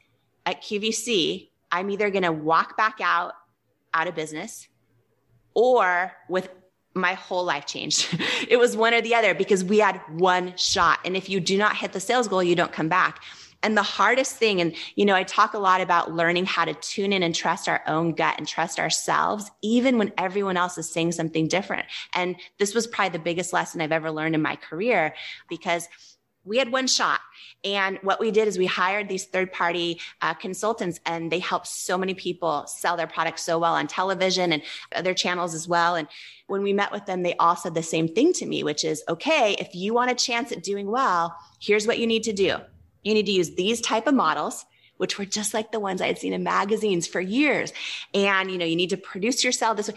at 0.46 0.62
QVC, 0.62 1.49
I'm 1.70 1.90
either 1.90 2.10
going 2.10 2.24
to 2.24 2.32
walk 2.32 2.76
back 2.76 2.98
out, 3.00 3.34
out 3.94 4.08
of 4.08 4.14
business, 4.14 4.68
or 5.54 6.12
with 6.28 6.48
my 6.94 7.14
whole 7.14 7.44
life 7.44 7.66
changed. 7.66 8.08
it 8.48 8.58
was 8.58 8.76
one 8.76 8.94
or 8.94 9.00
the 9.00 9.14
other 9.14 9.34
because 9.34 9.64
we 9.64 9.78
had 9.78 10.00
one 10.08 10.56
shot. 10.56 10.98
And 11.04 11.16
if 11.16 11.28
you 11.28 11.40
do 11.40 11.56
not 11.56 11.76
hit 11.76 11.92
the 11.92 12.00
sales 12.00 12.28
goal, 12.28 12.42
you 12.42 12.56
don't 12.56 12.72
come 12.72 12.88
back. 12.88 13.22
And 13.62 13.76
the 13.76 13.82
hardest 13.82 14.36
thing, 14.36 14.60
and 14.60 14.74
you 14.94 15.04
know, 15.04 15.14
I 15.14 15.22
talk 15.22 15.52
a 15.52 15.58
lot 15.58 15.82
about 15.82 16.12
learning 16.12 16.46
how 16.46 16.64
to 16.64 16.72
tune 16.74 17.12
in 17.12 17.22
and 17.22 17.34
trust 17.34 17.68
our 17.68 17.82
own 17.86 18.14
gut 18.14 18.36
and 18.38 18.48
trust 18.48 18.78
ourselves, 18.78 19.50
even 19.60 19.98
when 19.98 20.12
everyone 20.16 20.56
else 20.56 20.78
is 20.78 20.90
saying 20.90 21.12
something 21.12 21.46
different. 21.46 21.86
And 22.14 22.36
this 22.58 22.74
was 22.74 22.86
probably 22.86 23.18
the 23.18 23.22
biggest 23.22 23.52
lesson 23.52 23.82
I've 23.82 23.92
ever 23.92 24.10
learned 24.10 24.34
in 24.34 24.40
my 24.40 24.56
career 24.56 25.14
because 25.48 25.88
we 26.44 26.58
had 26.58 26.72
one 26.72 26.86
shot. 26.86 27.20
And 27.64 27.98
what 28.02 28.20
we 28.20 28.30
did 28.30 28.48
is 28.48 28.58
we 28.58 28.66
hired 28.66 29.08
these 29.08 29.26
third 29.26 29.52
party 29.52 30.00
uh, 30.22 30.34
consultants 30.34 30.98
and 31.04 31.30
they 31.30 31.38
helped 31.38 31.66
so 31.66 31.98
many 31.98 32.14
people 32.14 32.64
sell 32.66 32.96
their 32.96 33.06
products 33.06 33.42
so 33.42 33.58
well 33.58 33.74
on 33.74 33.86
television 33.86 34.52
and 34.52 34.62
other 34.94 35.12
channels 35.12 35.54
as 35.54 35.68
well. 35.68 35.96
And 35.96 36.08
when 36.46 36.62
we 36.62 36.72
met 36.72 36.92
with 36.92 37.06
them, 37.06 37.22
they 37.22 37.34
all 37.36 37.56
said 37.56 37.74
the 37.74 37.82
same 37.82 38.08
thing 38.08 38.32
to 38.34 38.46
me, 38.46 38.62
which 38.62 38.84
is 38.84 39.04
okay, 39.08 39.54
if 39.58 39.74
you 39.74 39.92
want 39.92 40.10
a 40.10 40.14
chance 40.14 40.52
at 40.52 40.62
doing 40.62 40.90
well, 40.90 41.36
here's 41.60 41.86
what 41.86 41.98
you 41.98 42.06
need 42.06 42.24
to 42.24 42.32
do. 42.32 42.56
You 43.02 43.14
need 43.14 43.26
to 43.26 43.32
use 43.32 43.54
these 43.54 43.80
type 43.80 44.06
of 44.06 44.14
models 44.14 44.64
which 45.00 45.18
were 45.18 45.24
just 45.24 45.54
like 45.54 45.72
the 45.72 45.80
ones 45.80 46.02
I 46.02 46.08
had 46.08 46.18
seen 46.18 46.34
in 46.34 46.42
magazines 46.42 47.06
for 47.06 47.22
years. 47.22 47.72
And, 48.12 48.50
you 48.50 48.58
know, 48.58 48.66
you 48.66 48.76
need 48.76 48.90
to 48.90 48.98
produce 48.98 49.42
yourself 49.42 49.78
this 49.78 49.88
way. 49.88 49.94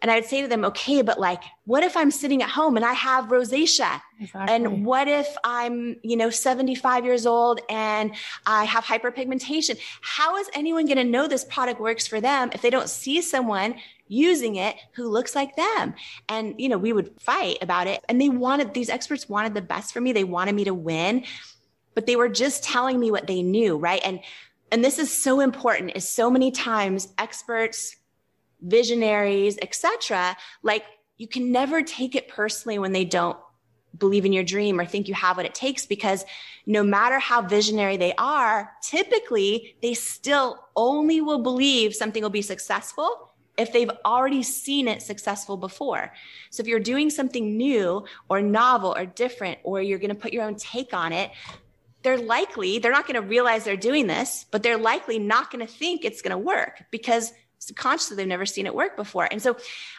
And 0.00 0.10
I 0.10 0.16
would 0.16 0.24
say 0.24 0.42
to 0.42 0.48
them, 0.48 0.64
okay, 0.64 1.02
but 1.02 1.18
like, 1.18 1.42
what 1.64 1.82
if 1.82 1.96
I'm 1.96 2.10
sitting 2.10 2.40
at 2.42 2.50
home 2.50 2.76
and 2.76 2.84
I 2.84 2.92
have 2.92 3.26
rosacea? 3.26 4.00
Exactly. 4.20 4.54
And 4.54 4.84
what 4.86 5.08
if 5.08 5.26
I'm, 5.42 5.96
you 6.02 6.16
know, 6.16 6.30
75 6.30 7.04
years 7.04 7.26
old 7.26 7.60
and 7.68 8.14
I 8.46 8.64
have 8.64 8.84
hyperpigmentation? 8.84 9.78
How 10.00 10.36
is 10.36 10.48
anyone 10.54 10.86
going 10.86 10.98
to 10.98 11.04
know 11.04 11.26
this 11.26 11.44
product 11.44 11.80
works 11.80 12.06
for 12.06 12.20
them 12.20 12.50
if 12.52 12.62
they 12.62 12.70
don't 12.70 12.88
see 12.88 13.20
someone 13.20 13.74
using 14.06 14.56
it 14.56 14.76
who 14.92 15.08
looks 15.08 15.34
like 15.34 15.56
them? 15.56 15.94
And, 16.28 16.54
you 16.58 16.68
know, 16.68 16.78
we 16.78 16.92
would 16.92 17.20
fight 17.20 17.58
about 17.60 17.88
it. 17.88 18.04
And 18.08 18.20
they 18.20 18.28
wanted, 18.28 18.74
these 18.74 18.90
experts 18.90 19.28
wanted 19.28 19.54
the 19.54 19.62
best 19.62 19.92
for 19.92 20.00
me. 20.00 20.12
They 20.12 20.24
wanted 20.24 20.54
me 20.54 20.64
to 20.64 20.74
win, 20.74 21.24
but 21.94 22.06
they 22.06 22.14
were 22.14 22.28
just 22.28 22.62
telling 22.62 23.00
me 23.00 23.10
what 23.10 23.26
they 23.26 23.42
knew. 23.42 23.76
Right. 23.76 24.00
And, 24.04 24.20
and 24.70 24.84
this 24.84 24.98
is 25.00 25.12
so 25.12 25.40
important 25.40 25.92
is 25.96 26.08
so 26.08 26.30
many 26.30 26.52
times 26.52 27.08
experts, 27.18 27.96
visionaries, 28.60 29.58
etc. 29.62 30.36
Like 30.62 30.84
you 31.16 31.28
can 31.28 31.52
never 31.52 31.82
take 31.82 32.14
it 32.14 32.28
personally 32.28 32.78
when 32.78 32.92
they 32.92 33.04
don't 33.04 33.38
believe 33.96 34.24
in 34.24 34.32
your 34.32 34.44
dream 34.44 34.78
or 34.78 34.84
think 34.84 35.08
you 35.08 35.14
have 35.14 35.36
what 35.36 35.46
it 35.46 35.54
takes 35.54 35.86
because 35.86 36.24
no 36.66 36.82
matter 36.82 37.18
how 37.18 37.42
visionary 37.42 37.96
they 37.96 38.14
are, 38.18 38.70
typically 38.82 39.76
they 39.82 39.94
still 39.94 40.62
only 40.76 41.20
will 41.20 41.42
believe 41.42 41.94
something 41.94 42.22
will 42.22 42.30
be 42.30 42.42
successful 42.42 43.32
if 43.56 43.72
they've 43.72 43.90
already 44.04 44.42
seen 44.42 44.86
it 44.86 45.02
successful 45.02 45.56
before. 45.56 46.12
So 46.50 46.60
if 46.60 46.68
you're 46.68 46.78
doing 46.78 47.10
something 47.10 47.56
new 47.56 48.04
or 48.28 48.40
novel 48.40 48.94
or 48.96 49.04
different, 49.04 49.58
or 49.64 49.82
you're 49.82 49.98
going 49.98 50.10
to 50.10 50.14
put 50.14 50.32
your 50.32 50.44
own 50.44 50.54
take 50.54 50.94
on 50.94 51.12
it, 51.12 51.32
they're 52.02 52.18
likely, 52.18 52.78
they're 52.78 52.92
not 52.92 53.08
going 53.08 53.20
to 53.20 53.26
realize 53.28 53.64
they're 53.64 53.76
doing 53.76 54.06
this, 54.06 54.46
but 54.52 54.62
they're 54.62 54.78
likely 54.78 55.18
not 55.18 55.50
going 55.50 55.66
to 55.66 55.72
think 55.72 56.04
it's 56.04 56.22
going 56.22 56.30
to 56.30 56.38
work 56.38 56.84
because 56.92 57.32
subconsciously 57.58 58.16
they've 58.16 58.26
never 58.26 58.46
seen 58.46 58.66
it 58.66 58.74
work 58.74 58.96
before. 58.96 59.28
And 59.30 59.42
so 59.42 59.56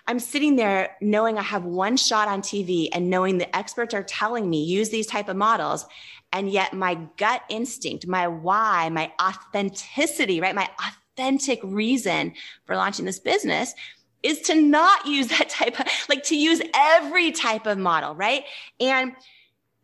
I'm 0.08 0.20
sitting 0.20 0.56
there 0.56 0.96
knowing 1.02 1.38
I 1.38 1.44
have 1.44 1.66
one 1.66 1.98
shot 1.98 2.28
on 2.28 2.42
TV 2.42 2.90
and 2.94 3.10
knowing 3.10 3.38
the 3.38 3.56
experts 3.56 3.94
are 3.94 4.04
telling 4.04 4.50
me 4.50 4.64
use 4.64 4.90
these 4.90 5.08
type 5.08 5.30
of 5.30 5.36
models. 5.36 5.86
And 6.32 6.50
yet 6.50 6.74
my 6.74 6.96
gut 7.18 7.42
instinct, 7.50 8.08
my 8.08 8.28
why, 8.28 8.90
my 8.90 9.12
authenticity, 9.22 10.42
right? 10.42 10.56
My 10.56 10.70
authentic 11.18 11.60
reason 11.64 12.34
for 12.66 12.76
launching 12.76 13.06
this 13.06 13.20
business 13.20 13.74
is 14.22 14.42
to 14.42 14.56
not 14.56 15.06
use 15.06 15.28
that 15.28 15.50
type 15.50 15.80
of, 15.80 15.88
like 16.08 16.24
to 16.24 16.38
use 16.38 16.62
every 16.76 17.32
type 17.32 17.66
of 17.66 17.78
model, 17.78 18.16
right? 18.16 18.44
And 18.80 19.14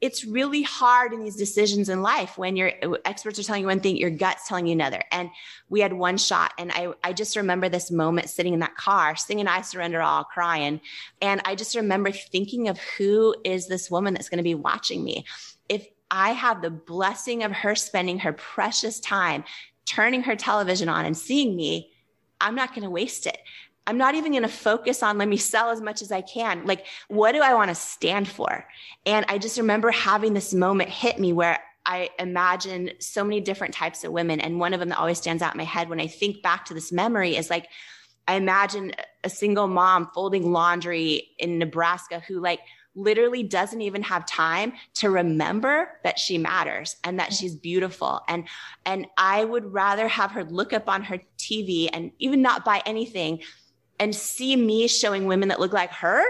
it's 0.05 0.23
really 0.23 0.61
hard 0.61 1.13
in 1.13 1.23
these 1.23 1.35
decisions 1.35 1.89
in 1.89 2.03
life 2.03 2.37
when 2.37 2.55
your 2.55 2.71
experts 3.05 3.39
are 3.39 3.43
telling 3.43 3.61
you 3.61 3.67
one 3.67 3.79
thing, 3.79 3.97
your 3.97 4.11
gut's 4.11 4.47
telling 4.47 4.67
you 4.67 4.73
another. 4.73 5.03
And 5.11 5.31
we 5.67 5.79
had 5.79 5.93
one 5.93 6.17
shot. 6.17 6.53
And 6.59 6.71
I, 6.71 6.93
I 7.03 7.11
just 7.11 7.35
remember 7.35 7.69
this 7.69 7.89
moment 7.89 8.29
sitting 8.29 8.53
in 8.53 8.59
that 8.59 8.75
car, 8.75 9.15
singing 9.15 9.47
I 9.47 9.61
Surrender 9.61 10.03
All, 10.03 10.23
crying. 10.23 10.79
And 11.23 11.41
I 11.43 11.55
just 11.55 11.75
remember 11.75 12.11
thinking 12.11 12.67
of 12.67 12.77
who 12.77 13.35
is 13.43 13.67
this 13.67 13.89
woman 13.89 14.13
that's 14.13 14.29
going 14.29 14.37
to 14.37 14.43
be 14.43 14.53
watching 14.53 15.03
me? 15.03 15.25
If 15.69 15.87
I 16.11 16.33
have 16.33 16.61
the 16.61 16.69
blessing 16.69 17.41
of 17.41 17.51
her 17.51 17.73
spending 17.73 18.19
her 18.19 18.33
precious 18.33 18.99
time 18.99 19.43
turning 19.87 20.21
her 20.21 20.35
television 20.35 20.87
on 20.87 21.05
and 21.05 21.17
seeing 21.17 21.55
me, 21.55 21.89
I'm 22.39 22.53
not 22.53 22.75
going 22.75 22.83
to 22.83 22.91
waste 22.91 23.25
it. 23.25 23.39
I'm 23.88 23.97
not 23.97 24.15
even 24.15 24.31
going 24.31 24.43
to 24.43 24.49
focus 24.49 25.03
on 25.03 25.17
let 25.17 25.27
me 25.27 25.38
sell 25.38 25.69
as 25.69 25.81
much 25.81 26.01
as 26.01 26.11
I 26.11 26.21
can. 26.21 26.65
Like, 26.65 26.86
what 27.07 27.33
do 27.33 27.41
I 27.41 27.53
want 27.53 27.69
to 27.69 27.75
stand 27.75 28.27
for? 28.27 28.67
And 29.05 29.25
I 29.29 29.38
just 29.38 29.57
remember 29.57 29.91
having 29.91 30.33
this 30.33 30.53
moment 30.53 30.89
hit 30.89 31.19
me 31.19 31.33
where 31.33 31.59
I 31.86 32.09
imagine 32.17 32.91
so 32.99 33.23
many 33.23 33.41
different 33.41 33.73
types 33.73 34.03
of 34.03 34.11
women. 34.11 34.39
And 34.39 34.59
one 34.59 34.73
of 34.73 34.79
them 34.79 34.89
that 34.89 34.97
always 34.97 35.19
stands 35.19 35.43
out 35.43 35.53
in 35.53 35.59
my 35.59 35.65
head 35.65 35.88
when 35.88 36.01
I 36.01 36.07
think 36.07 36.41
back 36.41 36.65
to 36.65 36.73
this 36.73 36.91
memory 36.91 37.36
is 37.36 37.49
like, 37.49 37.67
I 38.27 38.36
imagine 38.36 38.93
a 39.23 39.29
single 39.29 39.67
mom 39.67 40.09
folding 40.13 40.51
laundry 40.51 41.29
in 41.38 41.59
Nebraska 41.59 42.23
who 42.27 42.39
like 42.39 42.59
literally 42.95 43.43
doesn't 43.43 43.81
even 43.81 44.01
have 44.01 44.25
time 44.25 44.73
to 44.95 45.09
remember 45.09 45.89
that 46.03 46.17
she 46.17 46.38
matters 46.38 46.95
and 47.03 47.19
that 47.19 47.33
she's 47.33 47.53
beautiful 47.53 48.21
and 48.29 48.47
and 48.86 49.05
I 49.17 49.43
would 49.43 49.73
rather 49.73 50.07
have 50.07 50.31
her 50.31 50.45
look 50.45 50.71
up 50.71 50.88
on 50.88 51.03
her 51.03 51.19
TV 51.38 51.89
and 51.91 52.11
even 52.19 52.41
not 52.41 52.63
buy 52.63 52.81
anything 52.86 53.41
and 53.99 54.15
see 54.15 54.55
me 54.55 54.87
showing 54.87 55.25
women 55.25 55.49
that 55.49 55.59
look 55.59 55.73
like 55.73 55.91
her 55.91 56.23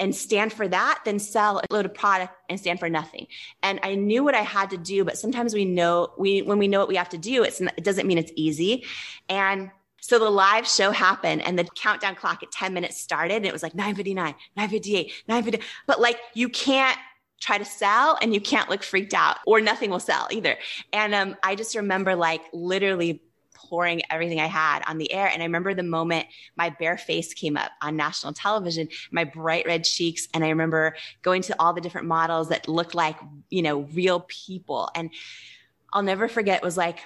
and 0.00 0.14
stand 0.14 0.52
for 0.52 0.66
that 0.68 1.00
than 1.04 1.18
sell 1.18 1.58
a 1.58 1.72
load 1.72 1.86
of 1.86 1.94
product 1.94 2.34
and 2.48 2.58
stand 2.58 2.80
for 2.80 2.88
nothing. 2.88 3.26
And 3.62 3.78
I 3.82 3.94
knew 3.94 4.24
what 4.24 4.34
I 4.34 4.42
had 4.42 4.70
to 4.70 4.76
do, 4.76 5.04
but 5.04 5.16
sometimes 5.18 5.54
we 5.54 5.64
know 5.64 6.12
we 6.18 6.42
when 6.42 6.58
we 6.58 6.68
know 6.68 6.80
what 6.80 6.88
we 6.88 6.96
have 6.96 7.08
to 7.10 7.18
do, 7.18 7.44
it's 7.44 7.60
it 7.60 7.84
doesn't 7.84 8.06
mean 8.06 8.18
it's 8.18 8.32
easy. 8.34 8.84
And 9.28 9.70
so 10.00 10.18
the 10.18 10.28
live 10.28 10.68
show 10.68 10.90
happened 10.90 11.42
and 11.42 11.58
the 11.58 11.64
countdown 11.64 12.14
clock 12.14 12.42
at 12.42 12.50
10 12.50 12.74
minutes 12.74 13.00
started 13.00 13.36
and 13.36 13.46
it 13.46 13.52
was 13.52 13.62
like 13.62 13.74
959, 13.74 14.34
958, 14.56 15.12
950. 15.28 15.66
But 15.86 16.00
like 16.00 16.18
you 16.34 16.48
can't 16.48 16.98
try 17.40 17.58
to 17.58 17.64
sell 17.64 18.18
and 18.20 18.34
you 18.34 18.40
can't 18.40 18.68
look 18.70 18.82
freaked 18.82 19.14
out 19.14 19.38
or 19.46 19.60
nothing 19.60 19.90
will 19.90 20.00
sell 20.00 20.28
either. 20.30 20.56
And 20.92 21.14
um, 21.14 21.36
I 21.42 21.54
just 21.54 21.74
remember 21.74 22.16
like 22.16 22.42
literally 22.52 23.22
pouring 23.68 24.02
everything 24.10 24.40
I 24.40 24.46
had 24.46 24.82
on 24.86 24.98
the 24.98 25.12
air. 25.12 25.26
And 25.26 25.42
I 25.42 25.46
remember 25.46 25.74
the 25.74 25.82
moment 25.82 26.26
my 26.56 26.70
bare 26.70 26.98
face 26.98 27.34
came 27.34 27.56
up 27.56 27.70
on 27.82 27.96
national 27.96 28.32
television, 28.32 28.88
my 29.10 29.24
bright 29.24 29.66
red 29.66 29.84
cheeks. 29.84 30.28
And 30.34 30.44
I 30.44 30.48
remember 30.50 30.96
going 31.22 31.42
to 31.42 31.56
all 31.58 31.72
the 31.72 31.80
different 31.80 32.06
models 32.06 32.48
that 32.48 32.68
looked 32.68 32.94
like, 32.94 33.16
you 33.50 33.62
know, 33.62 33.80
real 33.92 34.24
people. 34.28 34.90
And 34.94 35.10
I'll 35.92 36.02
never 36.02 36.28
forget 36.28 36.62
was 36.62 36.76
like, 36.76 37.00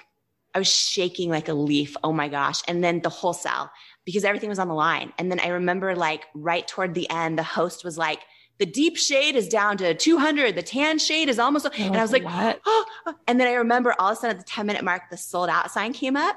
I 0.53 0.59
was 0.59 0.67
shaking 0.67 1.29
like 1.29 1.47
a 1.47 1.53
leaf. 1.53 1.95
Oh 2.03 2.11
my 2.11 2.27
gosh. 2.27 2.61
And 2.67 2.83
then 2.83 3.01
the 3.01 3.09
whole 3.09 3.33
cell 3.33 3.71
because 4.03 4.25
everything 4.25 4.49
was 4.49 4.59
on 4.59 4.67
the 4.67 4.73
line. 4.73 5.13
And 5.17 5.31
then 5.31 5.39
I 5.39 5.49
remember 5.49 5.95
like 5.95 6.25
right 6.33 6.67
toward 6.67 6.95
the 6.95 7.09
end, 7.09 7.37
the 7.37 7.43
host 7.43 7.83
was 7.83 7.97
like, 7.97 8.21
the 8.59 8.65
deep 8.65 8.97
shade 8.97 9.35
is 9.35 9.47
down 9.47 9.77
to 9.77 9.93
200. 9.93 10.55
The 10.55 10.61
tan 10.61 10.99
shade 10.99 11.29
is 11.29 11.39
almost, 11.39 11.65
oh, 11.65 11.71
and 11.77 11.97
I 11.97 12.01
was 12.01 12.11
like, 12.11 12.25
what? 12.25 12.61
Oh. 12.65 12.85
And 13.27 13.39
then 13.39 13.47
I 13.47 13.53
remember 13.53 13.95
all 13.97 14.11
of 14.11 14.17
a 14.17 14.19
sudden 14.19 14.37
at 14.37 14.45
the 14.45 14.49
10 14.49 14.65
minute 14.65 14.83
mark, 14.83 15.03
the 15.09 15.17
sold 15.17 15.49
out 15.49 15.71
sign 15.71 15.93
came 15.93 16.17
up 16.17 16.35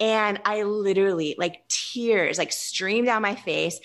and 0.00 0.40
I 0.44 0.62
literally 0.62 1.34
like 1.38 1.62
tears 1.68 2.38
like 2.38 2.52
streamed 2.52 3.06
down 3.06 3.22
my 3.22 3.34
face. 3.34 3.78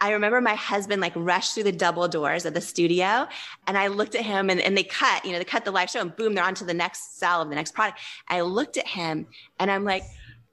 I 0.00 0.12
remember 0.12 0.40
my 0.40 0.54
husband 0.54 1.00
like 1.00 1.12
rushed 1.16 1.54
through 1.54 1.64
the 1.64 1.72
double 1.72 2.08
doors 2.08 2.44
of 2.46 2.54
the 2.54 2.60
studio 2.60 3.26
and 3.66 3.76
I 3.76 3.88
looked 3.88 4.14
at 4.14 4.24
him 4.24 4.50
and, 4.50 4.60
and 4.60 4.76
they 4.76 4.84
cut, 4.84 5.24
you 5.24 5.32
know, 5.32 5.38
they 5.38 5.44
cut 5.44 5.64
the 5.64 5.70
live 5.70 5.90
show 5.90 6.00
and 6.00 6.14
boom, 6.14 6.34
they're 6.34 6.44
on 6.44 6.54
to 6.56 6.64
the 6.64 6.74
next 6.74 7.18
cell 7.18 7.42
of 7.42 7.48
the 7.48 7.54
next 7.54 7.74
product. 7.74 8.00
I 8.28 8.40
looked 8.40 8.76
at 8.76 8.86
him 8.86 9.26
and 9.58 9.70
I'm 9.70 9.84
like, 9.84 10.04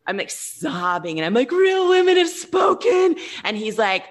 I'm 0.07 0.17
like 0.17 0.31
sobbing 0.31 1.19
and 1.19 1.25
I'm 1.25 1.33
like, 1.33 1.51
real 1.51 1.89
women 1.89 2.17
have 2.17 2.29
spoken. 2.29 3.15
And 3.43 3.55
he's 3.55 3.77
like, 3.77 4.05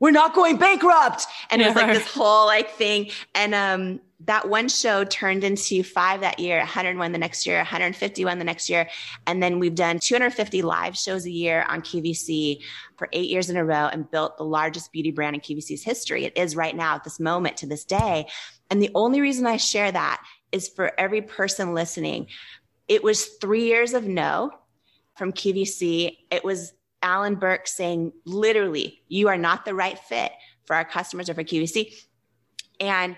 we're 0.00 0.10
not 0.10 0.34
going 0.34 0.56
bankrupt. 0.56 1.26
And 1.50 1.62
it 1.62 1.66
was 1.66 1.76
like 1.76 1.94
this 1.94 2.06
whole 2.06 2.46
like 2.46 2.70
thing. 2.70 3.10
And 3.34 3.54
um 3.54 4.00
that 4.20 4.48
one 4.48 4.68
show 4.68 5.04
turned 5.04 5.44
into 5.44 5.82
five 5.82 6.22
that 6.22 6.38
year, 6.38 6.58
101 6.58 7.12
the 7.12 7.18
next 7.18 7.46
year, 7.46 7.58
151 7.58 8.38
the 8.38 8.44
next 8.44 8.70
year. 8.70 8.88
And 9.26 9.42
then 9.42 9.58
we've 9.58 9.74
done 9.74 9.98
250 10.00 10.62
live 10.62 10.96
shows 10.96 11.26
a 11.26 11.30
year 11.30 11.66
on 11.68 11.82
QVC 11.82 12.62
for 12.96 13.08
eight 13.12 13.28
years 13.28 13.50
in 13.50 13.58
a 13.58 13.64
row 13.64 13.88
and 13.92 14.10
built 14.10 14.38
the 14.38 14.44
largest 14.44 14.90
beauty 14.90 15.10
brand 15.10 15.36
in 15.36 15.42
QVC's 15.42 15.84
history. 15.84 16.24
It 16.24 16.36
is 16.36 16.56
right 16.56 16.74
now 16.74 16.94
at 16.94 17.04
this 17.04 17.20
moment 17.20 17.58
to 17.58 17.66
this 17.66 17.84
day. 17.84 18.26
And 18.70 18.80
the 18.80 18.90
only 18.94 19.20
reason 19.20 19.46
I 19.46 19.58
share 19.58 19.92
that 19.92 20.24
is 20.50 20.68
for 20.68 20.98
every 20.98 21.20
person 21.20 21.74
listening. 21.74 22.28
It 22.88 23.04
was 23.04 23.26
three 23.26 23.64
years 23.64 23.92
of 23.92 24.04
no 24.04 24.50
from 25.14 25.32
QVC. 25.32 26.16
It 26.30 26.42
was 26.42 26.72
Alan 27.06 27.36
Burke 27.36 27.68
saying, 27.68 28.12
literally, 28.24 29.00
you 29.06 29.28
are 29.28 29.38
not 29.38 29.64
the 29.64 29.74
right 29.74 29.96
fit 29.96 30.32
for 30.64 30.74
our 30.74 30.84
customers 30.84 31.30
or 31.30 31.34
for 31.34 31.44
QVC. 31.44 31.94
And 32.80 33.16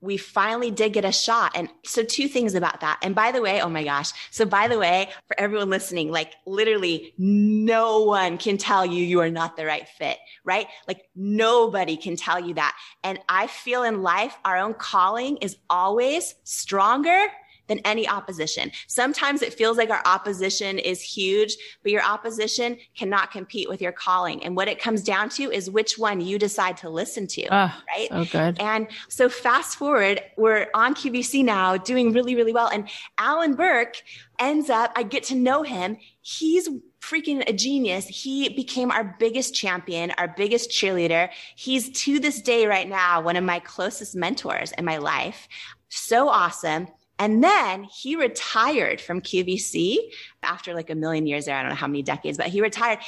we 0.00 0.16
finally 0.16 0.70
did 0.70 0.94
get 0.94 1.04
a 1.04 1.12
shot. 1.12 1.52
And 1.54 1.68
so, 1.84 2.02
two 2.02 2.26
things 2.26 2.54
about 2.54 2.80
that. 2.80 3.00
And 3.02 3.14
by 3.14 3.32
the 3.32 3.42
way, 3.42 3.60
oh 3.60 3.68
my 3.68 3.84
gosh. 3.84 4.12
So, 4.30 4.46
by 4.46 4.66
the 4.66 4.78
way, 4.78 5.10
for 5.26 5.38
everyone 5.38 5.68
listening, 5.68 6.10
like 6.10 6.32
literally 6.46 7.12
no 7.18 8.04
one 8.04 8.38
can 8.38 8.56
tell 8.56 8.86
you 8.86 9.04
you 9.04 9.20
are 9.20 9.30
not 9.30 9.56
the 9.56 9.66
right 9.66 9.86
fit, 9.86 10.16
right? 10.44 10.66
Like 10.86 11.02
nobody 11.14 11.98
can 11.98 12.16
tell 12.16 12.40
you 12.40 12.54
that. 12.54 12.76
And 13.04 13.18
I 13.28 13.46
feel 13.46 13.82
in 13.82 14.02
life, 14.02 14.38
our 14.44 14.56
own 14.56 14.72
calling 14.72 15.36
is 15.38 15.56
always 15.68 16.34
stronger 16.44 17.26
than 17.68 17.78
any 17.80 18.08
opposition. 18.08 18.70
Sometimes 18.86 19.42
it 19.42 19.54
feels 19.54 19.76
like 19.76 19.90
our 19.90 20.02
opposition 20.04 20.78
is 20.78 21.00
huge, 21.00 21.56
but 21.82 21.92
your 21.92 22.02
opposition 22.02 22.78
cannot 22.96 23.30
compete 23.30 23.68
with 23.68 23.80
your 23.80 23.92
calling. 23.92 24.42
And 24.44 24.56
what 24.56 24.68
it 24.68 24.80
comes 24.80 25.02
down 25.02 25.28
to 25.30 25.50
is 25.50 25.70
which 25.70 25.98
one 25.98 26.20
you 26.20 26.38
decide 26.38 26.76
to 26.78 26.90
listen 26.90 27.26
to. 27.28 27.46
Oh, 27.46 27.74
right. 27.88 28.08
So 28.10 28.24
good. 28.24 28.60
And 28.60 28.88
so 29.08 29.28
fast 29.28 29.76
forward, 29.76 30.20
we're 30.36 30.68
on 30.74 30.94
QVC 30.94 31.44
now 31.44 31.76
doing 31.76 32.12
really, 32.12 32.34
really 32.34 32.52
well. 32.52 32.68
And 32.68 32.88
Alan 33.18 33.54
Burke 33.54 34.02
ends 34.38 34.70
up, 34.70 34.92
I 34.96 35.02
get 35.02 35.24
to 35.24 35.34
know 35.34 35.62
him. 35.62 35.98
He's 36.20 36.68
freaking 37.00 37.48
a 37.48 37.52
genius. 37.52 38.06
He 38.06 38.48
became 38.50 38.90
our 38.90 39.16
biggest 39.18 39.54
champion, 39.54 40.12
our 40.18 40.28
biggest 40.28 40.70
cheerleader. 40.70 41.30
He's 41.56 41.90
to 42.02 42.18
this 42.18 42.40
day 42.40 42.66
right 42.66 42.88
now 42.88 43.20
one 43.20 43.36
of 43.36 43.44
my 43.44 43.60
closest 43.60 44.14
mentors 44.14 44.72
in 44.72 44.84
my 44.84 44.98
life. 44.98 45.48
So 45.88 46.28
awesome. 46.28 46.88
And 47.18 47.42
then 47.42 47.84
he 47.84 48.16
retired 48.16 49.00
from 49.00 49.20
QVC 49.20 49.98
after 50.42 50.74
like 50.74 50.90
a 50.90 50.94
million 50.94 51.26
years 51.26 51.46
there. 51.46 51.56
I 51.56 51.62
don't 51.62 51.70
know 51.70 51.76
how 51.76 51.88
many 51.88 52.02
decades, 52.02 52.38
but 52.38 52.46
he 52.46 52.60
retired. 52.60 53.00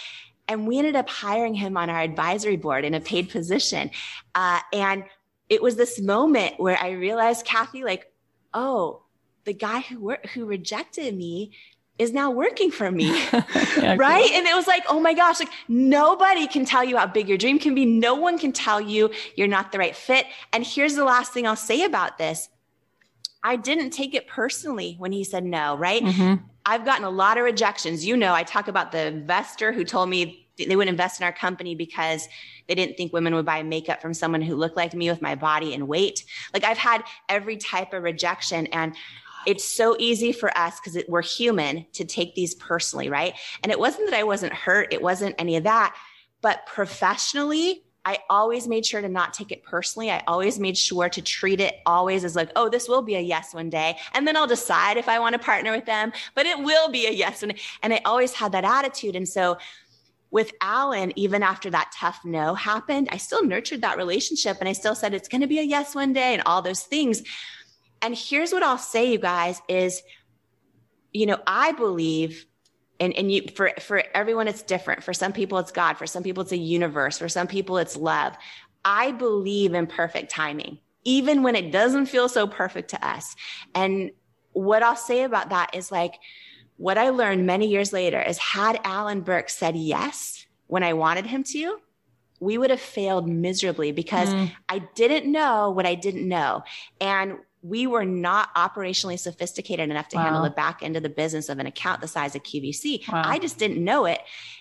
And 0.48 0.66
we 0.66 0.78
ended 0.78 0.96
up 0.96 1.08
hiring 1.08 1.54
him 1.54 1.76
on 1.76 1.88
our 1.90 2.00
advisory 2.00 2.56
board 2.56 2.84
in 2.84 2.94
a 2.94 3.00
paid 3.00 3.30
position. 3.30 3.90
Uh, 4.34 4.60
and 4.72 5.04
it 5.48 5.62
was 5.62 5.76
this 5.76 6.00
moment 6.00 6.54
where 6.58 6.78
I 6.80 6.90
realized, 6.90 7.46
Cathy, 7.46 7.84
like, 7.84 8.12
oh, 8.52 9.02
the 9.44 9.52
guy 9.54 9.80
who 9.80 10.14
who 10.34 10.44
rejected 10.46 11.16
me 11.16 11.52
is 11.98 12.12
now 12.12 12.30
working 12.30 12.70
for 12.70 12.90
me. 12.90 13.08
yeah, 13.32 13.94
right. 13.98 14.24
Cool. 14.26 14.36
And 14.38 14.46
it 14.46 14.54
was 14.54 14.66
like, 14.66 14.84
oh 14.88 14.98
my 15.00 15.12
gosh, 15.12 15.38
like 15.38 15.50
nobody 15.68 16.46
can 16.46 16.64
tell 16.64 16.82
you 16.82 16.96
how 16.96 17.06
big 17.06 17.28
your 17.28 17.38
dream 17.38 17.58
can 17.58 17.74
be. 17.74 17.84
No 17.84 18.14
one 18.14 18.38
can 18.38 18.52
tell 18.52 18.80
you 18.80 19.10
you're 19.36 19.48
not 19.48 19.70
the 19.70 19.78
right 19.78 19.94
fit. 19.94 20.26
And 20.52 20.64
here's 20.64 20.94
the 20.94 21.04
last 21.04 21.32
thing 21.32 21.46
I'll 21.46 21.56
say 21.56 21.84
about 21.84 22.16
this. 22.16 22.48
I 23.42 23.56
didn't 23.56 23.90
take 23.90 24.14
it 24.14 24.26
personally 24.26 24.96
when 24.98 25.12
he 25.12 25.24
said 25.24 25.44
no, 25.44 25.76
right? 25.76 26.02
Mm-hmm. 26.02 26.44
I've 26.66 26.84
gotten 26.84 27.04
a 27.04 27.10
lot 27.10 27.38
of 27.38 27.44
rejections. 27.44 28.04
You 28.04 28.16
know, 28.16 28.34
I 28.34 28.42
talk 28.42 28.68
about 28.68 28.92
the 28.92 29.06
investor 29.06 29.72
who 29.72 29.84
told 29.84 30.10
me 30.10 30.46
they 30.56 30.76
wouldn't 30.76 30.92
invest 30.92 31.20
in 31.20 31.24
our 31.24 31.32
company 31.32 31.74
because 31.74 32.28
they 32.68 32.74
didn't 32.74 32.96
think 32.96 33.12
women 33.12 33.34
would 33.34 33.46
buy 33.46 33.62
makeup 33.62 34.02
from 34.02 34.12
someone 34.12 34.42
who 34.42 34.56
looked 34.56 34.76
like 34.76 34.92
me 34.92 35.10
with 35.10 35.22
my 35.22 35.34
body 35.34 35.72
and 35.72 35.88
weight. 35.88 36.24
Like 36.52 36.64
I've 36.64 36.78
had 36.78 37.02
every 37.28 37.56
type 37.56 37.94
of 37.94 38.02
rejection 38.02 38.66
and 38.68 38.94
it's 39.46 39.64
so 39.64 39.96
easy 39.98 40.32
for 40.32 40.56
us 40.56 40.78
because 40.78 41.02
we're 41.08 41.22
human 41.22 41.86
to 41.94 42.04
take 42.04 42.34
these 42.34 42.54
personally, 42.56 43.08
right? 43.08 43.34
And 43.62 43.72
it 43.72 43.78
wasn't 43.78 44.10
that 44.10 44.18
I 44.18 44.22
wasn't 44.22 44.52
hurt, 44.52 44.92
it 44.92 45.00
wasn't 45.00 45.34
any 45.38 45.56
of 45.56 45.64
that. 45.64 45.96
But 46.42 46.66
professionally, 46.66 47.82
I 48.04 48.18
always 48.30 48.66
made 48.66 48.86
sure 48.86 49.02
to 49.02 49.08
not 49.08 49.34
take 49.34 49.52
it 49.52 49.62
personally. 49.62 50.10
I 50.10 50.22
always 50.26 50.58
made 50.58 50.76
sure 50.78 51.08
to 51.10 51.20
treat 51.20 51.60
it 51.60 51.76
always 51.84 52.24
as 52.24 52.34
like, 52.34 52.50
oh, 52.56 52.68
this 52.68 52.88
will 52.88 53.02
be 53.02 53.16
a 53.16 53.20
yes 53.20 53.52
one 53.52 53.68
day. 53.68 53.98
And 54.14 54.26
then 54.26 54.36
I'll 54.36 54.46
decide 54.46 54.96
if 54.96 55.08
I 55.08 55.18
want 55.18 55.34
to 55.34 55.38
partner 55.38 55.70
with 55.70 55.84
them, 55.84 56.12
but 56.34 56.46
it 56.46 56.58
will 56.58 56.88
be 56.90 57.06
a 57.06 57.10
yes. 57.10 57.42
One 57.42 57.52
And 57.82 57.92
I 57.92 58.00
always 58.04 58.32
had 58.32 58.52
that 58.52 58.64
attitude. 58.64 59.16
And 59.16 59.28
so 59.28 59.58
with 60.30 60.52
Alan, 60.60 61.12
even 61.16 61.42
after 61.42 61.70
that 61.70 61.92
tough 61.94 62.20
no 62.24 62.54
happened, 62.54 63.08
I 63.12 63.18
still 63.18 63.44
nurtured 63.44 63.82
that 63.82 63.98
relationship 63.98 64.58
and 64.60 64.68
I 64.68 64.72
still 64.72 64.94
said 64.94 65.12
it's 65.12 65.28
going 65.28 65.40
to 65.42 65.46
be 65.46 65.58
a 65.58 65.64
yes 65.64 65.94
one 65.94 66.12
day 66.12 66.32
and 66.32 66.42
all 66.46 66.62
those 66.62 66.82
things. 66.82 67.22
And 68.00 68.14
here's 68.16 68.52
what 68.52 68.62
I'll 68.62 68.78
say, 68.78 69.12
you 69.12 69.18
guys, 69.18 69.60
is, 69.68 70.02
you 71.12 71.26
know, 71.26 71.38
I 71.46 71.72
believe 71.72 72.46
and, 73.00 73.14
and 73.14 73.32
you 73.32 73.42
for 73.54 73.72
for 73.80 74.04
everyone 74.14 74.46
it's 74.46 74.62
different. 74.62 75.02
For 75.02 75.12
some 75.12 75.32
people 75.32 75.58
it's 75.58 75.72
God, 75.72 75.96
for 75.96 76.06
some 76.06 76.22
people 76.22 76.42
it's 76.42 76.52
a 76.52 76.56
universe, 76.56 77.18
for 77.18 77.28
some 77.28 77.46
people 77.46 77.78
it's 77.78 77.96
love. 77.96 78.36
I 78.84 79.12
believe 79.12 79.74
in 79.74 79.86
perfect 79.86 80.30
timing, 80.30 80.78
even 81.04 81.42
when 81.42 81.56
it 81.56 81.72
doesn't 81.72 82.06
feel 82.06 82.28
so 82.28 82.46
perfect 82.46 82.90
to 82.90 83.06
us. 83.06 83.34
And 83.74 84.10
what 84.52 84.82
I'll 84.82 84.96
say 84.96 85.22
about 85.24 85.50
that 85.50 85.74
is 85.74 85.90
like 85.90 86.14
what 86.76 86.98
I 86.98 87.10
learned 87.10 87.46
many 87.46 87.66
years 87.66 87.92
later 87.92 88.20
is 88.20 88.38
had 88.38 88.80
Alan 88.84 89.20
Burke 89.20 89.50
said 89.50 89.76
yes 89.76 90.46
when 90.66 90.82
I 90.82 90.92
wanted 90.92 91.26
him 91.26 91.42
to, 91.44 91.78
we 92.38 92.56
would 92.56 92.70
have 92.70 92.80
failed 92.80 93.28
miserably 93.28 93.92
because 93.92 94.30
mm. 94.30 94.50
I 94.68 94.78
didn't 94.94 95.30
know 95.30 95.70
what 95.70 95.84
I 95.84 95.94
didn't 95.94 96.26
know. 96.26 96.62
And 97.00 97.36
we 97.62 97.86
were 97.86 98.04
not 98.04 98.54
operationally 98.54 99.18
sophisticated 99.18 99.90
enough 99.90 100.08
to 100.08 100.16
wow. 100.16 100.24
handle 100.24 100.42
the 100.42 100.50
back 100.50 100.82
end 100.82 100.96
of 100.96 101.02
the 101.02 101.10
business 101.10 101.48
of 101.48 101.58
an 101.58 101.66
account 101.66 102.00
the 102.00 102.08
size 102.08 102.34
of 102.34 102.42
QVC. 102.42 103.06
Wow. 103.10 103.22
I 103.24 103.38
just 103.38 103.58
didn't 103.58 103.82
know 103.82 104.06
it. 104.06 104.20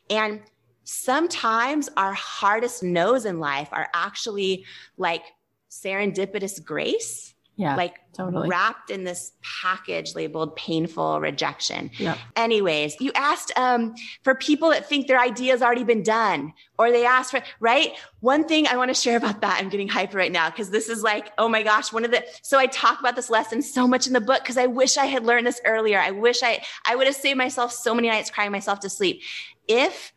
And 0.10 0.41
sometimes 0.84 1.89
our 1.95 2.14
hardest 2.14 2.84
no's 2.84 3.26
in 3.26 3.39
life 3.39 3.70
are 3.72 3.88
actually 3.93 4.66
like 4.97 5.24
serendipitous 5.70 6.64
grace 6.64 7.34
yeah, 7.60 7.76
like 7.76 7.99
totally 8.14 8.47
wrapped 8.47 8.89
in 8.89 9.03
this 9.03 9.34
package 9.62 10.16
labeled 10.16 10.55
painful 10.55 11.20
rejection. 11.20 11.91
Yeah. 11.97 12.18
Anyways, 12.38 12.95
you 13.01 13.12
asked 13.16 13.51
um, 13.57 13.95
for 14.24 14.34
people 14.34 14.70
that 14.70 14.88
think 14.88 15.07
their 15.07 15.20
idea's 15.20 15.62
already 15.62 15.84
been 15.84 16.01
done, 16.01 16.53
or 16.78 16.89
they 16.89 17.05
asked 17.05 17.32
for 17.32 17.41
right. 17.60 17.91
One 18.22 18.45
thing 18.45 18.66
I 18.66 18.78
want 18.78 18.91
to 18.91 18.93
share 18.93 19.18
about 19.18 19.41
that, 19.41 19.60
I'm 19.60 19.68
getting 19.68 19.89
hyper 19.89 20.18
right 20.18 20.32
now 20.32 20.49
because 20.49 20.70
this 20.70 20.88
is 20.88 21.03
like, 21.03 21.34
oh 21.38 21.49
my 21.49 21.62
gosh, 21.62 21.91
one 21.91 22.05
of 22.05 22.12
the. 22.12 22.24
So 22.43 22.57
I 22.57 22.68
talk 22.68 23.01
about 23.01 23.18
this 23.18 23.30
lesson 23.30 23.62
so 23.62 23.86
much 23.86 24.07
in 24.07 24.14
the 24.14 24.22
book 24.22 24.41
because 24.41 24.57
I 24.57 24.68
wish 24.68 24.95
I 24.95 25.07
had 25.07 25.26
learned 25.26 25.45
this 25.45 25.60
earlier. 25.66 25.99
I 25.99 26.12
wish 26.12 26.41
I 26.41 26.64
I 26.86 26.95
would 26.95 27.07
have 27.07 27.16
saved 27.18 27.38
myself 27.38 27.74
so 27.74 27.93
many 27.93 28.07
nights 28.07 28.30
crying 28.30 28.53
myself 28.53 28.80
to 28.80 28.89
sleep. 28.89 29.22
If 29.68 30.14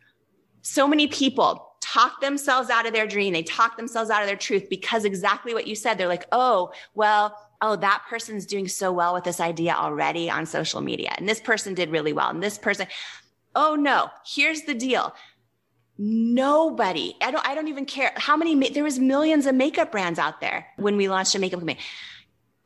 so 0.61 0.87
many 0.87 1.07
people 1.07 1.72
talk 1.83 2.21
themselves 2.21 2.69
out 2.69 2.85
of 2.85 2.93
their 2.93 3.05
dream. 3.05 3.33
They 3.33 3.43
talk 3.43 3.75
themselves 3.75 4.09
out 4.09 4.21
of 4.21 4.27
their 4.27 4.37
truth 4.37 4.69
because 4.69 5.03
exactly 5.03 5.53
what 5.53 5.67
you 5.67 5.75
said. 5.75 5.97
They're 5.97 6.07
like, 6.07 6.27
oh, 6.31 6.71
well, 6.95 7.37
oh, 7.61 7.75
that 7.75 8.03
person's 8.09 8.45
doing 8.45 8.67
so 8.67 8.91
well 8.91 9.13
with 9.13 9.25
this 9.25 9.39
idea 9.39 9.73
already 9.73 10.29
on 10.29 10.45
social 10.45 10.81
media. 10.81 11.13
And 11.17 11.27
this 11.27 11.41
person 11.41 11.73
did 11.73 11.91
really 11.91 12.13
well. 12.13 12.29
And 12.29 12.41
this 12.41 12.57
person, 12.57 12.87
oh 13.55 13.75
no, 13.75 14.09
here's 14.25 14.61
the 14.61 14.73
deal. 14.73 15.13
Nobody, 15.97 17.15
I 17.21 17.31
don't, 17.31 17.47
I 17.47 17.53
don't 17.53 17.67
even 17.67 17.85
care 17.85 18.13
how 18.15 18.35
many, 18.35 18.69
there 18.69 18.83
was 18.83 18.97
millions 18.97 19.45
of 19.45 19.53
makeup 19.53 19.91
brands 19.91 20.19
out 20.19 20.41
there 20.41 20.65
when 20.77 20.97
we 20.97 21.07
launched 21.07 21.35
a 21.35 21.39
makeup 21.39 21.59
company. 21.59 21.79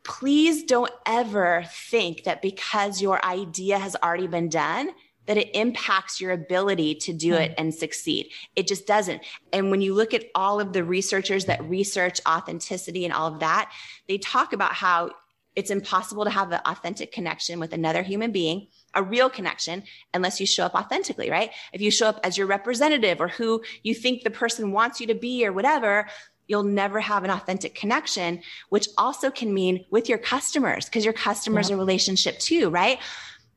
Please 0.04 0.64
don't 0.64 0.92
ever 1.04 1.64
think 1.68 2.24
that 2.24 2.40
because 2.40 3.02
your 3.02 3.22
idea 3.24 3.78
has 3.78 3.94
already 3.96 4.26
been 4.26 4.48
done, 4.48 4.90
that 5.28 5.36
it 5.36 5.54
impacts 5.54 6.20
your 6.20 6.32
ability 6.32 6.96
to 6.96 7.12
do 7.12 7.34
hmm. 7.34 7.42
it 7.42 7.54
and 7.56 7.72
succeed. 7.72 8.30
It 8.56 8.66
just 8.66 8.86
doesn't. 8.86 9.22
And 9.52 9.70
when 9.70 9.80
you 9.80 9.94
look 9.94 10.12
at 10.14 10.24
all 10.34 10.58
of 10.58 10.72
the 10.72 10.82
researchers 10.82 11.44
that 11.44 11.62
research 11.62 12.20
authenticity 12.26 13.04
and 13.04 13.14
all 13.14 13.32
of 13.32 13.40
that, 13.40 13.70
they 14.08 14.18
talk 14.18 14.52
about 14.52 14.72
how 14.72 15.10
it's 15.54 15.70
impossible 15.70 16.24
to 16.24 16.30
have 16.30 16.50
an 16.52 16.60
authentic 16.66 17.12
connection 17.12 17.60
with 17.60 17.72
another 17.72 18.02
human 18.02 18.32
being, 18.32 18.68
a 18.94 19.02
real 19.02 19.28
connection, 19.28 19.82
unless 20.14 20.40
you 20.40 20.46
show 20.46 20.64
up 20.64 20.74
authentically, 20.74 21.30
right? 21.30 21.50
If 21.72 21.80
you 21.80 21.90
show 21.90 22.06
up 22.06 22.20
as 22.22 22.38
your 22.38 22.46
representative 22.46 23.20
or 23.20 23.28
who 23.28 23.62
you 23.82 23.94
think 23.94 24.22
the 24.22 24.30
person 24.30 24.72
wants 24.72 25.00
you 25.00 25.08
to 25.08 25.14
be 25.14 25.44
or 25.44 25.52
whatever, 25.52 26.06
you'll 26.46 26.62
never 26.62 27.00
have 27.00 27.24
an 27.24 27.30
authentic 27.30 27.74
connection, 27.74 28.40
which 28.70 28.88
also 28.96 29.30
can 29.30 29.52
mean 29.52 29.84
with 29.90 30.08
your 30.08 30.16
customers, 30.16 30.86
because 30.86 31.04
your 31.04 31.12
customers 31.12 31.68
yeah. 31.68 31.76
are 31.76 31.78
relationship 31.78 32.38
too, 32.38 32.70
right? 32.70 32.98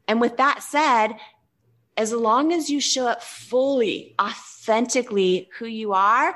And 0.07 0.19
with 0.19 0.37
that 0.37 0.61
said, 0.61 1.13
as 2.01 2.11
long 2.11 2.51
as 2.51 2.67
you 2.67 2.81
show 2.81 3.05
up 3.07 3.21
fully, 3.21 4.15
authentically 4.19 5.47
who 5.59 5.67
you 5.67 5.93
are, 5.93 6.35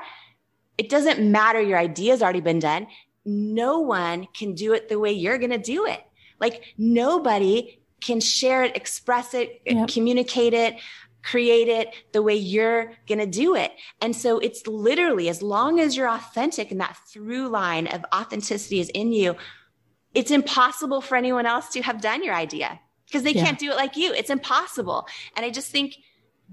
it 0.78 0.90
doesn't 0.90 1.20
matter 1.20 1.60
your 1.60 1.80
idea's 1.80 2.22
already 2.22 2.40
been 2.40 2.60
done. 2.60 2.86
No 3.26 3.80
one 3.80 4.28
can 4.38 4.54
do 4.54 4.74
it 4.74 4.90
the 4.90 5.00
way 5.00 5.12
you're 5.12 5.40
going 5.40 5.50
to 5.50 5.58
do 5.58 5.88
it. 5.88 6.04
Like 6.40 6.76
nobody 6.78 7.82
can 8.00 8.20
share 8.20 8.64
it, 8.64 8.78
express 8.78 9.34
it, 9.34 9.60
yep. 9.66 9.88
communicate 9.88 10.54
it, 10.54 10.76
create 11.24 11.68
it 11.68 11.96
the 12.12 12.22
way 12.22 12.36
you're 12.36 12.94
going 13.08 13.18
to 13.18 13.26
do 13.26 13.56
it. 13.56 13.72
And 14.02 14.16
so 14.16 14.38
it's 14.38 14.68
literally 14.68 15.30
as 15.30 15.42
long 15.42 15.80
as 15.80 15.98
you're 15.98 16.10
authentic 16.10 16.70
and 16.70 16.80
that 16.80 16.96
through 17.12 17.48
line 17.48 17.88
of 17.88 18.06
authenticity 18.14 18.80
is 18.80 18.90
in 18.90 19.12
you, 19.14 19.36
it's 20.14 20.30
impossible 20.30 21.02
for 21.02 21.16
anyone 21.16 21.48
else 21.48 21.70
to 21.70 21.82
have 21.82 22.02
done 22.02 22.24
your 22.24 22.36
idea 22.36 22.80
because 23.06 23.24
they 23.24 23.34
yeah. 23.34 23.44
can't 23.44 23.60
do 23.60 23.72
it 23.72 23.76
like 23.76 23.96
you. 23.96 24.14
It's 24.14 24.30
impossible. 24.30 25.08
And 25.36 25.46
I 25.46 25.50
just 25.50 25.72
think 25.72 25.98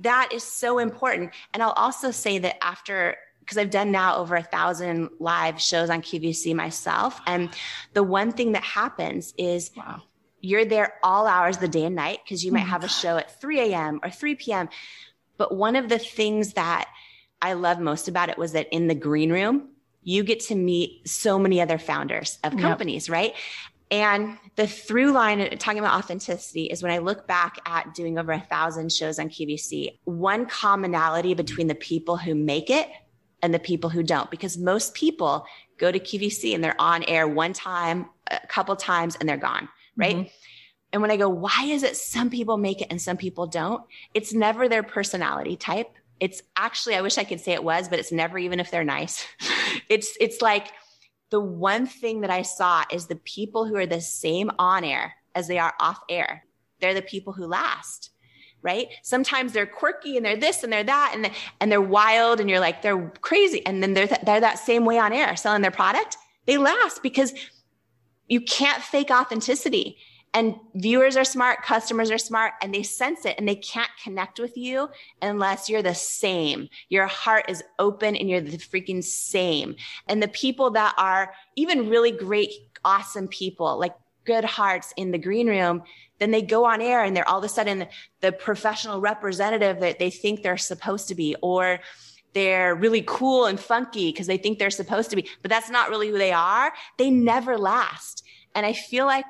that 0.01 0.31
is 0.33 0.43
so 0.43 0.79
important. 0.79 1.33
And 1.53 1.63
I'll 1.63 1.73
also 1.73 2.11
say 2.11 2.39
that 2.39 2.63
after 2.63 3.17
because 3.41 3.59
I've 3.59 3.71
done 3.71 3.91
now 3.91 4.17
over 4.17 4.37
a 4.37 4.43
thousand 4.43 5.11
live 5.19 5.61
shows 5.61 5.91
on 5.91 6.01
QVC 6.01 6.55
myself. 6.55 7.21
And 7.27 7.51
the 7.93 8.03
one 8.03 8.31
thing 8.33 8.53
that 8.53 8.63
happens 8.63 9.35
is 9.37 9.73
wow. 9.77 10.03
you're 10.41 10.65
there 10.65 10.95
all 11.03 11.27
hours 11.27 11.57
of 11.57 11.63
the 11.63 11.69
day 11.69 11.85
and 11.85 11.97
night 11.97 12.21
because 12.25 12.45
you 12.45 12.53
oh 12.53 12.55
might 12.55 12.61
have 12.61 12.85
a 12.85 12.89
show 12.89 13.17
at 13.17 13.41
3 13.41 13.73
a.m. 13.73 14.01
or 14.03 14.11
3 14.11 14.37
p.m. 14.37 14.69
But 15.39 15.57
one 15.57 15.75
of 15.75 15.89
the 15.89 15.99
things 15.99 16.53
that 16.53 16.89
I 17.41 17.55
love 17.55 17.81
most 17.81 18.07
about 18.07 18.29
it 18.29 18.39
was 18.39 18.53
that 18.53 18.69
in 18.71 18.87
the 18.87 18.95
green 18.95 19.33
room, 19.33 19.71
you 20.05 20.23
get 20.23 20.41
to 20.41 20.55
meet 20.55 21.09
so 21.09 21.39
many 21.39 21.61
other 21.61 21.79
founders 21.79 22.39
of 22.45 22.57
companies, 22.57 23.09
yep. 23.09 23.13
right? 23.13 23.35
And 23.93 24.38
the 24.57 24.66
through 24.66 25.12
line 25.12 25.59
talking 25.59 25.78
about 25.78 25.99
authenticity 25.99 26.64
is 26.64 26.82
when 26.82 26.90
I 26.90 26.99
look 26.99 27.26
back 27.26 27.59
at 27.66 27.93
doing 27.93 28.18
over 28.18 28.32
a 28.32 28.40
thousand 28.40 28.90
shows 28.90 29.18
on 29.18 29.28
QVC, 29.28 29.99
one 30.05 30.47
commonality 30.47 31.34
between 31.34 31.66
the 31.66 31.74
people 31.74 32.16
who 32.16 32.34
make 32.34 32.70
it 32.70 32.88
and 33.43 33.53
the 33.53 33.59
people 33.59 33.90
who 33.90 34.03
don't, 34.03 34.30
because 34.30 34.57
most 34.57 34.95
people 34.95 35.45
go 35.76 35.93
to 35.93 35.99
QVC 35.99 36.55
and 36.55 36.64
they're 36.64 36.80
on 36.80 37.03
air 37.03 37.28
one 37.28 37.53
time, 37.53 38.07
a 38.30 38.40
couple 38.47 38.74
times, 38.76 39.14
and 39.16 39.28
they're 39.28 39.36
gone, 39.36 39.68
right? 39.95 40.16
Mm-hmm. 40.16 40.28
And 40.95 41.03
when 41.03 41.11
I 41.11 41.18
go, 41.18 41.28
why 41.28 41.64
is 41.64 41.82
it 41.82 41.95
some 41.97 42.30
people 42.30 42.57
make 42.57 42.80
it 42.80 42.88
and 42.90 43.01
some 43.01 43.18
people 43.18 43.47
don't? 43.47 43.82
It's 44.14 44.32
never 44.32 44.70
their 44.70 44.82
personality 44.82 45.57
type. 45.57 45.90
It's 46.18 46.43
actually, 46.57 46.95
I 46.95 47.03
wish 47.03 47.18
I 47.18 47.24
could 47.24 47.40
say 47.40 47.53
it 47.53 47.64
was, 47.64 47.88
but 47.88 47.99
it's 47.99 48.12
never 48.12 48.38
even 48.38 48.59
if 48.59 48.70
they're 48.70 48.84
nice. 48.84 49.26
it's, 49.90 50.16
it's 50.18 50.40
like 50.40 50.68
the 51.33 51.41
one 51.41 51.87
thing 51.87 52.20
that 52.20 52.30
I 52.30 52.43
saw 52.43 52.85
is 52.93 53.07
the 53.07 53.16
people 53.16 53.66
who 53.66 53.74
are 53.74 53.87
the 53.87 54.01
same 54.01 54.51
on 54.59 54.85
air 54.85 55.14
as 55.35 55.49
they 55.49 55.59
are 55.59 55.74
off 55.80 55.99
air. 56.09 56.45
They're 56.80 56.95
the 56.95 57.03
people 57.03 57.33
who 57.33 57.47
last 57.47 58.11
right? 58.64 58.91
Sometimes 59.03 59.53
they're 59.53 59.66
quirky 59.66 60.16
and 60.16 60.24
they're 60.24 60.37
this 60.37 60.62
and 60.62 60.72
they're 60.72 60.85
that 60.85 61.12
and, 61.16 61.30
and 61.61 61.70
they're 61.70 61.80
wild 61.80 62.39
and 62.39 62.49
you're 62.49 62.61
like, 62.61 62.80
they're 62.80 63.09
crazy. 63.20 63.64
And 63.66 63.83
then 63.83 63.93
they're, 63.93 64.07
th- 64.07 64.20
they're 64.24 64.41
that 64.41 64.59
same 64.59 64.85
way 64.85 64.99
on 64.99 65.12
air 65.12 65.35
selling 65.35 65.62
their 65.62 65.72
product. 65.72 66.16
They 66.47 66.59
last 66.59 67.03
because 67.03 67.33
you 68.28 68.41
can't 68.41 68.80
fake 68.80 69.11
authenticity. 69.11 69.99
And 70.35 70.57
viewers 70.74 71.16
are 71.16 71.24
smart, 71.24 71.62
customers 71.62 72.11
are 72.11 72.18
smart, 72.18 72.55
and 72.62 72.74
they 72.74 72.83
sense 72.83 73.26
it 73.26 73.37
and 73.39 73.47
they 73.47 73.57
can't 73.57 73.91
connect 74.03 74.41
with 74.41 74.57
you 74.57 74.89
unless 75.20 75.68
you're 75.68 75.83
the 75.83 75.95
same. 75.95 76.68
Your 76.89 77.07
heart 77.07 77.47
is 77.49 77.62
open 77.78 78.16
and 78.16 78.30
you're 78.30 78.41
the 78.41 78.57
freaking 78.57 79.05
same. 79.05 79.76
And 80.09 80.22
the 80.22 80.28
people 80.28 80.70
that 80.70 80.95
are 80.97 81.35
even 81.57 81.91
really 81.91 82.12
great, 82.12 82.51
awesome 82.83 83.28
people, 83.28 83.78
like 83.78 83.95
good 84.24 84.45
hearts 84.45 84.95
in 84.97 85.11
the 85.11 85.18
green 85.18 85.49
room, 85.49 85.83
then 86.18 86.30
they 86.30 86.43
go 86.43 86.64
on 86.64 86.80
air 86.80 87.03
and 87.03 87.14
they're 87.14 87.28
all 87.28 87.39
of 87.39 87.45
a 87.45 87.49
sudden 87.49 87.87
the 88.20 88.33
professional 88.33 89.01
representative 89.01 89.80
that 89.80 89.99
they 89.99 90.11
think 90.11 90.43
they're 90.43 90.57
supposed 90.57 91.09
to 91.09 91.14
be, 91.14 91.37
or 91.43 91.80
they're 92.33 92.74
really 92.74 93.03
cool 93.07 93.47
and 93.47 93.61
funky 93.61 94.11
because 94.11 94.26
they 94.26 94.39
think 94.39 94.59
they're 94.59 94.70
supposed 94.70 95.11
to 95.11 95.16
be, 95.16 95.28
but 95.43 95.51
that's 95.51 95.68
not 95.68 95.91
really 95.91 96.09
who 96.09 96.16
they 96.16 96.33
are. 96.33 96.72
They 96.97 97.11
never 97.11 97.59
last. 97.59 98.24
And 98.55 98.64
I 98.64 98.72
feel 98.72 99.05
like 99.05 99.24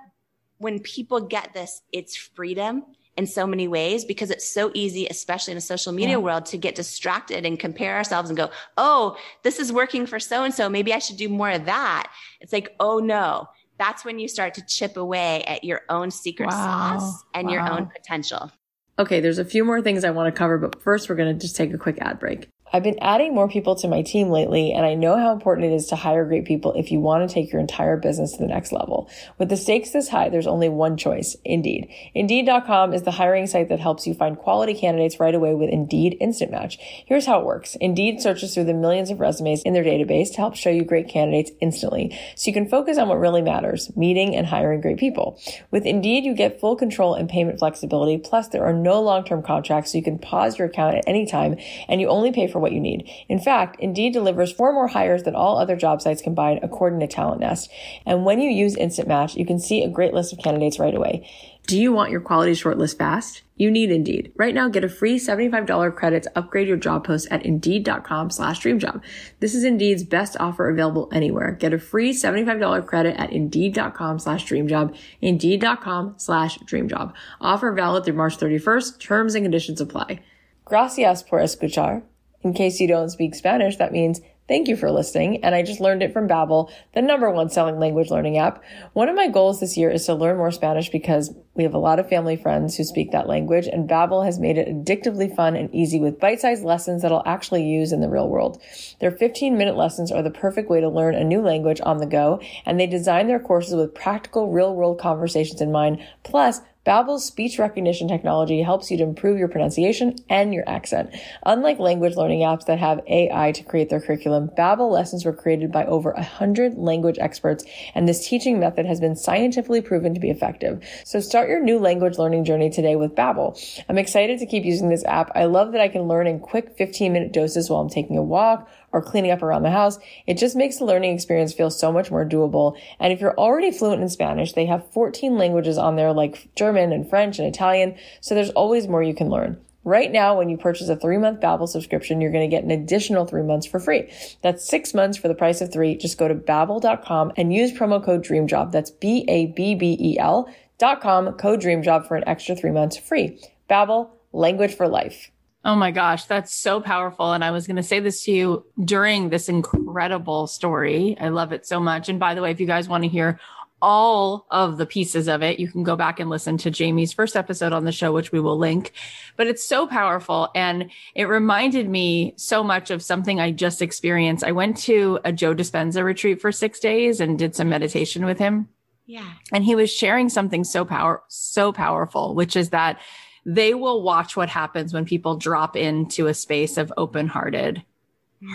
when 0.62 0.78
people 0.80 1.20
get 1.20 1.52
this, 1.52 1.82
it's 1.92 2.16
freedom 2.16 2.84
in 3.16 3.26
so 3.26 3.46
many 3.46 3.68
ways 3.68 4.04
because 4.04 4.30
it's 4.30 4.48
so 4.48 4.70
easy, 4.74 5.06
especially 5.06 5.52
in 5.52 5.58
a 5.58 5.62
social 5.62 5.92
media 5.92 6.16
yeah. 6.16 6.16
world, 6.16 6.46
to 6.46 6.56
get 6.56 6.74
distracted 6.74 7.44
and 7.44 7.58
compare 7.58 7.96
ourselves 7.96 8.30
and 8.30 8.36
go, 8.36 8.50
Oh, 8.78 9.16
this 9.42 9.58
is 9.58 9.72
working 9.72 10.06
for 10.06 10.18
so 10.18 10.44
and 10.44 10.54
so. 10.54 10.68
Maybe 10.68 10.94
I 10.94 10.98
should 10.98 11.18
do 11.18 11.28
more 11.28 11.50
of 11.50 11.66
that. 11.66 12.10
It's 12.40 12.52
like, 12.52 12.74
Oh 12.80 12.98
no, 13.00 13.48
that's 13.78 14.04
when 14.04 14.18
you 14.18 14.28
start 14.28 14.54
to 14.54 14.66
chip 14.66 14.96
away 14.96 15.42
at 15.44 15.64
your 15.64 15.82
own 15.88 16.10
secret 16.10 16.48
wow. 16.48 16.98
sauce 16.98 17.22
and 17.34 17.48
wow. 17.48 17.52
your 17.52 17.70
own 17.70 17.86
potential. 17.86 18.50
Okay, 18.98 19.20
there's 19.20 19.38
a 19.38 19.44
few 19.44 19.64
more 19.64 19.82
things 19.82 20.04
I 20.04 20.10
want 20.10 20.32
to 20.32 20.38
cover, 20.38 20.58
but 20.58 20.80
first 20.82 21.08
we're 21.08 21.16
going 21.16 21.36
to 21.36 21.40
just 21.40 21.56
take 21.56 21.72
a 21.72 21.78
quick 21.78 21.98
ad 22.00 22.18
break. 22.18 22.48
I've 22.72 22.82
been 22.82 22.98
adding 23.02 23.34
more 23.34 23.48
people 23.48 23.74
to 23.76 23.88
my 23.88 24.00
team 24.00 24.30
lately, 24.30 24.72
and 24.72 24.86
I 24.86 24.94
know 24.94 25.18
how 25.18 25.32
important 25.32 25.66
it 25.70 25.74
is 25.74 25.88
to 25.88 25.96
hire 25.96 26.24
great 26.24 26.46
people 26.46 26.72
if 26.72 26.90
you 26.90 27.00
want 27.00 27.28
to 27.28 27.32
take 27.32 27.52
your 27.52 27.60
entire 27.60 27.98
business 27.98 28.32
to 28.32 28.38
the 28.38 28.46
next 28.46 28.72
level. 28.72 29.10
With 29.36 29.50
the 29.50 29.58
stakes 29.58 29.90
this 29.90 30.08
high, 30.08 30.30
there's 30.30 30.46
only 30.46 30.70
one 30.70 30.96
choice, 30.96 31.36
Indeed. 31.44 31.90
Indeed.com 32.14 32.94
is 32.94 33.02
the 33.02 33.10
hiring 33.10 33.46
site 33.46 33.68
that 33.68 33.78
helps 33.78 34.06
you 34.06 34.14
find 34.14 34.38
quality 34.38 34.72
candidates 34.72 35.20
right 35.20 35.34
away 35.34 35.54
with 35.54 35.68
Indeed 35.68 36.16
Instant 36.18 36.50
Match. 36.50 36.78
Here's 36.80 37.26
how 37.26 37.40
it 37.40 37.44
works. 37.44 37.76
Indeed 37.76 38.22
searches 38.22 38.54
through 38.54 38.64
the 38.64 38.72
millions 38.72 39.10
of 39.10 39.20
resumes 39.20 39.62
in 39.64 39.74
their 39.74 39.84
database 39.84 40.30
to 40.30 40.38
help 40.38 40.56
show 40.56 40.70
you 40.70 40.82
great 40.82 41.08
candidates 41.08 41.50
instantly, 41.60 42.18
so 42.36 42.48
you 42.48 42.54
can 42.54 42.68
focus 42.68 42.96
on 42.96 43.08
what 43.08 43.20
really 43.20 43.42
matters, 43.42 43.94
meeting 43.96 44.34
and 44.34 44.46
hiring 44.46 44.80
great 44.80 44.96
people. 44.96 45.38
With 45.70 45.84
Indeed, 45.84 46.24
you 46.24 46.34
get 46.34 46.58
full 46.58 46.76
control 46.76 47.14
and 47.14 47.28
payment 47.28 47.58
flexibility, 47.58 48.16
plus 48.16 48.48
there 48.48 48.64
are 48.64 48.72
no 48.72 49.02
long-term 49.02 49.42
contracts, 49.42 49.92
so 49.92 49.98
you 49.98 50.04
can 50.04 50.18
pause 50.18 50.58
your 50.58 50.68
account 50.68 50.96
at 50.96 51.04
any 51.06 51.26
time, 51.26 51.58
and 51.86 52.00
you 52.00 52.08
only 52.08 52.32
pay 52.32 52.46
for 52.46 52.61
what 52.62 52.72
you 52.72 52.80
need. 52.80 53.10
In 53.28 53.38
fact, 53.38 53.76
Indeed 53.78 54.14
delivers 54.14 54.52
four 54.52 54.72
more 54.72 54.88
hires 54.88 55.24
than 55.24 55.34
all 55.34 55.58
other 55.58 55.76
job 55.76 56.00
sites 56.00 56.22
combined, 56.22 56.60
according 56.62 57.00
to 57.00 57.06
TalentNest. 57.06 57.68
And 58.06 58.24
when 58.24 58.40
you 58.40 58.50
use 58.50 58.76
Instant 58.76 59.08
Match, 59.08 59.36
you 59.36 59.44
can 59.44 59.58
see 59.58 59.82
a 59.82 59.88
great 59.88 60.14
list 60.14 60.32
of 60.32 60.38
candidates 60.38 60.78
right 60.78 60.94
away. 60.94 61.28
Do 61.66 61.80
you 61.80 61.92
want 61.92 62.10
your 62.10 62.20
quality 62.20 62.52
shortlist 62.52 62.98
fast? 62.98 63.42
You 63.56 63.70
need 63.70 63.92
Indeed. 63.92 64.32
Right 64.36 64.54
now, 64.54 64.68
get 64.68 64.82
a 64.82 64.88
free 64.88 65.18
$75 65.18 65.94
credit 65.94 66.24
to 66.24 66.32
upgrade 66.36 66.66
your 66.66 66.76
job 66.76 67.04
post 67.06 67.28
at 67.30 67.46
Indeed.com 67.46 68.30
slash 68.30 68.60
DreamJob. 68.60 69.00
This 69.38 69.54
is 69.54 69.62
Indeed's 69.62 70.02
best 70.02 70.36
offer 70.40 70.68
available 70.68 71.08
anywhere. 71.12 71.52
Get 71.52 71.72
a 71.72 71.78
free 71.78 72.12
$75 72.12 72.84
credit 72.86 73.16
at 73.16 73.32
Indeed.com 73.32 74.18
slash 74.18 74.44
DreamJob. 74.46 74.96
Indeed.com 75.20 76.14
slash 76.16 76.58
DreamJob. 76.58 77.12
Offer 77.40 77.72
valid 77.72 78.04
through 78.04 78.14
March 78.14 78.36
31st. 78.38 78.98
Terms 78.98 79.36
and 79.36 79.44
conditions 79.44 79.80
apply. 79.80 80.18
Gracias 80.64 81.22
por 81.22 81.38
escuchar. 81.38 82.02
In 82.42 82.52
case 82.52 82.80
you 82.80 82.88
don't 82.88 83.10
speak 83.10 83.34
Spanish, 83.34 83.76
that 83.76 83.92
means 83.92 84.20
thank 84.48 84.66
you 84.68 84.76
for 84.76 84.90
listening. 84.90 85.42
And 85.44 85.54
I 85.54 85.62
just 85.62 85.80
learned 85.80 86.02
it 86.02 86.12
from 86.12 86.28
Babbel, 86.28 86.70
the 86.92 87.00
number 87.00 87.30
one 87.30 87.48
selling 87.48 87.78
language 87.78 88.10
learning 88.10 88.36
app. 88.36 88.62
One 88.92 89.08
of 89.08 89.14
my 89.14 89.28
goals 89.28 89.60
this 89.60 89.76
year 89.76 89.90
is 89.90 90.04
to 90.06 90.14
learn 90.14 90.36
more 90.36 90.50
Spanish 90.50 90.90
because 90.90 91.32
we 91.54 91.62
have 91.62 91.74
a 91.74 91.78
lot 91.78 91.98
of 91.98 92.08
family 92.08 92.36
friends 92.36 92.76
who 92.76 92.84
speak 92.84 93.12
that 93.12 93.28
language 93.28 93.66
and 93.66 93.88
Babbel 93.88 94.24
has 94.24 94.40
made 94.40 94.58
it 94.58 94.68
addictively 94.68 95.34
fun 95.34 95.54
and 95.54 95.72
easy 95.74 96.00
with 96.00 96.18
bite-sized 96.18 96.64
lessons 96.64 97.02
that 97.02 97.12
I'll 97.12 97.22
actually 97.24 97.64
use 97.64 97.92
in 97.92 98.00
the 98.00 98.08
real 98.08 98.28
world. 98.28 98.60
Their 99.00 99.12
15 99.12 99.56
minute 99.56 99.76
lessons 99.76 100.10
are 100.10 100.22
the 100.22 100.30
perfect 100.30 100.68
way 100.68 100.80
to 100.80 100.88
learn 100.88 101.14
a 101.14 101.24
new 101.24 101.40
language 101.40 101.80
on 101.84 101.98
the 101.98 102.06
go 102.06 102.40
and 102.66 102.80
they 102.80 102.86
design 102.86 103.28
their 103.28 103.40
courses 103.40 103.74
with 103.74 103.94
practical 103.94 104.50
real 104.50 104.74
world 104.74 104.98
conversations 104.98 105.60
in 105.60 105.70
mind. 105.70 106.02
Plus, 106.24 106.60
Babbel's 106.84 107.24
speech 107.24 107.60
recognition 107.60 108.08
technology 108.08 108.60
helps 108.60 108.90
you 108.90 108.96
to 108.96 109.04
improve 109.04 109.38
your 109.38 109.46
pronunciation 109.46 110.16
and 110.28 110.52
your 110.52 110.68
accent. 110.68 111.14
Unlike 111.46 111.78
language 111.78 112.16
learning 112.16 112.40
apps 112.40 112.66
that 112.66 112.80
have 112.80 113.00
AI 113.06 113.52
to 113.52 113.62
create 113.62 113.88
their 113.88 114.00
curriculum, 114.00 114.50
Babbel 114.58 114.90
lessons 114.90 115.24
were 115.24 115.32
created 115.32 115.70
by 115.70 115.84
over 115.86 116.10
a 116.10 116.24
hundred 116.24 116.74
language 116.74 117.18
experts, 117.20 117.64
and 117.94 118.08
this 118.08 118.26
teaching 118.26 118.58
method 118.58 118.84
has 118.86 118.98
been 118.98 119.14
scientifically 119.14 119.80
proven 119.80 120.12
to 120.14 120.20
be 120.20 120.30
effective. 120.30 120.82
So 121.04 121.20
start 121.20 121.48
your 121.48 121.62
new 121.62 121.78
language 121.78 122.18
learning 122.18 122.44
journey 122.44 122.68
today 122.68 122.96
with 122.96 123.14
Babbel. 123.14 123.56
I'm 123.88 123.98
excited 123.98 124.40
to 124.40 124.46
keep 124.46 124.64
using 124.64 124.88
this 124.88 125.04
app. 125.04 125.30
I 125.36 125.44
love 125.44 125.70
that 125.72 125.80
I 125.80 125.88
can 125.88 126.02
learn 126.02 126.26
in 126.26 126.40
quick 126.40 126.76
15 126.76 127.12
minute 127.12 127.32
doses 127.32 127.70
while 127.70 127.80
I'm 127.80 127.90
taking 127.90 128.16
a 128.16 128.22
walk 128.22 128.68
or 128.92 129.00
cleaning 129.00 129.30
up 129.30 129.42
around 129.42 129.62
the 129.62 129.70
house. 129.70 129.98
It 130.26 130.36
just 130.36 130.54
makes 130.54 130.78
the 130.78 130.84
learning 130.84 131.14
experience 131.14 131.54
feel 131.54 131.70
so 131.70 131.90
much 131.90 132.10
more 132.10 132.28
doable. 132.28 132.76
And 133.00 133.12
if 133.12 133.20
you're 133.20 133.38
already 133.38 133.70
fluent 133.70 134.02
in 134.02 134.08
Spanish, 134.08 134.52
they 134.52 134.66
have 134.66 134.90
14 134.92 135.38
languages 135.38 135.78
on 135.78 135.96
there 135.96 136.12
like 136.12 136.50
German 136.54 136.71
and 136.76 137.08
French 137.08 137.38
and 137.38 137.48
Italian. 137.48 137.96
So 138.20 138.34
there's 138.34 138.50
always 138.50 138.88
more 138.88 139.02
you 139.02 139.14
can 139.14 139.28
learn. 139.28 139.60
Right 139.84 140.12
now, 140.12 140.38
when 140.38 140.48
you 140.48 140.56
purchase 140.56 140.88
a 140.88 140.96
three 140.96 141.18
month 141.18 141.40
Babbel 141.40 141.68
subscription, 141.68 142.20
you're 142.20 142.30
going 142.30 142.48
to 142.48 142.56
get 142.56 142.62
an 142.62 142.70
additional 142.70 143.26
three 143.26 143.42
months 143.42 143.66
for 143.66 143.80
free. 143.80 144.12
That's 144.40 144.64
six 144.64 144.94
months 144.94 145.18
for 145.18 145.26
the 145.26 145.34
price 145.34 145.60
of 145.60 145.72
three. 145.72 145.96
Just 145.96 146.18
go 146.18 146.28
to 146.28 146.34
babbel.com 146.34 147.32
and 147.36 147.52
use 147.52 147.72
promo 147.72 148.02
code 148.02 148.24
DREAMJOB. 148.24 148.70
That's 148.70 148.90
B-A-B-B-E-L 148.90 150.54
dot 150.78 151.00
com, 151.00 151.32
code 151.32 151.60
DREAMJOB 151.60 152.06
for 152.06 152.16
an 152.16 152.24
extra 152.28 152.54
three 152.54 152.70
months 152.70 152.96
free. 152.96 153.40
Babbel, 153.68 154.10
language 154.32 154.74
for 154.74 154.86
life. 154.86 155.32
Oh 155.64 155.76
my 155.76 155.92
gosh, 155.92 156.24
that's 156.24 156.52
so 156.52 156.80
powerful. 156.80 157.32
And 157.32 157.44
I 157.44 157.52
was 157.52 157.66
going 157.66 157.76
to 157.76 157.84
say 157.84 158.00
this 158.00 158.24
to 158.24 158.32
you 158.32 158.66
during 158.84 159.30
this 159.30 159.48
incredible 159.48 160.48
story. 160.48 161.16
I 161.20 161.28
love 161.28 161.52
it 161.52 161.66
so 161.66 161.78
much. 161.78 162.08
And 162.08 162.18
by 162.18 162.34
the 162.34 162.42
way, 162.42 162.50
if 162.50 162.58
you 162.58 162.66
guys 162.66 162.88
want 162.88 163.04
to 163.04 163.08
hear 163.08 163.38
all 163.82 164.46
of 164.50 164.78
the 164.78 164.86
pieces 164.86 165.28
of 165.28 165.42
it, 165.42 165.58
you 165.58 165.68
can 165.68 165.82
go 165.82 165.96
back 165.96 166.20
and 166.20 166.30
listen 166.30 166.56
to 166.58 166.70
Jamie's 166.70 167.12
first 167.12 167.36
episode 167.36 167.72
on 167.72 167.84
the 167.84 167.92
show, 167.92 168.12
which 168.12 168.30
we 168.30 168.40
will 168.40 168.56
link. 168.56 168.92
But 169.36 169.48
it's 169.48 169.64
so 169.64 169.86
powerful. 169.86 170.48
And 170.54 170.90
it 171.14 171.24
reminded 171.24 171.88
me 171.88 172.34
so 172.36 172.62
much 172.62 172.90
of 172.90 173.02
something 173.02 173.40
I 173.40 173.50
just 173.50 173.82
experienced. 173.82 174.44
I 174.44 174.52
went 174.52 174.76
to 174.78 175.18
a 175.24 175.32
Joe 175.32 175.54
Dispenza 175.54 176.04
retreat 176.04 176.40
for 176.40 176.52
six 176.52 176.78
days 176.78 177.20
and 177.20 177.38
did 177.38 177.56
some 177.56 177.68
meditation 177.68 178.24
with 178.24 178.38
him. 178.38 178.68
Yeah. 179.04 179.32
And 179.52 179.64
he 179.64 179.74
was 179.74 179.92
sharing 179.92 180.28
something 180.28 180.62
so 180.62 180.84
power, 180.84 181.24
so 181.28 181.72
powerful, 181.72 182.36
which 182.36 182.56
is 182.56 182.70
that 182.70 183.00
they 183.44 183.74
will 183.74 184.02
watch 184.02 184.36
what 184.36 184.48
happens 184.48 184.94
when 184.94 185.04
people 185.04 185.36
drop 185.36 185.76
into 185.76 186.28
a 186.28 186.34
space 186.34 186.76
of 186.76 186.92
open 186.96 187.26
hearted 187.26 187.84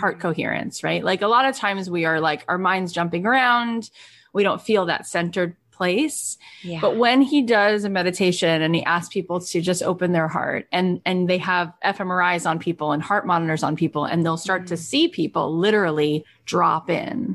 heart 0.00 0.18
mm. 0.18 0.20
coherence, 0.20 0.82
right? 0.82 1.04
Like 1.04 1.22
a 1.22 1.28
lot 1.28 1.44
of 1.44 1.56
times 1.56 1.90
we 1.90 2.04
are 2.04 2.20
like 2.20 2.44
our 2.48 2.58
minds 2.58 2.92
jumping 2.92 3.26
around. 3.26 3.90
We 4.38 4.44
don't 4.44 4.62
feel 4.62 4.86
that 4.86 5.04
centered 5.04 5.56
place. 5.72 6.38
Yeah. 6.62 6.80
But 6.80 6.96
when 6.96 7.22
he 7.22 7.42
does 7.42 7.82
a 7.82 7.88
meditation 7.88 8.62
and 8.62 8.72
he 8.72 8.84
asks 8.84 9.12
people 9.12 9.40
to 9.40 9.60
just 9.60 9.82
open 9.82 10.12
their 10.12 10.28
heart 10.28 10.68
and 10.70 11.00
and 11.04 11.28
they 11.28 11.38
have 11.38 11.72
fMRIs 11.84 12.48
on 12.48 12.60
people 12.60 12.92
and 12.92 13.02
heart 13.02 13.26
monitors 13.26 13.64
on 13.64 13.74
people 13.74 14.04
and 14.04 14.24
they'll 14.24 14.36
start 14.36 14.62
mm-hmm. 14.62 14.74
to 14.74 14.76
see 14.76 15.08
people 15.08 15.56
literally 15.56 16.24
drop 16.44 16.88
in. 16.88 17.34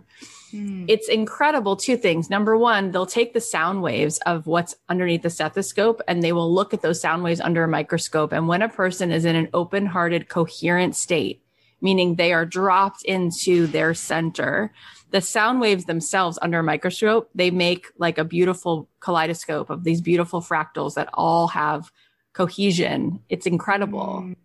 Hmm. 0.52 0.86
It's 0.88 1.10
incredible. 1.10 1.76
Two 1.76 1.98
things. 1.98 2.30
Number 2.30 2.56
one, 2.56 2.92
they'll 2.92 3.06
take 3.06 3.34
the 3.34 3.42
sound 3.42 3.82
waves 3.82 4.20
of 4.26 4.48
what's 4.48 4.76
underneath 4.88 5.24
the 5.24 5.30
stethoscope 5.30 6.02
and 6.08 6.24
they 6.24 6.32
will 6.32 6.54
look 6.54 6.74
at 6.74 6.82
those 6.82 7.02
sound 7.02 7.24
waves 7.24 7.42
under 7.42 7.66
a 7.66 7.68
microscope. 7.68 8.32
And 8.32 8.48
when 8.48 8.62
a 8.62 8.70
person 8.70 9.12
is 9.12 9.26
in 9.26 9.36
an 9.36 9.50
open 9.54 9.88
hearted, 9.88 10.30
coherent 10.30 10.96
state, 10.96 11.44
meaning 11.82 12.16
they 12.16 12.32
are 12.32 12.46
dropped 12.46 13.04
into 13.04 13.68
their 13.68 13.94
center, 13.94 14.72
the 15.14 15.22
sound 15.22 15.62
waves 15.62 15.86
themselves 15.86 16.40
under 16.42 16.58
a 16.58 16.64
microscope, 16.64 17.30
they 17.36 17.52
make 17.52 17.86
like 18.00 18.18
a 18.18 18.26
beautiful 18.26 18.90
kaleidoscope 19.00 19.70
of 19.70 19.84
these 19.84 20.02
beautiful 20.02 20.42
fractals 20.42 20.96
that 20.96 21.08
all 21.14 21.48
have 21.50 21.92
cohesion. 22.34 23.20
It's 23.30 23.46
incredible. 23.46 24.24
Mm. 24.24 24.36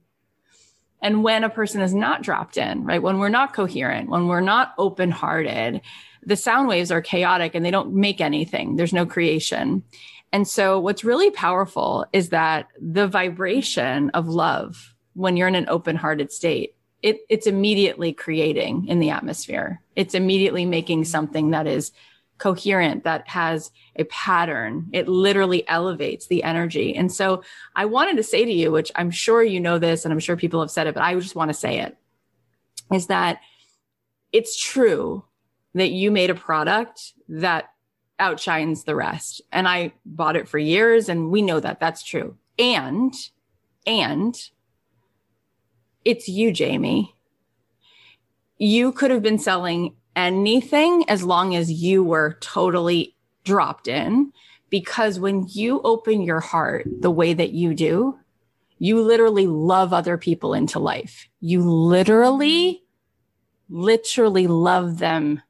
And 1.00 1.24
when 1.24 1.42
a 1.42 1.48
person 1.48 1.80
is 1.80 1.94
not 1.94 2.22
dropped 2.22 2.58
in, 2.58 2.84
right? 2.84 3.02
When 3.02 3.18
we're 3.18 3.30
not 3.30 3.54
coherent, 3.54 4.10
when 4.10 4.28
we're 4.28 4.42
not 4.42 4.74
open 4.76 5.10
hearted, 5.10 5.80
the 6.22 6.36
sound 6.36 6.68
waves 6.68 6.90
are 6.90 7.00
chaotic 7.00 7.54
and 7.54 7.64
they 7.64 7.70
don't 7.70 7.94
make 7.94 8.20
anything. 8.20 8.76
There's 8.76 8.92
no 8.92 9.06
creation. 9.06 9.82
And 10.34 10.46
so 10.46 10.78
what's 10.78 11.02
really 11.02 11.30
powerful 11.30 12.04
is 12.12 12.28
that 12.28 12.68
the 12.78 13.08
vibration 13.08 14.10
of 14.10 14.28
love 14.28 14.94
when 15.14 15.38
you're 15.38 15.48
in 15.48 15.54
an 15.54 15.68
open-hearted 15.70 16.30
state, 16.30 16.74
it, 17.02 17.20
it's 17.28 17.46
immediately 17.46 18.12
creating 18.12 18.88
in 18.88 18.98
the 18.98 19.10
atmosphere. 19.10 19.80
It's 19.94 20.14
immediately 20.14 20.64
making 20.64 21.04
something 21.04 21.50
that 21.50 21.66
is 21.66 21.92
coherent, 22.38 23.04
that 23.04 23.28
has 23.28 23.70
a 23.96 24.04
pattern. 24.04 24.88
It 24.92 25.08
literally 25.08 25.68
elevates 25.68 26.26
the 26.26 26.42
energy. 26.44 26.94
And 26.94 27.12
so 27.12 27.42
I 27.74 27.84
wanted 27.84 28.16
to 28.16 28.22
say 28.22 28.44
to 28.44 28.52
you, 28.52 28.70
which 28.70 28.92
I'm 28.94 29.10
sure 29.10 29.42
you 29.42 29.60
know 29.60 29.78
this 29.78 30.04
and 30.04 30.12
I'm 30.12 30.20
sure 30.20 30.36
people 30.36 30.60
have 30.60 30.70
said 30.70 30.86
it, 30.86 30.94
but 30.94 31.02
I 31.02 31.14
just 31.14 31.34
want 31.34 31.50
to 31.50 31.54
say 31.54 31.80
it, 31.80 31.96
is 32.92 33.08
that 33.08 33.40
it's 34.32 34.58
true 34.60 35.24
that 35.74 35.90
you 35.90 36.10
made 36.10 36.30
a 36.30 36.34
product 36.34 37.12
that 37.28 37.70
outshines 38.20 38.84
the 38.84 38.94
rest. 38.94 39.42
And 39.52 39.68
I 39.68 39.92
bought 40.04 40.36
it 40.36 40.48
for 40.48 40.58
years 40.58 41.08
and 41.08 41.30
we 41.30 41.42
know 41.42 41.60
that 41.60 41.80
that's 41.80 42.02
true. 42.02 42.36
And, 42.58 43.14
and 43.86 44.36
it's 46.04 46.28
you, 46.28 46.52
Jamie. 46.52 47.14
You 48.58 48.92
could 48.92 49.10
have 49.10 49.22
been 49.22 49.38
selling 49.38 49.94
anything 50.16 51.08
as 51.08 51.22
long 51.22 51.54
as 51.54 51.70
you 51.70 52.02
were 52.02 52.36
totally 52.40 53.16
dropped 53.44 53.88
in. 53.88 54.32
Because 54.70 55.18
when 55.18 55.46
you 55.48 55.80
open 55.82 56.20
your 56.20 56.40
heart 56.40 56.86
the 57.00 57.10
way 57.10 57.32
that 57.32 57.52
you 57.52 57.74
do, 57.74 58.18
you 58.78 59.00
literally 59.00 59.46
love 59.46 59.92
other 59.92 60.18
people 60.18 60.52
into 60.54 60.78
life. 60.78 61.26
You 61.40 61.62
literally, 61.62 62.84
literally 63.70 64.46
love 64.46 64.98
them 64.98 65.40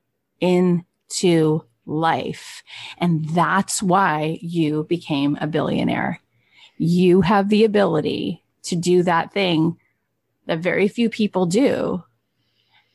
into 0.41 1.65
life. 1.85 2.63
And 2.99 3.29
that's 3.31 3.83
why 3.83 4.39
you 4.41 4.85
became 4.85 5.37
a 5.41 5.47
billionaire. 5.47 6.21
You 6.77 7.23
have 7.23 7.49
the 7.49 7.65
ability 7.65 8.45
to 8.65 8.77
do 8.77 9.03
that 9.03 9.33
thing 9.33 9.79
that 10.49 10.59
very 10.59 10.89
few 10.89 11.09
people 11.09 11.47
do. 11.47 12.03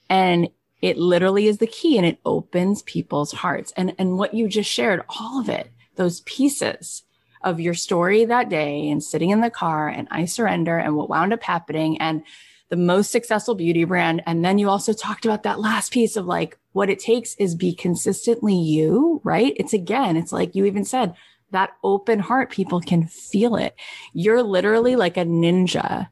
And 0.10 0.50
it 0.82 0.98
literally 0.98 1.48
is 1.48 1.60
the 1.60 1.68
key 1.68 1.98
and 1.98 2.06
it 2.06 2.20
opens 2.26 2.82
people's 2.82 3.32
hearts. 3.32 3.72
And, 3.78 3.96
and 3.98 4.18
what 4.18 4.34
you 4.34 4.50
just 4.50 4.70
shared, 4.70 5.02
all 5.08 5.40
of 5.40 5.48
it, 5.48 5.72
those 5.96 6.20
pieces 6.22 7.04
of 7.42 7.60
your 7.60 7.74
story 7.74 8.26
that 8.26 8.50
day 8.50 8.90
and 8.90 9.02
sitting 9.02 9.30
in 9.30 9.42
the 9.42 9.50
car 9.50 9.88
and 9.88 10.08
I 10.12 10.26
surrender 10.26 10.78
and 10.78 10.96
what 10.96 11.10
wound 11.10 11.32
up 11.32 11.44
happening 11.44 12.02
and 12.02 12.24
the 12.70 12.76
most 12.76 13.12
successful 13.12 13.56
beauty 13.56 13.84
brand. 13.84 14.24
And 14.26 14.44
then 14.44 14.58
you 14.58 14.68
also 14.68 14.94
talked 14.94 15.26
about 15.26 15.44
that 15.44 15.60
last 15.60 15.94
piece 15.94 16.18
of 16.18 16.26
like, 16.26 16.58
what 16.72 16.90
it 16.90 17.00
takes 17.00 17.36
is 17.36 17.54
be 17.54 17.74
consistently 17.76 18.56
you, 18.56 19.22
right? 19.24 19.54
It's 19.58 19.74
again, 19.74 20.18
it's 20.18 20.32
like 20.32 20.56
you 20.56 20.66
even 20.66 20.86
said 20.86 21.14
that 21.52 21.72
open 21.84 22.20
heart, 22.20 22.50
people 22.50 22.82
can 22.82 23.06
feel 23.06 23.56
it. 23.56 23.76
You're 24.12 24.42
literally 24.42 24.96
like 24.96 25.18
a 25.18 25.26
ninja 25.26 26.10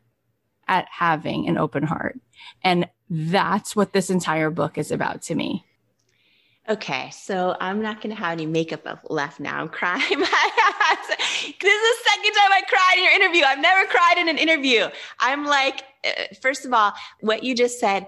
at 0.67 0.87
having 0.89 1.47
an 1.47 1.57
open 1.57 1.83
heart. 1.83 2.19
And 2.63 2.87
that's 3.09 3.75
what 3.75 3.93
this 3.93 4.09
entire 4.09 4.49
book 4.49 4.77
is 4.77 4.91
about 4.91 5.21
to 5.23 5.35
me. 5.35 5.65
Okay, 6.69 7.09
so 7.09 7.57
I'm 7.59 7.81
not 7.81 8.01
going 8.01 8.15
to 8.15 8.21
have 8.21 8.31
any 8.33 8.45
makeup 8.45 8.87
left 9.09 9.39
now. 9.39 9.59
I'm 9.59 9.67
crying. 9.67 9.99
this 10.09 10.19
is 10.19 11.59
the 11.59 11.95
second 12.09 12.33
time 12.33 12.51
I 12.51 12.61
cried 12.67 12.97
in 12.97 13.03
your 13.03 13.13
interview. 13.13 13.43
I've 13.43 13.59
never 13.59 13.87
cried 13.87 14.15
in 14.17 14.29
an 14.29 14.37
interview. 14.37 14.87
I'm 15.19 15.45
like, 15.45 15.83
uh, 16.05 16.35
first 16.41 16.65
of 16.65 16.73
all, 16.73 16.93
what 17.19 17.43
you 17.43 17.55
just 17.55 17.79
said, 17.79 18.07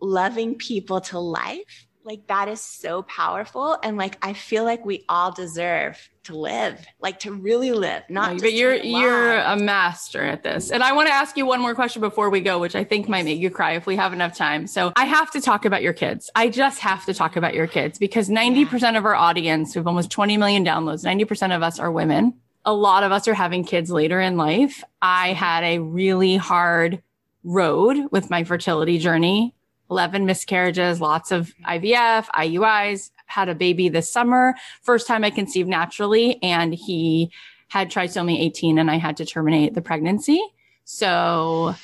loving 0.00 0.56
people 0.56 1.00
to 1.02 1.20
life, 1.20 1.86
like 2.04 2.26
that 2.28 2.48
is 2.48 2.60
so 2.60 3.02
powerful. 3.02 3.76
And 3.82 3.96
like, 3.96 4.16
I 4.22 4.32
feel 4.32 4.64
like 4.64 4.84
we 4.84 5.04
all 5.08 5.32
deserve 5.32 5.98
to 6.24 6.36
live, 6.36 6.84
like 7.00 7.20
to 7.20 7.32
really 7.32 7.72
live, 7.72 8.02
not. 8.08 8.34
No, 8.34 8.40
but 8.40 8.52
you're 8.52 8.74
you're 8.74 9.38
a 9.38 9.56
master 9.56 10.22
at 10.22 10.42
this. 10.42 10.70
And 10.70 10.82
I 10.82 10.92
want 10.92 11.08
to 11.08 11.14
ask 11.14 11.36
you 11.36 11.46
one 11.46 11.60
more 11.60 11.74
question 11.74 12.00
before 12.00 12.30
we 12.30 12.40
go, 12.40 12.58
which 12.58 12.74
I 12.74 12.84
think 12.84 13.08
might 13.08 13.24
make 13.24 13.38
you 13.38 13.50
cry 13.50 13.72
if 13.72 13.86
we 13.86 13.96
have 13.96 14.12
enough 14.12 14.36
time. 14.36 14.66
So 14.66 14.92
I 14.96 15.04
have 15.04 15.30
to 15.32 15.40
talk 15.40 15.64
about 15.64 15.82
your 15.82 15.92
kids. 15.92 16.30
I 16.34 16.48
just 16.48 16.80
have 16.80 17.04
to 17.06 17.14
talk 17.14 17.36
about 17.36 17.54
your 17.54 17.66
kids 17.66 17.98
because 17.98 18.28
90% 18.28 18.96
of 18.96 19.04
our 19.04 19.14
audience, 19.14 19.74
we 19.74 19.78
have 19.78 19.86
almost 19.86 20.10
20 20.10 20.36
million 20.36 20.64
downloads, 20.64 21.04
90% 21.04 21.54
of 21.54 21.62
us 21.62 21.78
are 21.78 21.90
women. 21.90 22.34
A 22.64 22.74
lot 22.74 23.04
of 23.04 23.12
us 23.12 23.26
are 23.26 23.34
having 23.34 23.64
kids 23.64 23.90
later 23.90 24.20
in 24.20 24.36
life. 24.36 24.84
I 25.00 25.32
had 25.32 25.64
a 25.64 25.78
really 25.78 26.36
hard 26.36 27.02
road 27.42 27.96
with 28.10 28.28
my 28.28 28.44
fertility 28.44 28.98
journey 28.98 29.54
11 29.90 30.24
miscarriages, 30.24 31.00
lots 31.00 31.32
of 31.32 31.52
IVF, 31.66 32.26
IUIs, 32.26 33.10
had 33.26 33.48
a 33.48 33.54
baby 33.54 33.88
this 33.88 34.10
summer. 34.10 34.54
First 34.82 35.06
time 35.06 35.24
I 35.24 35.30
conceived 35.30 35.68
naturally 35.68 36.42
and 36.42 36.74
he 36.74 37.30
had 37.68 37.90
trisomy 37.90 38.38
18 38.40 38.78
and 38.78 38.90
I 38.90 38.96
had 38.96 39.16
to 39.18 39.24
terminate 39.24 39.74
the 39.74 39.82
pregnancy. 39.82 40.42
So 40.84 41.74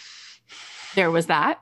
there 0.94 1.10
was 1.10 1.26
that. 1.26 1.60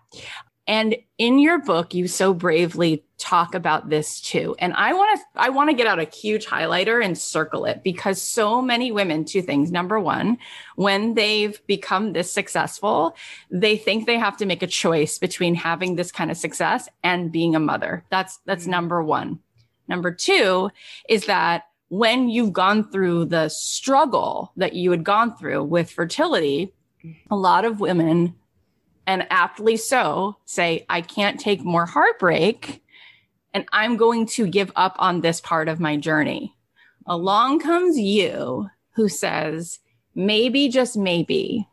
And 0.66 0.96
in 1.18 1.38
your 1.38 1.58
book, 1.58 1.92
you 1.92 2.08
so 2.08 2.32
bravely 2.32 3.04
talk 3.18 3.54
about 3.54 3.90
this 3.90 4.20
too. 4.20 4.56
And 4.58 4.72
I 4.74 4.94
want 4.94 5.20
to, 5.20 5.26
I 5.40 5.50
want 5.50 5.70
to 5.70 5.76
get 5.76 5.86
out 5.86 5.98
a 5.98 6.04
huge 6.04 6.46
highlighter 6.46 7.04
and 7.04 7.16
circle 7.16 7.66
it 7.66 7.82
because 7.82 8.20
so 8.20 8.62
many 8.62 8.90
women, 8.90 9.24
two 9.24 9.42
things. 9.42 9.70
Number 9.70 10.00
one, 10.00 10.38
when 10.76 11.14
they've 11.14 11.64
become 11.66 12.12
this 12.12 12.32
successful, 12.32 13.14
they 13.50 13.76
think 13.76 14.06
they 14.06 14.18
have 14.18 14.36
to 14.38 14.46
make 14.46 14.62
a 14.62 14.66
choice 14.66 15.18
between 15.18 15.54
having 15.54 15.96
this 15.96 16.10
kind 16.10 16.30
of 16.30 16.36
success 16.36 16.88
and 17.02 17.30
being 17.30 17.54
a 17.54 17.60
mother. 17.60 18.04
That's, 18.10 18.38
that's 18.46 18.62
mm-hmm. 18.62 18.72
number 18.72 19.02
one. 19.02 19.40
Number 19.86 20.12
two 20.12 20.70
is 21.08 21.26
that 21.26 21.64
when 21.88 22.28
you've 22.30 22.54
gone 22.54 22.90
through 22.90 23.26
the 23.26 23.48
struggle 23.50 24.52
that 24.56 24.72
you 24.72 24.90
had 24.90 25.04
gone 25.04 25.36
through 25.36 25.64
with 25.64 25.90
fertility, 25.90 26.72
a 27.30 27.36
lot 27.36 27.64
of 27.66 27.80
women 27.80 28.34
and 29.06 29.26
aptly 29.30 29.76
so 29.76 30.36
say, 30.44 30.86
I 30.88 31.00
can't 31.00 31.38
take 31.38 31.62
more 31.62 31.86
heartbreak 31.86 32.82
and 33.52 33.64
I'm 33.72 33.96
going 33.96 34.26
to 34.26 34.46
give 34.46 34.72
up 34.74 34.96
on 34.98 35.20
this 35.20 35.40
part 35.40 35.68
of 35.68 35.80
my 35.80 35.96
journey. 35.96 36.56
Along 37.06 37.60
comes 37.60 37.98
you 37.98 38.68
who 38.96 39.08
says, 39.08 39.78
maybe, 40.14 40.68
just 40.68 40.96
maybe, 40.96 41.68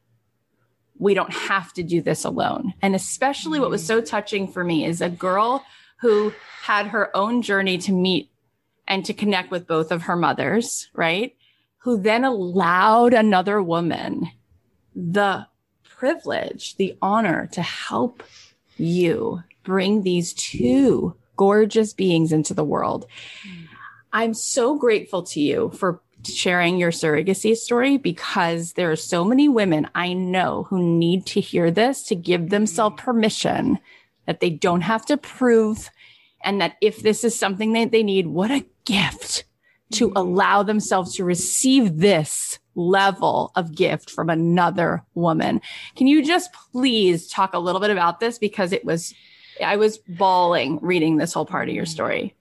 we 1.00 1.16
don't 1.16 1.34
have 1.34 1.74
to 1.74 1.84
do 1.84 2.02
this 2.02 2.24
alone. 2.24 2.74
And 2.84 2.94
especially 2.96 3.60
what 3.60 3.72
was 3.72 3.86
so 3.86 4.02
mm. 4.02 4.06
touching 4.06 4.48
for 4.48 4.64
me 4.64 4.86
is 4.86 5.02
a 5.02 5.10
girl 5.10 5.66
who 6.00 6.34
had 6.62 6.88
her 6.88 7.16
own 7.18 7.42
journey 7.42 7.80
to 7.80 7.92
meet 7.92 8.30
and 8.88 9.04
to 9.06 9.14
connect 9.14 9.50
with 9.50 9.68
both 9.68 9.92
of 9.92 10.04
her 10.04 10.16
mothers, 10.16 10.90
right? 10.94 11.36
Who 11.80 12.00
then 12.00 12.24
allowed 12.24 13.14
another 13.14 13.64
woman 13.64 14.30
the 14.96 15.48
privilege, 16.02 16.76
the 16.78 16.98
honor 17.00 17.48
to 17.52 17.62
help 17.62 18.24
you 18.76 19.44
bring 19.62 20.02
these 20.02 20.34
two 20.34 21.16
gorgeous 21.36 21.94
beings 21.94 22.32
into 22.32 22.56
the 22.56 22.64
world. 22.64 23.06
I'm 24.12 24.34
so 24.34 24.80
grateful 24.80 25.22
to 25.22 25.40
you 25.40 25.70
for 25.76 26.02
sharing 26.26 26.80
your 26.80 26.90
surrogacy 26.90 27.56
story 27.56 27.98
because 27.98 28.74
there 28.74 28.90
are 28.90 28.96
so 28.96 29.24
many 29.24 29.48
women 29.48 29.88
I 29.94 30.14
know 30.14 30.64
who 30.72 30.82
need 30.82 31.28
to 31.28 31.40
hear 31.40 31.70
this 31.70 32.02
to 32.06 32.16
give 32.16 32.50
themselves 32.50 33.00
permission 33.00 33.78
that 34.26 34.40
they 34.40 34.50
don't 34.50 34.82
have 34.82 35.06
to 35.06 35.18
prove 35.18 35.92
and 36.44 36.62
that 36.62 36.78
if 36.82 37.04
this 37.04 37.24
is 37.24 37.38
something 37.38 37.74
that 37.74 37.92
they 37.92 38.02
need, 38.02 38.26
what 38.26 38.50
a 38.50 38.66
gift 38.86 39.44
to 39.92 40.10
mm. 40.10 40.14
allow 40.16 40.64
themselves 40.64 41.16
to 41.16 41.24
receive 41.24 41.98
this 41.98 42.60
level 42.76 43.52
of 43.56 43.76
gift 43.76 44.10
from 44.10 44.30
another 44.30 45.04
woman. 45.14 45.62
Can 45.96 46.08
you 46.08 46.24
just 46.24 46.52
please 46.72 47.28
talk 47.28 47.54
a 47.54 47.60
little 47.60 47.82
bit 47.82 47.90
about 47.90 48.20
this? 48.20 48.38
Because 48.38 48.72
it 48.72 48.86
was, 48.86 49.14
I 49.64 49.76
was 49.76 49.98
bawling 49.98 50.80
reading 50.82 51.18
this 51.18 51.34
whole 51.34 51.46
part 51.46 51.70
of 51.70 51.76
your 51.76 51.86
mm. 51.86 51.90
story. 51.90 52.36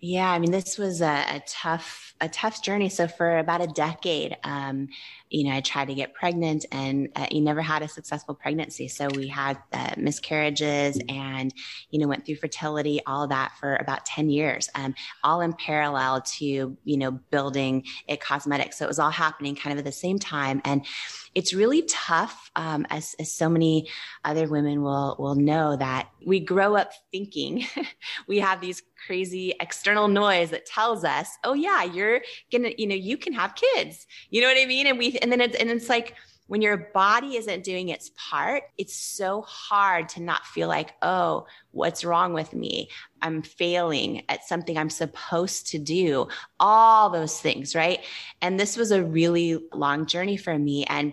Yeah, 0.00 0.30
I 0.30 0.38
mean, 0.38 0.50
this 0.50 0.78
was 0.78 1.02
a, 1.02 1.24
a 1.28 1.42
tough 1.46 2.09
a 2.20 2.28
tough 2.28 2.62
journey. 2.62 2.88
So 2.88 3.08
for 3.08 3.38
about 3.38 3.60
a 3.60 3.66
decade, 3.66 4.36
um, 4.44 4.88
you 5.30 5.44
know, 5.44 5.52
I 5.52 5.60
tried 5.60 5.88
to 5.88 5.94
get 5.94 6.12
pregnant 6.12 6.66
and 6.72 7.08
uh, 7.16 7.26
you 7.30 7.40
never 7.40 7.62
had 7.62 7.82
a 7.82 7.88
successful 7.88 8.34
pregnancy. 8.34 8.88
So 8.88 9.08
we 9.14 9.28
had 9.28 9.58
uh, 9.72 9.94
miscarriages 9.96 11.00
and, 11.08 11.54
you 11.90 11.98
know, 11.98 12.08
went 12.08 12.26
through 12.26 12.36
fertility, 12.36 13.00
all 13.06 13.28
that 13.28 13.52
for 13.58 13.76
about 13.76 14.04
10 14.06 14.28
years, 14.28 14.68
um, 14.74 14.94
all 15.22 15.40
in 15.40 15.52
parallel 15.52 16.20
to, 16.22 16.76
you 16.84 16.96
know, 16.96 17.12
building 17.12 17.84
IT 18.08 18.20
Cosmetics. 18.20 18.78
So 18.78 18.84
it 18.84 18.88
was 18.88 18.98
all 18.98 19.10
happening 19.10 19.54
kind 19.54 19.72
of 19.72 19.78
at 19.78 19.84
the 19.84 19.92
same 19.92 20.18
time. 20.18 20.60
And 20.64 20.84
it's 21.34 21.54
really 21.54 21.82
tough, 21.82 22.50
um, 22.56 22.86
as, 22.90 23.14
as 23.20 23.32
so 23.32 23.48
many 23.48 23.88
other 24.24 24.48
women 24.48 24.82
will, 24.82 25.14
will 25.18 25.36
know 25.36 25.76
that 25.76 26.08
we 26.26 26.40
grow 26.40 26.74
up 26.74 26.92
thinking 27.12 27.64
we 28.26 28.40
have 28.40 28.60
these 28.60 28.82
crazy 29.06 29.54
external 29.60 30.08
noise 30.08 30.50
that 30.50 30.66
tells 30.66 31.04
us, 31.04 31.28
oh 31.44 31.54
yeah, 31.54 31.84
you're 31.84 32.09
gonna, 32.50 32.70
you 32.76 32.86
know, 32.86 32.94
you 32.94 33.16
can 33.16 33.32
have 33.32 33.54
kids. 33.54 34.06
You 34.30 34.40
know 34.40 34.48
what 34.48 34.60
I 34.60 34.66
mean? 34.66 34.86
And 34.86 34.98
we, 34.98 35.18
and 35.18 35.30
then 35.30 35.40
it's, 35.40 35.56
and 35.56 35.70
it's 35.70 35.88
like, 35.88 36.14
when 36.50 36.62
your 36.62 36.90
body 36.92 37.36
isn't 37.36 37.62
doing 37.62 37.90
its 37.90 38.10
part, 38.16 38.64
it's 38.76 38.96
so 38.96 39.42
hard 39.42 40.08
to 40.08 40.20
not 40.20 40.44
feel 40.44 40.66
like, 40.66 40.94
oh, 41.00 41.46
what's 41.70 42.04
wrong 42.04 42.32
with 42.32 42.52
me? 42.52 42.88
I'm 43.22 43.40
failing 43.40 44.24
at 44.28 44.42
something 44.42 44.76
I'm 44.76 44.90
supposed 44.90 45.68
to 45.68 45.78
do, 45.78 46.26
all 46.58 47.08
those 47.08 47.40
things, 47.40 47.76
right? 47.76 48.00
And 48.42 48.58
this 48.58 48.76
was 48.76 48.90
a 48.90 49.04
really 49.04 49.60
long 49.72 50.06
journey 50.06 50.36
for 50.36 50.58
me. 50.58 50.84
And 50.86 51.12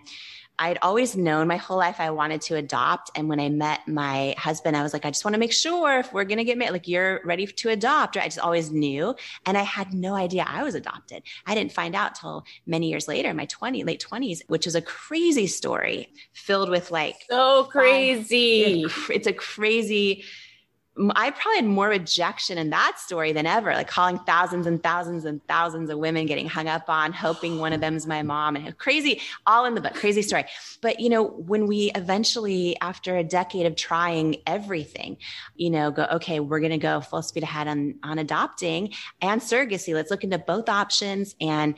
I'd 0.59 0.79
always 0.81 1.15
known 1.15 1.47
my 1.47 1.57
whole 1.57 1.77
life 1.77 1.99
I 1.99 2.09
wanted 2.09 2.41
to 2.41 2.55
adopt. 2.55 3.11
And 3.15 3.29
when 3.29 3.39
I 3.39 3.49
met 3.49 3.87
my 3.87 4.33
husband, 4.37 4.75
I 4.75 4.83
was 4.83 4.91
like, 4.91 5.05
I 5.05 5.11
just 5.11 5.23
want 5.23 5.35
to 5.35 5.39
make 5.39 5.53
sure 5.53 5.99
if 5.99 6.11
we're 6.11 6.23
going 6.23 6.39
to 6.39 6.43
get 6.43 6.57
married, 6.57 6.71
like 6.71 6.87
you're 6.87 7.21
ready 7.23 7.45
to 7.45 7.69
adopt. 7.69 8.15
Right? 8.15 8.25
I 8.25 8.27
just 8.27 8.39
always 8.39 8.71
knew. 8.71 9.15
And 9.45 9.57
I 9.57 9.61
had 9.61 9.93
no 9.93 10.15
idea 10.15 10.45
I 10.47 10.63
was 10.63 10.73
adopted. 10.73 11.23
I 11.45 11.53
didn't 11.53 11.73
find 11.73 11.95
out 11.95 12.15
till 12.15 12.45
many 12.65 12.89
years 12.89 13.07
later, 13.07 13.33
my 13.33 13.45
20, 13.45 13.83
late 13.83 14.03
20s, 14.09 14.41
which 14.47 14.65
is 14.65 14.75
a 14.75 14.81
crazy 14.81 15.47
story 15.47 16.09
filled 16.33 16.69
with 16.69 16.89
like 16.91 17.25
so 17.29 17.65
crazy. 17.65 18.85
It's 19.09 19.27
a 19.27 19.33
crazy 19.33 20.23
I 21.15 21.31
probably 21.31 21.57
had 21.57 21.65
more 21.65 21.89
rejection 21.89 22.57
in 22.57 22.71
that 22.71 22.97
story 22.97 23.31
than 23.31 23.45
ever, 23.45 23.73
like 23.73 23.87
calling 23.87 24.17
thousands 24.19 24.65
and 24.65 24.81
thousands 24.81 25.25
and 25.25 25.45
thousands 25.47 25.89
of 25.89 25.99
women 25.99 26.25
getting 26.25 26.47
hung 26.47 26.67
up 26.67 26.89
on, 26.89 27.13
hoping 27.13 27.59
one 27.59 27.73
of 27.73 27.81
them's 27.81 28.07
my 28.07 28.23
mom 28.23 28.55
and 28.55 28.77
crazy, 28.77 29.21
all 29.45 29.65
in 29.65 29.75
the 29.75 29.81
book, 29.81 29.93
crazy 29.93 30.21
story. 30.21 30.45
But, 30.81 30.99
you 30.99 31.09
know, 31.09 31.23
when 31.23 31.67
we 31.67 31.91
eventually, 31.93 32.77
after 32.81 33.15
a 33.15 33.23
decade 33.23 33.65
of 33.65 33.75
trying 33.75 34.37
everything, 34.47 35.17
you 35.55 35.69
know, 35.69 35.91
go, 35.91 36.07
okay, 36.13 36.39
we're 36.39 36.59
going 36.59 36.71
to 36.71 36.77
go 36.77 37.01
full 37.01 37.21
speed 37.21 37.43
ahead 37.43 37.67
on, 37.67 37.95
on 38.03 38.17
adopting 38.17 38.93
and 39.21 39.41
surrogacy. 39.41 39.93
Let's 39.93 40.09
look 40.09 40.23
into 40.23 40.39
both 40.39 40.67
options. 40.67 41.35
And, 41.39 41.75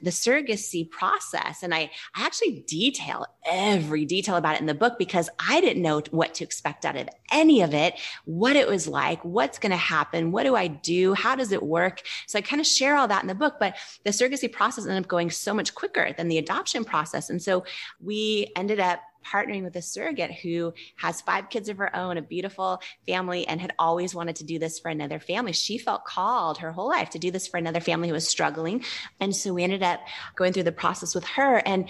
the 0.00 0.10
surrogacy 0.10 0.88
process. 0.90 1.62
And 1.62 1.74
I, 1.74 1.90
I 2.14 2.26
actually 2.26 2.64
detail 2.66 3.26
every 3.46 4.04
detail 4.04 4.36
about 4.36 4.56
it 4.56 4.60
in 4.60 4.66
the 4.66 4.74
book 4.74 4.98
because 4.98 5.28
I 5.38 5.60
didn't 5.60 5.82
know 5.82 6.02
what 6.10 6.34
to 6.34 6.44
expect 6.44 6.84
out 6.84 6.96
of 6.96 7.08
any 7.32 7.62
of 7.62 7.74
it, 7.74 7.94
what 8.24 8.56
it 8.56 8.68
was 8.68 8.86
like, 8.86 9.24
what's 9.24 9.58
going 9.58 9.70
to 9.70 9.76
happen, 9.76 10.32
what 10.32 10.44
do 10.44 10.54
I 10.54 10.66
do, 10.66 11.14
how 11.14 11.34
does 11.34 11.52
it 11.52 11.62
work. 11.62 12.02
So 12.26 12.38
I 12.38 12.42
kind 12.42 12.60
of 12.60 12.66
share 12.66 12.96
all 12.96 13.08
that 13.08 13.22
in 13.22 13.28
the 13.28 13.34
book, 13.34 13.54
but 13.58 13.76
the 14.04 14.10
surrogacy 14.10 14.50
process 14.50 14.84
ended 14.84 15.04
up 15.04 15.08
going 15.08 15.30
so 15.30 15.54
much 15.54 15.74
quicker 15.74 16.12
than 16.16 16.28
the 16.28 16.38
adoption 16.38 16.84
process. 16.84 17.30
And 17.30 17.42
so 17.42 17.64
we 18.00 18.52
ended 18.56 18.80
up 18.80 19.00
partnering 19.26 19.64
with 19.64 19.76
a 19.76 19.82
surrogate 19.82 20.32
who 20.32 20.72
has 20.96 21.20
five 21.20 21.50
kids 21.50 21.68
of 21.68 21.78
her 21.78 21.94
own, 21.94 22.16
a 22.16 22.22
beautiful 22.22 22.80
family, 23.06 23.46
and 23.46 23.60
had 23.60 23.72
always 23.78 24.14
wanted 24.14 24.36
to 24.36 24.44
do 24.44 24.58
this 24.58 24.78
for 24.78 24.88
another 24.88 25.18
family. 25.18 25.52
She 25.52 25.78
felt 25.78 26.04
called 26.04 26.58
her 26.58 26.72
whole 26.72 26.88
life 26.88 27.10
to 27.10 27.18
do 27.18 27.30
this 27.30 27.46
for 27.48 27.56
another 27.56 27.80
family 27.80 28.08
who 28.08 28.14
was 28.14 28.28
struggling. 28.28 28.84
And 29.20 29.34
so 29.34 29.52
we 29.52 29.64
ended 29.64 29.82
up 29.82 30.00
going 30.34 30.52
through 30.52 30.64
the 30.64 30.72
process 30.72 31.14
with 31.14 31.24
her. 31.24 31.62
And 31.66 31.88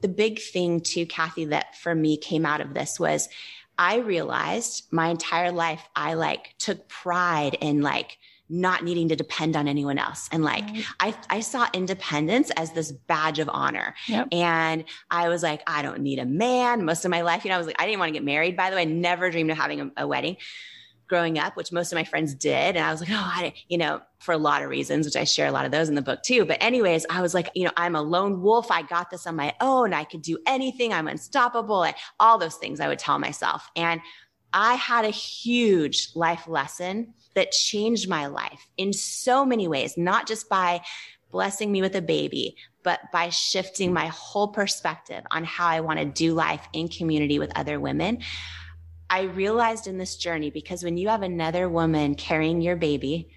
the 0.00 0.08
big 0.08 0.40
thing, 0.40 0.80
too, 0.80 1.06
Cathy, 1.06 1.46
that 1.46 1.76
for 1.76 1.94
me 1.94 2.16
came 2.16 2.44
out 2.44 2.60
of 2.60 2.74
this 2.74 2.98
was 2.98 3.28
I 3.78 3.96
realized 3.96 4.86
my 4.90 5.08
entire 5.08 5.52
life, 5.52 5.82
I 5.96 6.14
like 6.14 6.54
took 6.58 6.88
pride 6.88 7.56
in 7.60 7.80
like, 7.80 8.18
not 8.48 8.84
needing 8.84 9.08
to 9.08 9.16
depend 9.16 9.56
on 9.56 9.66
anyone 9.66 9.98
else. 9.98 10.28
And 10.30 10.44
like, 10.44 10.64
right. 10.64 10.84
I, 11.00 11.14
I 11.30 11.40
saw 11.40 11.68
independence 11.72 12.50
as 12.56 12.72
this 12.72 12.92
badge 12.92 13.38
of 13.38 13.48
honor. 13.50 13.94
Yep. 14.08 14.28
And 14.32 14.84
I 15.10 15.28
was 15.28 15.42
like, 15.42 15.62
I 15.66 15.82
don't 15.82 16.00
need 16.00 16.18
a 16.18 16.26
man. 16.26 16.84
Most 16.84 17.04
of 17.04 17.10
my 17.10 17.22
life, 17.22 17.44
you 17.44 17.48
know, 17.48 17.54
I 17.54 17.58
was 17.58 17.66
like, 17.66 17.80
I 17.80 17.86
didn't 17.86 17.98
want 17.98 18.10
to 18.10 18.12
get 18.12 18.24
married. 18.24 18.56
By 18.56 18.70
the 18.70 18.76
way, 18.76 18.82
I 18.82 18.86
never 18.86 19.30
dreamed 19.30 19.50
of 19.50 19.56
having 19.56 19.80
a, 19.80 19.90
a 19.98 20.06
wedding 20.06 20.36
growing 21.08 21.38
up, 21.38 21.56
which 21.56 21.72
most 21.72 21.92
of 21.92 21.96
my 21.96 22.04
friends 22.04 22.34
did. 22.34 22.74
And 22.74 22.78
I 22.78 22.90
was 22.90 23.00
like, 23.00 23.10
oh, 23.10 23.14
I, 23.16 23.52
you 23.68 23.76
know, 23.76 24.00
for 24.18 24.32
a 24.32 24.38
lot 24.38 24.62
of 24.62 24.70
reasons, 24.70 25.06
which 25.06 25.16
I 25.16 25.24
share 25.24 25.46
a 25.46 25.52
lot 25.52 25.66
of 25.66 25.70
those 25.70 25.90
in 25.90 25.94
the 25.94 26.00
book 26.00 26.22
too. 26.22 26.46
But 26.46 26.62
anyways, 26.62 27.04
I 27.10 27.20
was 27.20 27.34
like, 27.34 27.50
you 27.54 27.64
know, 27.64 27.72
I'm 27.76 27.96
a 27.96 28.02
lone 28.02 28.40
wolf. 28.40 28.70
I 28.70 28.80
got 28.80 29.10
this 29.10 29.26
on 29.26 29.36
my 29.36 29.54
own. 29.60 29.92
I 29.92 30.04
could 30.04 30.22
do 30.22 30.38
anything. 30.46 30.92
I'm 30.92 31.08
unstoppable. 31.08 31.86
all 32.18 32.38
those 32.38 32.56
things 32.56 32.80
I 32.80 32.88
would 32.88 32.98
tell 32.98 33.18
myself. 33.18 33.70
And 33.76 34.00
I 34.52 34.74
had 34.74 35.04
a 35.04 35.10
huge 35.10 36.10
life 36.14 36.46
lesson 36.46 37.14
that 37.34 37.52
changed 37.52 38.08
my 38.08 38.26
life 38.26 38.66
in 38.76 38.92
so 38.92 39.44
many 39.44 39.68
ways, 39.68 39.96
not 39.96 40.26
just 40.26 40.48
by 40.48 40.82
blessing 41.30 41.72
me 41.72 41.80
with 41.80 41.96
a 41.96 42.02
baby, 42.02 42.56
but 42.82 43.00
by 43.12 43.30
shifting 43.30 43.92
my 43.92 44.08
whole 44.08 44.48
perspective 44.48 45.24
on 45.30 45.44
how 45.44 45.66
I 45.66 45.80
want 45.80 45.98
to 45.98 46.04
do 46.04 46.34
life 46.34 46.66
in 46.72 46.88
community 46.88 47.38
with 47.38 47.56
other 47.56 47.80
women. 47.80 48.18
I 49.08 49.22
realized 49.22 49.86
in 49.86 49.98
this 49.98 50.16
journey 50.16 50.50
because 50.50 50.82
when 50.82 50.96
you 50.96 51.08
have 51.08 51.22
another 51.22 51.68
woman 51.68 52.14
carrying 52.14 52.60
your 52.60 52.76
baby, 52.76 53.28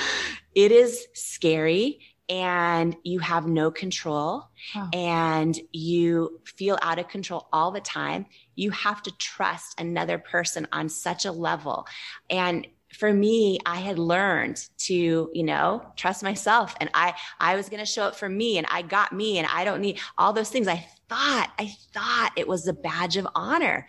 it 0.54 0.72
is 0.72 1.06
scary 1.14 2.00
and 2.28 2.94
you 3.04 3.20
have 3.20 3.46
no 3.46 3.70
control 3.70 4.48
oh. 4.76 4.88
and 4.92 5.58
you 5.72 6.40
feel 6.44 6.78
out 6.82 6.98
of 6.98 7.08
control 7.08 7.48
all 7.52 7.70
the 7.70 7.80
time. 7.80 8.26
You 8.54 8.70
have 8.72 9.02
to 9.04 9.16
trust 9.16 9.80
another 9.80 10.18
person 10.18 10.66
on 10.72 10.88
such 10.88 11.24
a 11.24 11.32
level. 11.32 11.86
And 12.28 12.66
for 12.92 13.12
me, 13.12 13.58
I 13.66 13.76
had 13.76 13.98
learned 13.98 14.66
to, 14.78 15.30
you 15.32 15.42
know, 15.42 15.82
trust 15.96 16.22
myself 16.22 16.74
and 16.80 16.90
I, 16.94 17.14
I 17.38 17.56
was 17.56 17.68
going 17.68 17.80
to 17.80 17.86
show 17.86 18.04
up 18.04 18.16
for 18.16 18.28
me 18.28 18.58
and 18.58 18.66
I 18.70 18.82
got 18.82 19.12
me 19.12 19.38
and 19.38 19.46
I 19.50 19.64
don't 19.64 19.80
need 19.80 20.00
all 20.16 20.32
those 20.32 20.50
things. 20.50 20.68
I 20.68 20.86
thought, 21.08 21.50
I 21.58 21.74
thought 21.92 22.32
it 22.36 22.48
was 22.48 22.66
a 22.66 22.72
badge 22.72 23.16
of 23.16 23.26
honor. 23.34 23.86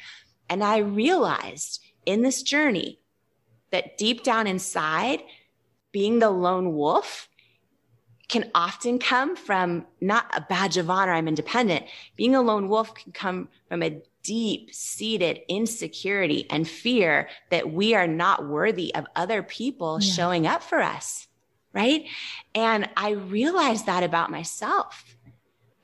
And 0.49 0.63
I 0.63 0.79
realized 0.79 1.81
in 2.05 2.21
this 2.21 2.41
journey 2.41 2.99
that 3.71 3.97
deep 3.97 4.23
down 4.23 4.47
inside, 4.47 5.21
being 5.91 6.19
the 6.19 6.29
lone 6.29 6.73
wolf 6.73 7.29
can 8.29 8.49
often 8.53 8.99
come 8.99 9.35
from 9.35 9.85
not 9.99 10.25
a 10.35 10.41
badge 10.41 10.77
of 10.77 10.89
honor, 10.89 11.11
I'm 11.11 11.27
independent. 11.27 11.85
Being 12.15 12.35
a 12.35 12.41
lone 12.41 12.69
wolf 12.69 12.93
can 12.93 13.11
come 13.11 13.49
from 13.67 13.81
a 13.81 14.01
deep 14.23 14.73
seated 14.73 15.41
insecurity 15.47 16.45
and 16.49 16.67
fear 16.67 17.27
that 17.49 17.73
we 17.73 17.95
are 17.95 18.07
not 18.07 18.47
worthy 18.47 18.93
of 18.93 19.07
other 19.15 19.41
people 19.41 19.99
yeah. 19.99 20.11
showing 20.11 20.47
up 20.47 20.61
for 20.61 20.79
us. 20.79 21.27
Right. 21.73 22.05
And 22.55 22.89
I 22.95 23.11
realized 23.11 23.87
that 23.87 24.03
about 24.03 24.31
myself. 24.31 25.03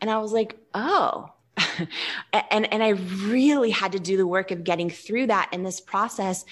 And 0.02 0.10
I 0.10 0.18
was 0.18 0.32
like, 0.32 0.58
oh, 0.74 1.30
and, 2.34 2.72
and 2.72 2.84
I 2.84 2.90
really 2.90 3.70
had 3.70 3.94
to 3.94 4.00
do 4.00 4.18
the 4.18 4.28
work 4.28 4.52
of 4.52 4.64
getting 4.64 4.90
through 4.90 5.28
that 5.28 5.50
in 5.52 5.64
this 5.64 5.80
process 5.80 6.46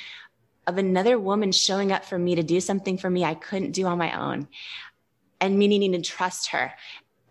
of 0.66 0.78
another 0.78 1.20
woman 1.20 1.52
showing 1.52 1.92
up 1.92 2.06
for 2.06 2.18
me 2.18 2.36
to 2.36 2.44
do 2.44 2.60
something 2.62 2.98
for 2.98 3.10
me 3.10 3.26
I 3.26 3.34
couldn't 3.34 3.72
do 3.72 3.86
on 3.86 3.98
my 3.98 4.18
own 4.18 4.48
and 5.44 5.60
me 5.60 5.68
needing 5.68 5.92
to 5.92 6.02
trust 6.02 6.52
her 6.52 6.74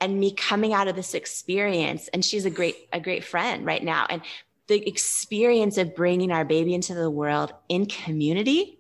and 0.03 0.21
me 0.21 0.33
coming 0.33 0.75
out 0.75 0.87
of 0.87 0.95
this 0.95 1.15
experience. 1.15 2.09
And 2.09 2.23
she's 2.23 2.45
a 2.45 2.51
great 2.51 2.77
a 2.93 3.01
great 3.01 3.25
friend 3.25 3.65
right 3.65 3.83
now. 3.83 4.07
And 4.11 4.21
the 4.67 4.87
experience 4.87 5.79
of 5.79 5.97
bringing 5.97 6.31
our 6.31 6.45
baby 6.45 6.75
into 6.75 6.95
the 6.95 7.11
world 7.11 7.55
in 7.71 7.87
community 7.87 8.79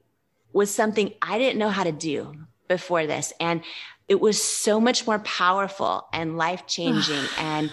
was 0.52 0.72
something 0.72 1.14
I 1.22 1.38
didn't 1.38 1.58
know 1.58 1.70
how 1.70 1.84
to 1.84 1.92
do 1.92 2.34
before 2.68 3.06
this. 3.06 3.32
And 3.40 3.62
it 4.06 4.20
was 4.20 4.42
so 4.42 4.78
much 4.78 5.06
more 5.06 5.20
powerful 5.20 6.08
and 6.12 6.36
life 6.36 6.66
changing 6.66 7.24
and 7.38 7.72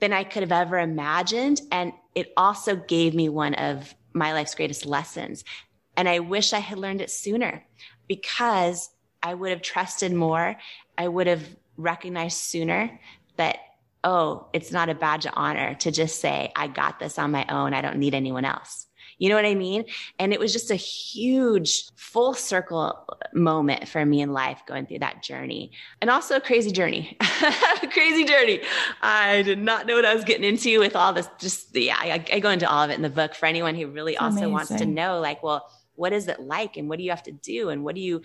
than 0.00 0.12
I 0.12 0.24
could 0.24 0.42
have 0.42 0.52
ever 0.52 0.78
imagined. 0.78 1.62
And 1.72 1.94
it 2.14 2.30
also 2.36 2.76
gave 2.76 3.14
me 3.14 3.30
one 3.30 3.54
of 3.54 3.94
my 4.12 4.34
life's 4.34 4.54
greatest 4.54 4.84
lessons. 4.84 5.44
And 5.96 6.10
I 6.10 6.18
wish 6.18 6.52
I 6.52 6.58
had 6.58 6.78
learned 6.78 7.00
it 7.00 7.10
sooner 7.10 7.64
because 8.06 8.90
I 9.22 9.34
would 9.34 9.50
have 9.50 9.62
trusted 9.62 10.12
more 10.12 10.56
I 11.00 11.08
would 11.08 11.28
have 11.28 11.42
recognized 11.78 12.36
sooner 12.36 13.00
that, 13.38 13.56
oh, 14.04 14.48
it's 14.52 14.70
not 14.70 14.90
a 14.90 14.94
badge 14.94 15.24
of 15.24 15.32
honor 15.34 15.74
to 15.76 15.90
just 15.90 16.20
say, 16.20 16.52
I 16.54 16.66
got 16.66 16.98
this 16.98 17.18
on 17.18 17.30
my 17.30 17.46
own. 17.48 17.72
I 17.72 17.80
don't 17.80 17.96
need 17.96 18.12
anyone 18.12 18.44
else. 18.44 18.86
You 19.16 19.30
know 19.30 19.34
what 19.34 19.46
I 19.46 19.54
mean? 19.54 19.86
And 20.18 20.34
it 20.34 20.38
was 20.38 20.52
just 20.52 20.70
a 20.70 20.74
huge 20.74 21.84
full 21.96 22.34
circle 22.34 23.06
moment 23.32 23.88
for 23.88 24.04
me 24.04 24.20
in 24.20 24.34
life 24.34 24.60
going 24.66 24.84
through 24.84 24.98
that 24.98 25.22
journey 25.22 25.72
and 26.02 26.10
also 26.10 26.36
a 26.36 26.40
crazy 26.40 26.70
journey, 26.70 27.16
crazy 27.92 28.24
journey. 28.24 28.60
I 29.00 29.40
did 29.40 29.58
not 29.58 29.86
know 29.86 29.94
what 29.94 30.04
I 30.04 30.14
was 30.14 30.24
getting 30.24 30.44
into 30.44 30.80
with 30.80 30.96
all 30.96 31.14
this. 31.14 31.30
Just, 31.38 31.74
yeah, 31.74 31.96
I, 31.98 32.22
I 32.30 32.40
go 32.40 32.50
into 32.50 32.70
all 32.70 32.84
of 32.84 32.90
it 32.90 32.94
in 32.94 33.02
the 33.02 33.08
book 33.08 33.34
for 33.34 33.46
anyone 33.46 33.74
who 33.74 33.86
really 33.86 34.18
also 34.18 34.36
amazing. 34.36 34.52
wants 34.52 34.74
to 34.74 34.84
know, 34.84 35.18
like, 35.18 35.42
well, 35.42 35.66
what 35.94 36.12
is 36.14 36.28
it 36.28 36.40
like 36.40 36.78
and 36.78 36.88
what 36.88 36.98
do 36.98 37.04
you 37.04 37.10
have 37.10 37.22
to 37.22 37.32
do 37.32 37.68
and 37.68 37.84
what 37.84 37.94
do 37.94 38.00
you 38.00 38.22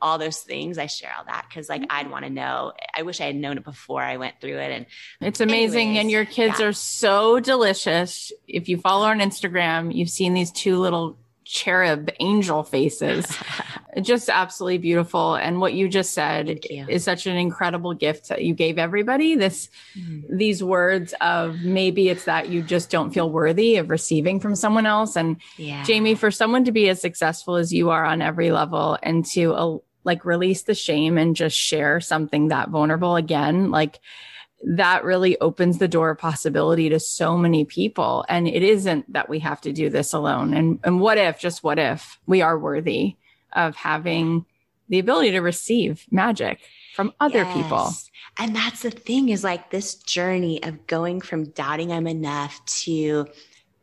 all 0.00 0.18
those 0.18 0.38
things. 0.38 0.78
I 0.78 0.86
share 0.86 1.12
all 1.16 1.24
that 1.24 1.46
because 1.48 1.68
like 1.68 1.84
I'd 1.90 2.10
want 2.10 2.24
to 2.24 2.30
know. 2.30 2.72
I 2.94 3.02
wish 3.02 3.20
I 3.20 3.24
had 3.24 3.36
known 3.36 3.58
it 3.58 3.64
before 3.64 4.02
I 4.02 4.16
went 4.16 4.40
through 4.40 4.58
it. 4.58 4.72
And 4.72 4.86
it's 5.20 5.40
amazing. 5.40 5.90
Anyways, 5.90 6.00
and 6.00 6.10
your 6.10 6.24
kids 6.24 6.60
yeah. 6.60 6.66
are 6.66 6.72
so 6.72 7.40
delicious. 7.40 8.32
If 8.46 8.68
you 8.68 8.78
follow 8.78 9.06
on 9.06 9.20
Instagram, 9.20 9.94
you've 9.94 10.10
seen 10.10 10.34
these 10.34 10.50
two 10.50 10.78
little 10.78 11.18
cherub 11.50 12.10
angel 12.20 12.62
faces. 12.62 13.26
just 14.02 14.28
absolutely 14.28 14.78
beautiful. 14.78 15.34
And 15.34 15.60
what 15.60 15.74
you 15.74 15.88
just 15.88 16.12
said 16.12 16.64
you. 16.70 16.86
is 16.88 17.02
such 17.02 17.26
an 17.26 17.36
incredible 17.36 17.92
gift 17.92 18.28
that 18.28 18.44
you 18.44 18.54
gave 18.54 18.78
everybody. 18.78 19.34
This, 19.34 19.68
mm-hmm. 19.98 20.36
these 20.36 20.62
words 20.62 21.12
of 21.20 21.60
maybe 21.62 22.08
it's 22.08 22.24
that 22.24 22.50
you 22.50 22.62
just 22.62 22.88
don't 22.88 23.10
feel 23.10 23.30
worthy 23.30 23.76
of 23.76 23.90
receiving 23.90 24.38
from 24.38 24.54
someone 24.54 24.86
else. 24.86 25.16
And 25.16 25.40
yeah. 25.56 25.82
Jamie, 25.82 26.14
for 26.14 26.30
someone 26.30 26.64
to 26.64 26.72
be 26.72 26.88
as 26.88 27.00
successful 27.00 27.56
as 27.56 27.72
you 27.72 27.90
are 27.90 28.04
on 28.04 28.22
every 28.22 28.52
level 28.52 28.96
and 29.02 29.24
to 29.26 29.52
uh, 29.54 29.78
like 30.04 30.24
release 30.24 30.62
the 30.62 30.74
shame 30.74 31.18
and 31.18 31.34
just 31.34 31.56
share 31.56 32.00
something 32.00 32.48
that 32.48 32.68
vulnerable 32.68 33.16
again, 33.16 33.72
like 33.72 33.98
that 34.62 35.04
really 35.04 35.40
opens 35.40 35.78
the 35.78 35.88
door 35.88 36.10
of 36.10 36.18
possibility 36.18 36.88
to 36.90 37.00
so 37.00 37.36
many 37.36 37.64
people. 37.64 38.24
And 38.28 38.46
it 38.46 38.62
isn't 38.62 39.10
that 39.12 39.28
we 39.28 39.38
have 39.38 39.60
to 39.62 39.72
do 39.72 39.88
this 39.88 40.12
alone. 40.12 40.52
And, 40.52 40.78
and 40.84 41.00
what 41.00 41.18
if, 41.18 41.40
just 41.40 41.64
what 41.64 41.78
if 41.78 42.18
we 42.26 42.42
are 42.42 42.58
worthy 42.58 43.16
of 43.52 43.74
having 43.74 44.44
the 44.88 44.98
ability 44.98 45.30
to 45.30 45.40
receive 45.40 46.06
magic 46.10 46.60
from 46.94 47.14
other 47.20 47.38
yes. 47.38 47.56
people? 47.56 47.90
And 48.38 48.54
that's 48.54 48.82
the 48.82 48.90
thing 48.90 49.30
is 49.30 49.42
like 49.42 49.70
this 49.70 49.94
journey 49.94 50.62
of 50.62 50.86
going 50.86 51.20
from 51.20 51.50
doubting 51.50 51.90
I'm 51.90 52.06
enough 52.06 52.62
to 52.82 53.28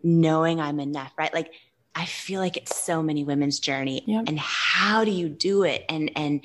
knowing 0.03 0.59
I'm 0.61 0.79
enough, 0.79 1.11
right? 1.17 1.33
Like, 1.33 1.51
I 1.95 2.05
feel 2.05 2.39
like 2.39 2.55
it's 2.55 2.75
so 2.75 3.01
many 3.01 3.23
women's 3.23 3.59
journey. 3.59 4.03
Yep. 4.05 4.25
And 4.27 4.37
how 4.39 5.03
do 5.03 5.11
you 5.11 5.27
do 5.27 5.63
it? 5.63 5.83
And, 5.89 6.11
and, 6.15 6.41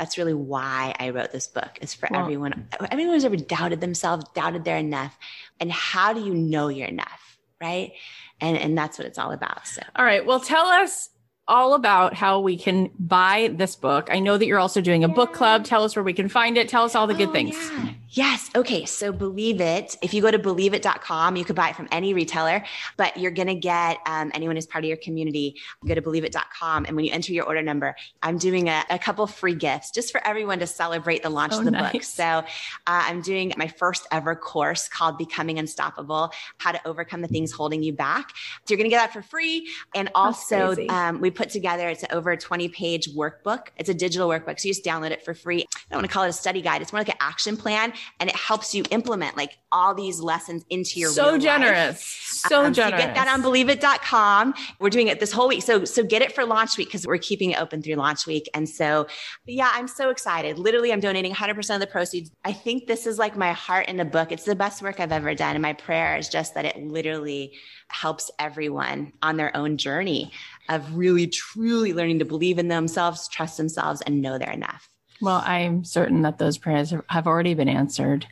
that's 0.00 0.16
really 0.16 0.32
why 0.32 0.94
I 0.98 1.10
wrote 1.10 1.30
this 1.30 1.46
book 1.46 1.78
is 1.82 1.92
for 1.92 2.08
well, 2.10 2.22
everyone, 2.22 2.66
everyone 2.90 3.12
who's 3.12 3.26
ever 3.26 3.36
doubted 3.36 3.82
themselves, 3.82 4.24
doubted 4.34 4.64
they're 4.64 4.78
enough. 4.78 5.18
And 5.60 5.70
how 5.70 6.14
do 6.14 6.24
you 6.24 6.32
know 6.32 6.68
you're 6.68 6.88
enough? 6.88 7.38
Right. 7.60 7.92
And, 8.40 8.56
and 8.56 8.78
that's 8.78 8.96
what 8.98 9.06
it's 9.06 9.18
all 9.18 9.30
about. 9.32 9.66
So, 9.66 9.82
all 9.94 10.06
right. 10.06 10.24
Well, 10.24 10.40
tell 10.40 10.64
us 10.64 11.10
all 11.50 11.74
about 11.74 12.14
how 12.14 12.40
we 12.40 12.56
can 12.56 12.90
buy 12.98 13.52
this 13.52 13.74
book. 13.74 14.08
I 14.10 14.20
know 14.20 14.38
that 14.38 14.46
you're 14.46 14.58
also 14.58 14.80
doing 14.80 15.04
a 15.04 15.08
book 15.08 15.32
club. 15.34 15.64
Tell 15.64 15.82
us 15.82 15.96
where 15.96 16.04
we 16.04 16.12
can 16.12 16.28
find 16.28 16.56
it. 16.56 16.68
Tell 16.68 16.84
us 16.84 16.94
all 16.94 17.06
the 17.06 17.14
good 17.14 17.28
oh, 17.28 17.32
things. 17.32 17.56
Yeah. 17.56 17.90
Yes. 18.12 18.50
Okay. 18.56 18.86
So 18.86 19.12
believe 19.12 19.60
it. 19.60 19.96
If 20.02 20.12
you 20.12 20.20
go 20.20 20.32
to 20.32 20.38
believeit.com, 20.38 21.36
you 21.36 21.44
could 21.44 21.54
buy 21.54 21.68
it 21.68 21.76
from 21.76 21.86
any 21.92 22.12
retailer, 22.12 22.64
but 22.96 23.16
you're 23.16 23.30
going 23.30 23.46
to 23.46 23.54
get 23.54 23.98
um, 24.04 24.32
anyone 24.34 24.56
who's 24.56 24.66
part 24.66 24.84
of 24.84 24.88
your 24.88 24.96
community. 24.96 25.56
Go 25.86 25.94
to 25.94 26.02
believeit.com. 26.02 26.86
And 26.86 26.96
when 26.96 27.04
you 27.04 27.12
enter 27.12 27.32
your 27.32 27.44
order 27.44 27.62
number, 27.62 27.94
I'm 28.20 28.36
doing 28.36 28.68
a, 28.68 28.82
a 28.90 28.98
couple 28.98 29.28
free 29.28 29.54
gifts 29.54 29.92
just 29.92 30.10
for 30.10 30.26
everyone 30.26 30.58
to 30.58 30.66
celebrate 30.66 31.22
the 31.22 31.30
launch 31.30 31.52
oh, 31.54 31.60
of 31.60 31.64
the 31.64 31.70
nice. 31.70 31.92
book. 31.92 32.02
So 32.02 32.24
uh, 32.24 32.42
I'm 32.86 33.22
doing 33.22 33.52
my 33.56 33.68
first 33.68 34.08
ever 34.10 34.34
course 34.34 34.88
called 34.88 35.16
Becoming 35.16 35.60
Unstoppable 35.60 36.32
How 36.58 36.72
to 36.72 36.88
Overcome 36.88 37.20
the 37.20 37.28
Things 37.28 37.52
Holding 37.52 37.80
You 37.80 37.92
Back. 37.92 38.30
So 38.30 38.74
you're 38.74 38.78
going 38.78 38.90
to 38.90 38.94
get 38.94 38.98
that 38.98 39.12
for 39.12 39.22
free. 39.22 39.68
And 39.94 40.10
also, 40.16 40.74
um, 40.88 41.20
we 41.20 41.30
put 41.40 41.48
together, 41.48 41.88
it's 41.88 42.02
an 42.02 42.10
over 42.12 42.36
20 42.36 42.68
page 42.68 43.08
workbook. 43.14 43.68
It's 43.78 43.88
a 43.88 43.94
digital 43.94 44.28
workbook. 44.28 44.60
So 44.60 44.68
you 44.68 44.74
just 44.74 44.84
download 44.84 45.10
it 45.10 45.24
for 45.24 45.32
free. 45.32 45.62
I 45.62 45.78
don't 45.90 45.98
want 46.00 46.06
to 46.06 46.12
call 46.12 46.24
it 46.24 46.28
a 46.28 46.34
study 46.34 46.60
guide. 46.60 46.82
It's 46.82 46.92
more 46.92 47.00
like 47.00 47.08
an 47.08 47.16
action 47.18 47.56
plan 47.56 47.94
and 48.18 48.28
it 48.28 48.36
helps 48.36 48.74
you 48.74 48.84
implement 48.90 49.38
like 49.38 49.56
all 49.72 49.94
these 49.94 50.20
lessons 50.20 50.64
into 50.68 50.98
your 50.98 51.10
so 51.10 51.38
generous 51.38 51.70
life. 51.70 52.00
so 52.00 52.64
um, 52.64 52.72
generous 52.72 53.00
so 53.00 53.06
get 53.06 53.14
that 53.14 53.28
on 53.28 53.42
believeit.com 53.42 54.52
we're 54.80 54.90
doing 54.90 55.06
it 55.08 55.20
this 55.20 55.30
whole 55.30 55.48
week 55.48 55.62
so 55.62 55.84
so 55.84 56.02
get 56.02 56.22
it 56.22 56.32
for 56.32 56.44
launch 56.44 56.76
week 56.76 56.88
because 56.88 57.06
we're 57.06 57.18
keeping 57.18 57.52
it 57.52 57.60
open 57.60 57.80
through 57.80 57.94
launch 57.94 58.26
week 58.26 58.48
and 58.52 58.68
so 58.68 59.06
yeah 59.46 59.70
i'm 59.74 59.86
so 59.86 60.10
excited 60.10 60.58
literally 60.58 60.92
i'm 60.92 61.00
donating 61.00 61.32
100% 61.32 61.74
of 61.74 61.80
the 61.80 61.86
proceeds 61.86 62.30
i 62.44 62.52
think 62.52 62.86
this 62.86 63.06
is 63.06 63.18
like 63.18 63.36
my 63.36 63.52
heart 63.52 63.86
in 63.88 64.00
a 64.00 64.04
book 64.04 64.32
it's 64.32 64.44
the 64.44 64.56
best 64.56 64.82
work 64.82 64.98
i've 64.98 65.12
ever 65.12 65.34
done 65.34 65.54
and 65.54 65.62
my 65.62 65.72
prayer 65.72 66.16
is 66.16 66.28
just 66.28 66.54
that 66.54 66.64
it 66.64 66.76
literally 66.82 67.52
helps 67.88 68.30
everyone 68.38 69.12
on 69.22 69.36
their 69.36 69.56
own 69.56 69.76
journey 69.76 70.32
of 70.70 70.96
really 70.96 71.26
truly 71.26 71.92
learning 71.92 72.18
to 72.18 72.24
believe 72.24 72.58
in 72.58 72.68
themselves 72.68 73.28
trust 73.28 73.56
themselves 73.56 74.00
and 74.02 74.22
know 74.22 74.38
they're 74.38 74.50
enough 74.50 74.90
well, 75.20 75.42
I'm 75.44 75.84
certain 75.84 76.22
that 76.22 76.38
those 76.38 76.58
prayers 76.58 76.94
have 77.08 77.26
already 77.26 77.54
been 77.54 77.68
answered. 77.68 78.26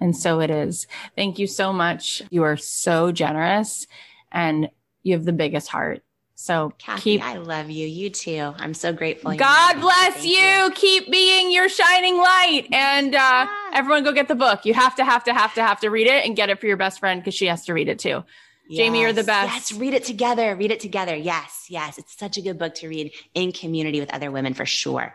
And 0.00 0.16
so 0.16 0.40
it 0.40 0.50
is. 0.50 0.86
Thank 1.14 1.38
you 1.38 1.46
so 1.46 1.72
much. 1.72 2.22
You 2.30 2.42
are 2.42 2.56
so 2.56 3.12
generous 3.12 3.86
and 4.32 4.68
you 5.02 5.14
have 5.14 5.24
the 5.24 5.32
biggest 5.32 5.68
heart. 5.68 6.02
So 6.34 6.72
Cathy, 6.78 7.18
keep, 7.18 7.24
I 7.24 7.36
love 7.36 7.70
you. 7.70 7.86
You 7.86 8.10
too. 8.10 8.52
I'm 8.58 8.74
so 8.74 8.92
grateful. 8.92 9.36
God 9.36 9.80
bless 9.80 10.24
you. 10.24 10.32
you. 10.32 10.72
Keep 10.74 11.12
being 11.12 11.52
your 11.52 11.68
shining 11.68 12.16
light. 12.16 12.66
And 12.72 13.14
uh, 13.14 13.18
yeah. 13.18 13.70
everyone 13.72 14.02
go 14.02 14.10
get 14.10 14.26
the 14.26 14.34
book. 14.34 14.66
You 14.66 14.74
have 14.74 14.96
to, 14.96 15.04
have 15.04 15.22
to, 15.24 15.32
have 15.32 15.54
to, 15.54 15.62
have 15.62 15.78
to 15.80 15.88
read 15.88 16.08
it 16.08 16.26
and 16.26 16.34
get 16.34 16.50
it 16.50 16.58
for 16.58 16.66
your 16.66 16.76
best 16.76 16.98
friend 16.98 17.20
because 17.20 17.34
she 17.34 17.46
has 17.46 17.64
to 17.66 17.74
read 17.74 17.88
it 17.88 18.00
too. 18.00 18.24
Yes. 18.68 18.78
Jamie, 18.78 19.00
you're 19.00 19.12
the 19.12 19.24
best. 19.24 19.52
Yes, 19.52 19.72
read 19.72 19.94
it 19.94 20.04
together. 20.04 20.54
Read 20.56 20.70
it 20.70 20.80
together. 20.80 21.14
Yes, 21.14 21.66
yes. 21.68 21.98
It's 21.98 22.16
such 22.18 22.36
a 22.36 22.42
good 22.42 22.58
book 22.58 22.74
to 22.76 22.88
read 22.88 23.12
in 23.34 23.52
community 23.52 24.00
with 24.00 24.12
other 24.14 24.30
women 24.30 24.54
for 24.54 24.64
sure. 24.64 25.14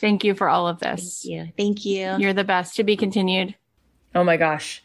Thank 0.00 0.24
you 0.24 0.34
for 0.34 0.48
all 0.48 0.66
of 0.66 0.80
this. 0.80 1.22
Thank 1.22 1.32
you. 1.32 1.52
Thank 1.56 1.84
you. 1.84 2.16
You're 2.18 2.32
the 2.32 2.44
best. 2.44 2.76
To 2.76 2.84
be 2.84 2.96
continued. 2.96 3.54
Oh 4.14 4.24
my 4.24 4.36
gosh. 4.36 4.82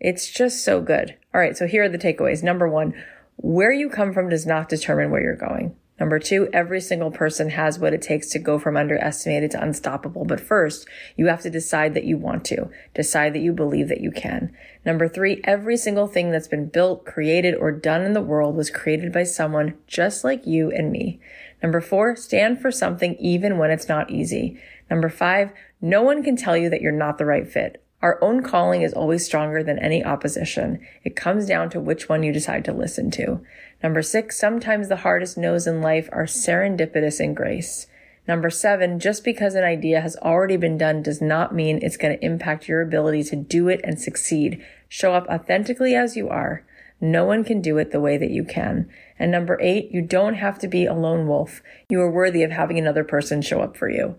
It's 0.00 0.30
just 0.30 0.64
so 0.64 0.80
good. 0.80 1.16
All 1.34 1.40
right. 1.40 1.56
So 1.56 1.66
here 1.66 1.84
are 1.84 1.88
the 1.88 1.98
takeaways. 1.98 2.42
Number 2.42 2.68
one, 2.68 2.94
where 3.36 3.72
you 3.72 3.88
come 3.88 4.12
from 4.12 4.28
does 4.28 4.46
not 4.46 4.68
determine 4.68 5.10
where 5.10 5.22
you're 5.22 5.36
going. 5.36 5.76
Number 5.98 6.18
two, 6.18 6.48
every 6.52 6.80
single 6.80 7.10
person 7.10 7.50
has 7.50 7.78
what 7.78 7.94
it 7.94 8.02
takes 8.02 8.28
to 8.30 8.38
go 8.38 8.58
from 8.58 8.76
underestimated 8.76 9.50
to 9.52 9.62
unstoppable. 9.62 10.26
But 10.26 10.40
first, 10.40 10.86
you 11.16 11.26
have 11.28 11.40
to 11.42 11.50
decide 11.50 11.94
that 11.94 12.04
you 12.04 12.18
want 12.18 12.44
to, 12.46 12.68
decide 12.94 13.32
that 13.32 13.40
you 13.40 13.52
believe 13.52 13.88
that 13.88 14.02
you 14.02 14.10
can. 14.10 14.54
Number 14.84 15.08
three, 15.08 15.40
every 15.44 15.76
single 15.78 16.06
thing 16.06 16.30
that's 16.30 16.48
been 16.48 16.68
built, 16.68 17.06
created, 17.06 17.54
or 17.54 17.72
done 17.72 18.02
in 18.02 18.12
the 18.12 18.20
world 18.20 18.56
was 18.56 18.68
created 18.68 19.10
by 19.10 19.24
someone 19.24 19.78
just 19.86 20.22
like 20.22 20.46
you 20.46 20.70
and 20.70 20.92
me. 20.92 21.18
Number 21.62 21.80
four, 21.80 22.14
stand 22.14 22.60
for 22.60 22.70
something 22.70 23.16
even 23.16 23.56
when 23.56 23.70
it's 23.70 23.88
not 23.88 24.10
easy. 24.10 24.60
Number 24.90 25.08
five, 25.08 25.52
no 25.80 26.02
one 26.02 26.22
can 26.22 26.36
tell 26.36 26.56
you 26.56 26.68
that 26.68 26.82
you're 26.82 26.92
not 26.92 27.16
the 27.16 27.24
right 27.24 27.48
fit. 27.50 27.82
Our 28.06 28.22
own 28.22 28.44
calling 28.44 28.82
is 28.82 28.92
always 28.92 29.24
stronger 29.24 29.64
than 29.64 29.80
any 29.80 30.04
opposition. 30.04 30.78
It 31.02 31.16
comes 31.16 31.44
down 31.44 31.70
to 31.70 31.80
which 31.80 32.08
one 32.08 32.22
you 32.22 32.32
decide 32.32 32.64
to 32.66 32.72
listen 32.72 33.10
to. 33.10 33.40
Number 33.82 34.00
six, 34.00 34.38
sometimes 34.38 34.88
the 34.88 34.98
hardest 34.98 35.36
no's 35.36 35.66
in 35.66 35.82
life 35.82 36.08
are 36.12 36.26
serendipitous 36.26 37.18
in 37.18 37.34
grace. 37.34 37.88
Number 38.28 38.48
seven, 38.48 39.00
just 39.00 39.24
because 39.24 39.56
an 39.56 39.64
idea 39.64 40.00
has 40.02 40.16
already 40.18 40.56
been 40.56 40.78
done 40.78 41.02
does 41.02 41.20
not 41.20 41.52
mean 41.52 41.80
it's 41.82 41.96
going 41.96 42.16
to 42.16 42.24
impact 42.24 42.68
your 42.68 42.80
ability 42.80 43.24
to 43.24 43.34
do 43.34 43.66
it 43.66 43.80
and 43.82 43.98
succeed. 43.98 44.64
Show 44.88 45.12
up 45.12 45.26
authentically 45.26 45.96
as 45.96 46.14
you 46.14 46.28
are. 46.28 46.64
No 47.00 47.24
one 47.24 47.42
can 47.42 47.60
do 47.60 47.76
it 47.76 47.90
the 47.90 48.00
way 48.00 48.16
that 48.18 48.30
you 48.30 48.44
can. 48.44 48.88
And 49.18 49.32
number 49.32 49.58
eight, 49.60 49.90
you 49.90 50.00
don't 50.00 50.34
have 50.34 50.60
to 50.60 50.68
be 50.68 50.86
a 50.86 50.94
lone 50.94 51.26
wolf. 51.26 51.60
You 51.88 52.00
are 52.02 52.10
worthy 52.12 52.44
of 52.44 52.52
having 52.52 52.78
another 52.78 53.02
person 53.02 53.42
show 53.42 53.62
up 53.62 53.76
for 53.76 53.90
you. 53.90 54.14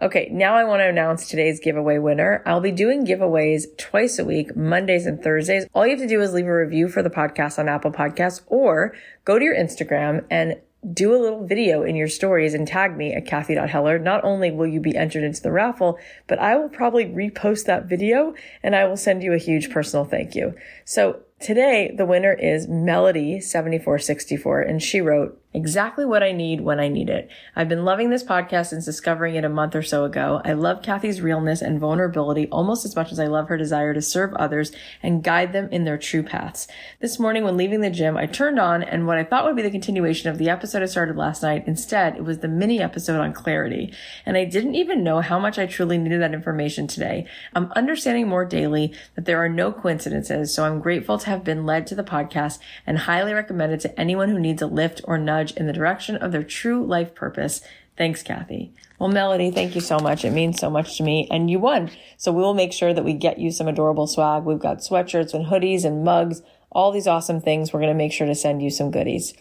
Okay, 0.00 0.28
now 0.30 0.54
I 0.54 0.62
want 0.62 0.78
to 0.78 0.88
announce 0.88 1.26
today's 1.26 1.58
giveaway 1.58 1.98
winner. 1.98 2.40
I'll 2.46 2.60
be 2.60 2.70
doing 2.70 3.04
giveaways 3.04 3.64
twice 3.78 4.20
a 4.20 4.24
week, 4.24 4.54
Mondays 4.54 5.06
and 5.06 5.20
Thursdays. 5.20 5.66
All 5.74 5.84
you 5.84 5.90
have 5.90 5.98
to 5.98 6.06
do 6.06 6.20
is 6.20 6.32
leave 6.32 6.46
a 6.46 6.56
review 6.56 6.88
for 6.88 7.02
the 7.02 7.10
podcast 7.10 7.58
on 7.58 7.68
Apple 7.68 7.90
Podcasts 7.90 8.42
or 8.46 8.94
go 9.24 9.40
to 9.40 9.44
your 9.44 9.56
Instagram 9.56 10.24
and 10.30 10.60
do 10.92 11.12
a 11.12 11.18
little 11.18 11.44
video 11.44 11.82
in 11.82 11.96
your 11.96 12.06
stories 12.06 12.54
and 12.54 12.68
tag 12.68 12.96
me 12.96 13.12
at 13.12 13.26
Cathy.Heller. 13.26 13.98
Not 13.98 14.22
only 14.22 14.52
will 14.52 14.68
you 14.68 14.78
be 14.78 14.96
entered 14.96 15.24
into 15.24 15.42
the 15.42 15.50
raffle, 15.50 15.98
but 16.28 16.38
I 16.38 16.54
will 16.54 16.68
probably 16.68 17.06
repost 17.06 17.64
that 17.64 17.86
video 17.86 18.34
and 18.62 18.76
I 18.76 18.84
will 18.84 18.96
send 18.96 19.24
you 19.24 19.32
a 19.32 19.38
huge 19.38 19.68
personal 19.68 20.04
thank 20.04 20.36
you. 20.36 20.54
So 20.84 21.22
today 21.40 21.92
the 21.96 22.06
winner 22.06 22.32
is 22.32 22.68
Melody7464 22.68 24.70
and 24.70 24.80
she 24.80 25.00
wrote, 25.00 25.42
Exactly 25.54 26.04
what 26.04 26.22
I 26.22 26.32
need 26.32 26.60
when 26.60 26.78
I 26.78 26.88
need 26.88 27.08
it. 27.08 27.30
I've 27.56 27.70
been 27.70 27.86
loving 27.86 28.10
this 28.10 28.22
podcast 28.22 28.66
since 28.66 28.84
discovering 28.84 29.34
it 29.34 29.46
a 29.46 29.48
month 29.48 29.74
or 29.74 29.82
so 29.82 30.04
ago. 30.04 30.42
I 30.44 30.52
love 30.52 30.82
Cathy's 30.82 31.22
realness 31.22 31.62
and 31.62 31.80
vulnerability 31.80 32.48
almost 32.50 32.84
as 32.84 32.94
much 32.94 33.12
as 33.12 33.18
I 33.18 33.28
love 33.28 33.48
her 33.48 33.56
desire 33.56 33.94
to 33.94 34.02
serve 34.02 34.34
others 34.34 34.72
and 35.02 35.24
guide 35.24 35.54
them 35.54 35.70
in 35.72 35.84
their 35.84 35.96
true 35.96 36.22
paths. 36.22 36.68
This 37.00 37.18
morning 37.18 37.44
when 37.44 37.56
leaving 37.56 37.80
the 37.80 37.88
gym, 37.88 38.18
I 38.18 38.26
turned 38.26 38.58
on 38.58 38.82
and 38.82 39.06
what 39.06 39.16
I 39.16 39.24
thought 39.24 39.46
would 39.46 39.56
be 39.56 39.62
the 39.62 39.70
continuation 39.70 40.28
of 40.28 40.36
the 40.36 40.50
episode 40.50 40.82
I 40.82 40.86
started 40.86 41.16
last 41.16 41.42
night, 41.42 41.64
instead 41.66 42.16
it 42.16 42.24
was 42.24 42.40
the 42.40 42.48
mini 42.48 42.82
episode 42.82 43.18
on 43.18 43.32
clarity. 43.32 43.90
And 44.26 44.36
I 44.36 44.44
didn't 44.44 44.74
even 44.74 45.02
know 45.02 45.22
how 45.22 45.38
much 45.38 45.58
I 45.58 45.64
truly 45.64 45.96
needed 45.96 46.20
that 46.20 46.34
information 46.34 46.86
today. 46.86 47.26
I'm 47.54 47.72
understanding 47.72 48.28
more 48.28 48.44
daily 48.44 48.92
that 49.14 49.24
there 49.24 49.42
are 49.42 49.48
no 49.48 49.72
coincidences, 49.72 50.52
so 50.52 50.66
I'm 50.66 50.80
grateful 50.80 51.16
to 51.16 51.30
have 51.30 51.42
been 51.42 51.64
led 51.64 51.86
to 51.86 51.94
the 51.94 52.04
podcast 52.04 52.58
and 52.86 52.98
highly 52.98 53.32
recommend 53.32 53.72
it 53.72 53.80
to 53.80 53.98
anyone 53.98 54.28
who 54.28 54.38
needs 54.38 54.60
a 54.60 54.66
lift 54.66 55.00
or 55.04 55.16
nudge 55.16 55.37
nudge 55.38 55.52
in 55.52 55.66
the 55.66 55.72
direction 55.72 56.16
of 56.16 56.32
their 56.32 56.42
true 56.42 56.84
life 56.84 57.14
purpose. 57.14 57.60
Thanks, 57.96 58.22
Cathy. 58.22 58.72
Well, 58.98 59.08
Melody, 59.08 59.50
thank 59.50 59.74
you 59.74 59.80
so 59.80 59.98
much. 59.98 60.24
It 60.24 60.32
means 60.32 60.58
so 60.58 60.70
much 60.70 60.96
to 60.98 61.02
me. 61.02 61.28
And 61.30 61.50
you 61.50 61.58
won. 61.58 61.90
So 62.16 62.32
we 62.32 62.42
will 62.42 62.54
make 62.54 62.72
sure 62.72 62.92
that 62.92 63.04
we 63.04 63.12
get 63.12 63.38
you 63.38 63.50
some 63.50 63.68
adorable 63.68 64.06
swag. 64.06 64.44
We've 64.44 64.58
got 64.58 64.78
sweatshirts 64.78 65.34
and 65.34 65.46
hoodies 65.46 65.84
and 65.84 66.04
mugs, 66.04 66.42
all 66.70 66.92
these 66.92 67.06
awesome 67.06 67.40
things. 67.40 67.72
We're 67.72 67.80
going 67.80 67.92
to 67.92 67.98
make 67.98 68.12
sure 68.12 68.26
to 68.26 68.34
send 68.34 68.62
you 68.62 68.70
some 68.70 68.90
goodies. 68.90 69.34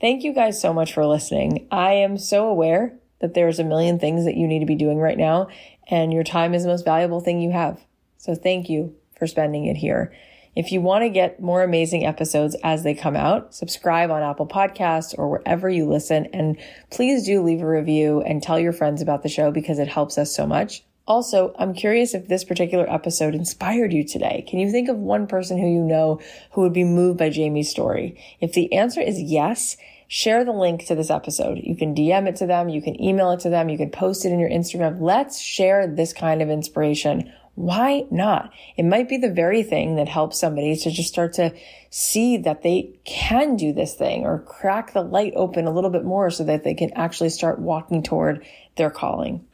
Thank 0.00 0.24
you 0.24 0.32
guys 0.32 0.60
so 0.60 0.72
much 0.72 0.92
for 0.92 1.06
listening. 1.06 1.66
I 1.70 1.92
am 1.92 2.18
so 2.18 2.46
aware 2.46 2.94
that 3.20 3.34
there's 3.34 3.58
a 3.58 3.64
million 3.64 3.98
things 3.98 4.24
that 4.24 4.36
you 4.36 4.46
need 4.46 4.60
to 4.60 4.66
be 4.66 4.76
doing 4.76 4.98
right 4.98 5.18
now, 5.18 5.48
and 5.90 6.12
your 6.12 6.22
time 6.22 6.54
is 6.54 6.62
the 6.62 6.68
most 6.68 6.84
valuable 6.84 7.20
thing 7.20 7.40
you 7.40 7.50
have. 7.50 7.80
So 8.16 8.34
thank 8.34 8.68
you 8.68 8.94
for 9.18 9.26
spending 9.26 9.66
it 9.66 9.76
here. 9.76 10.12
If 10.56 10.72
you 10.72 10.80
want 10.80 11.02
to 11.02 11.08
get 11.08 11.40
more 11.40 11.62
amazing 11.62 12.04
episodes 12.04 12.56
as 12.64 12.82
they 12.82 12.94
come 12.94 13.16
out, 13.16 13.54
subscribe 13.54 14.10
on 14.10 14.22
Apple 14.22 14.46
Podcasts 14.46 15.14
or 15.16 15.28
wherever 15.30 15.68
you 15.68 15.86
listen. 15.88 16.26
And 16.32 16.58
please 16.90 17.24
do 17.24 17.42
leave 17.42 17.62
a 17.62 17.68
review 17.68 18.22
and 18.22 18.42
tell 18.42 18.58
your 18.58 18.72
friends 18.72 19.02
about 19.02 19.22
the 19.22 19.28
show 19.28 19.50
because 19.50 19.78
it 19.78 19.88
helps 19.88 20.18
us 20.18 20.34
so 20.34 20.46
much. 20.46 20.82
Also, 21.08 21.54
I'm 21.58 21.72
curious 21.72 22.12
if 22.12 22.28
this 22.28 22.44
particular 22.44 22.88
episode 22.92 23.34
inspired 23.34 23.94
you 23.94 24.04
today. 24.04 24.44
Can 24.46 24.58
you 24.58 24.70
think 24.70 24.90
of 24.90 24.96
one 24.98 25.26
person 25.26 25.56
who 25.56 25.66
you 25.66 25.82
know 25.82 26.20
who 26.52 26.60
would 26.60 26.74
be 26.74 26.84
moved 26.84 27.18
by 27.18 27.30
Jamie's 27.30 27.70
story? 27.70 28.22
If 28.40 28.52
the 28.52 28.70
answer 28.74 29.00
is 29.00 29.18
yes, 29.18 29.78
share 30.06 30.44
the 30.44 30.52
link 30.52 30.84
to 30.86 30.94
this 30.94 31.08
episode. 31.08 31.60
You 31.62 31.76
can 31.76 31.94
DM 31.94 32.28
it 32.28 32.36
to 32.36 32.46
them. 32.46 32.68
You 32.68 32.82
can 32.82 33.00
email 33.02 33.30
it 33.30 33.40
to 33.40 33.48
them. 33.48 33.70
You 33.70 33.78
can 33.78 33.90
post 33.90 34.26
it 34.26 34.32
in 34.32 34.38
your 34.38 34.50
Instagram. 34.50 35.00
Let's 35.00 35.40
share 35.40 35.86
this 35.86 36.12
kind 36.12 36.42
of 36.42 36.50
inspiration 36.50 37.32
Why 37.58 38.04
not? 38.12 38.52
It 38.76 38.84
might 38.84 39.08
be 39.08 39.16
the 39.16 39.32
very 39.32 39.64
thing 39.64 39.96
that 39.96 40.08
helps 40.08 40.38
somebody 40.38 40.76
to 40.76 40.92
just 40.92 41.08
start 41.08 41.32
to 41.34 41.52
see 41.90 42.36
that 42.36 42.62
they 42.62 42.92
can 43.04 43.56
do 43.56 43.72
this 43.72 43.94
thing 43.94 44.24
or 44.24 44.38
crack 44.38 44.92
the 44.92 45.02
light 45.02 45.32
open 45.34 45.66
a 45.66 45.72
little 45.72 45.90
bit 45.90 46.04
more 46.04 46.30
so 46.30 46.44
that 46.44 46.62
they 46.62 46.74
can 46.74 46.92
actually 46.92 47.30
start 47.30 47.58
walking 47.58 48.04
toward 48.04 48.46
their 48.76 48.90
calling. 48.90 49.44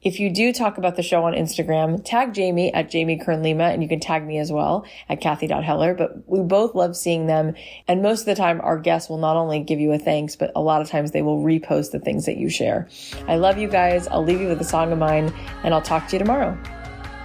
If 0.00 0.20
you 0.20 0.30
do 0.30 0.52
talk 0.52 0.78
about 0.78 0.94
the 0.94 1.02
show 1.02 1.24
on 1.24 1.32
Instagram, 1.32 2.00
tag 2.04 2.34
Jamie 2.34 2.72
at 2.72 2.88
Jamie 2.88 3.18
Kern 3.18 3.42
Lima 3.42 3.64
and 3.64 3.82
you 3.82 3.88
can 3.88 3.98
tag 3.98 4.24
me 4.24 4.38
as 4.38 4.52
well 4.52 4.86
at 5.08 5.20
Cathy.Heller. 5.20 5.94
But 5.94 6.28
we 6.28 6.42
both 6.42 6.76
love 6.76 6.96
seeing 6.96 7.26
them. 7.26 7.56
And 7.88 8.00
most 8.00 8.20
of 8.20 8.26
the 8.26 8.36
time, 8.36 8.60
our 8.60 8.78
guests 8.78 9.10
will 9.10 9.18
not 9.18 9.36
only 9.36 9.58
give 9.58 9.80
you 9.80 9.90
a 9.90 9.98
thanks, 9.98 10.36
but 10.36 10.52
a 10.54 10.62
lot 10.62 10.82
of 10.82 10.88
times 10.88 11.10
they 11.10 11.22
will 11.22 11.42
repost 11.42 11.90
the 11.90 11.98
things 11.98 12.26
that 12.26 12.36
you 12.36 12.48
share. 12.48 12.88
I 13.26 13.36
love 13.36 13.58
you 13.58 13.66
guys. 13.66 14.06
I'll 14.06 14.22
leave 14.22 14.40
you 14.40 14.46
with 14.46 14.60
a 14.60 14.64
song 14.64 14.92
of 14.92 14.98
mine 14.98 15.34
and 15.64 15.74
I'll 15.74 15.82
talk 15.82 16.06
to 16.06 16.12
you 16.12 16.20
tomorrow. 16.20 16.56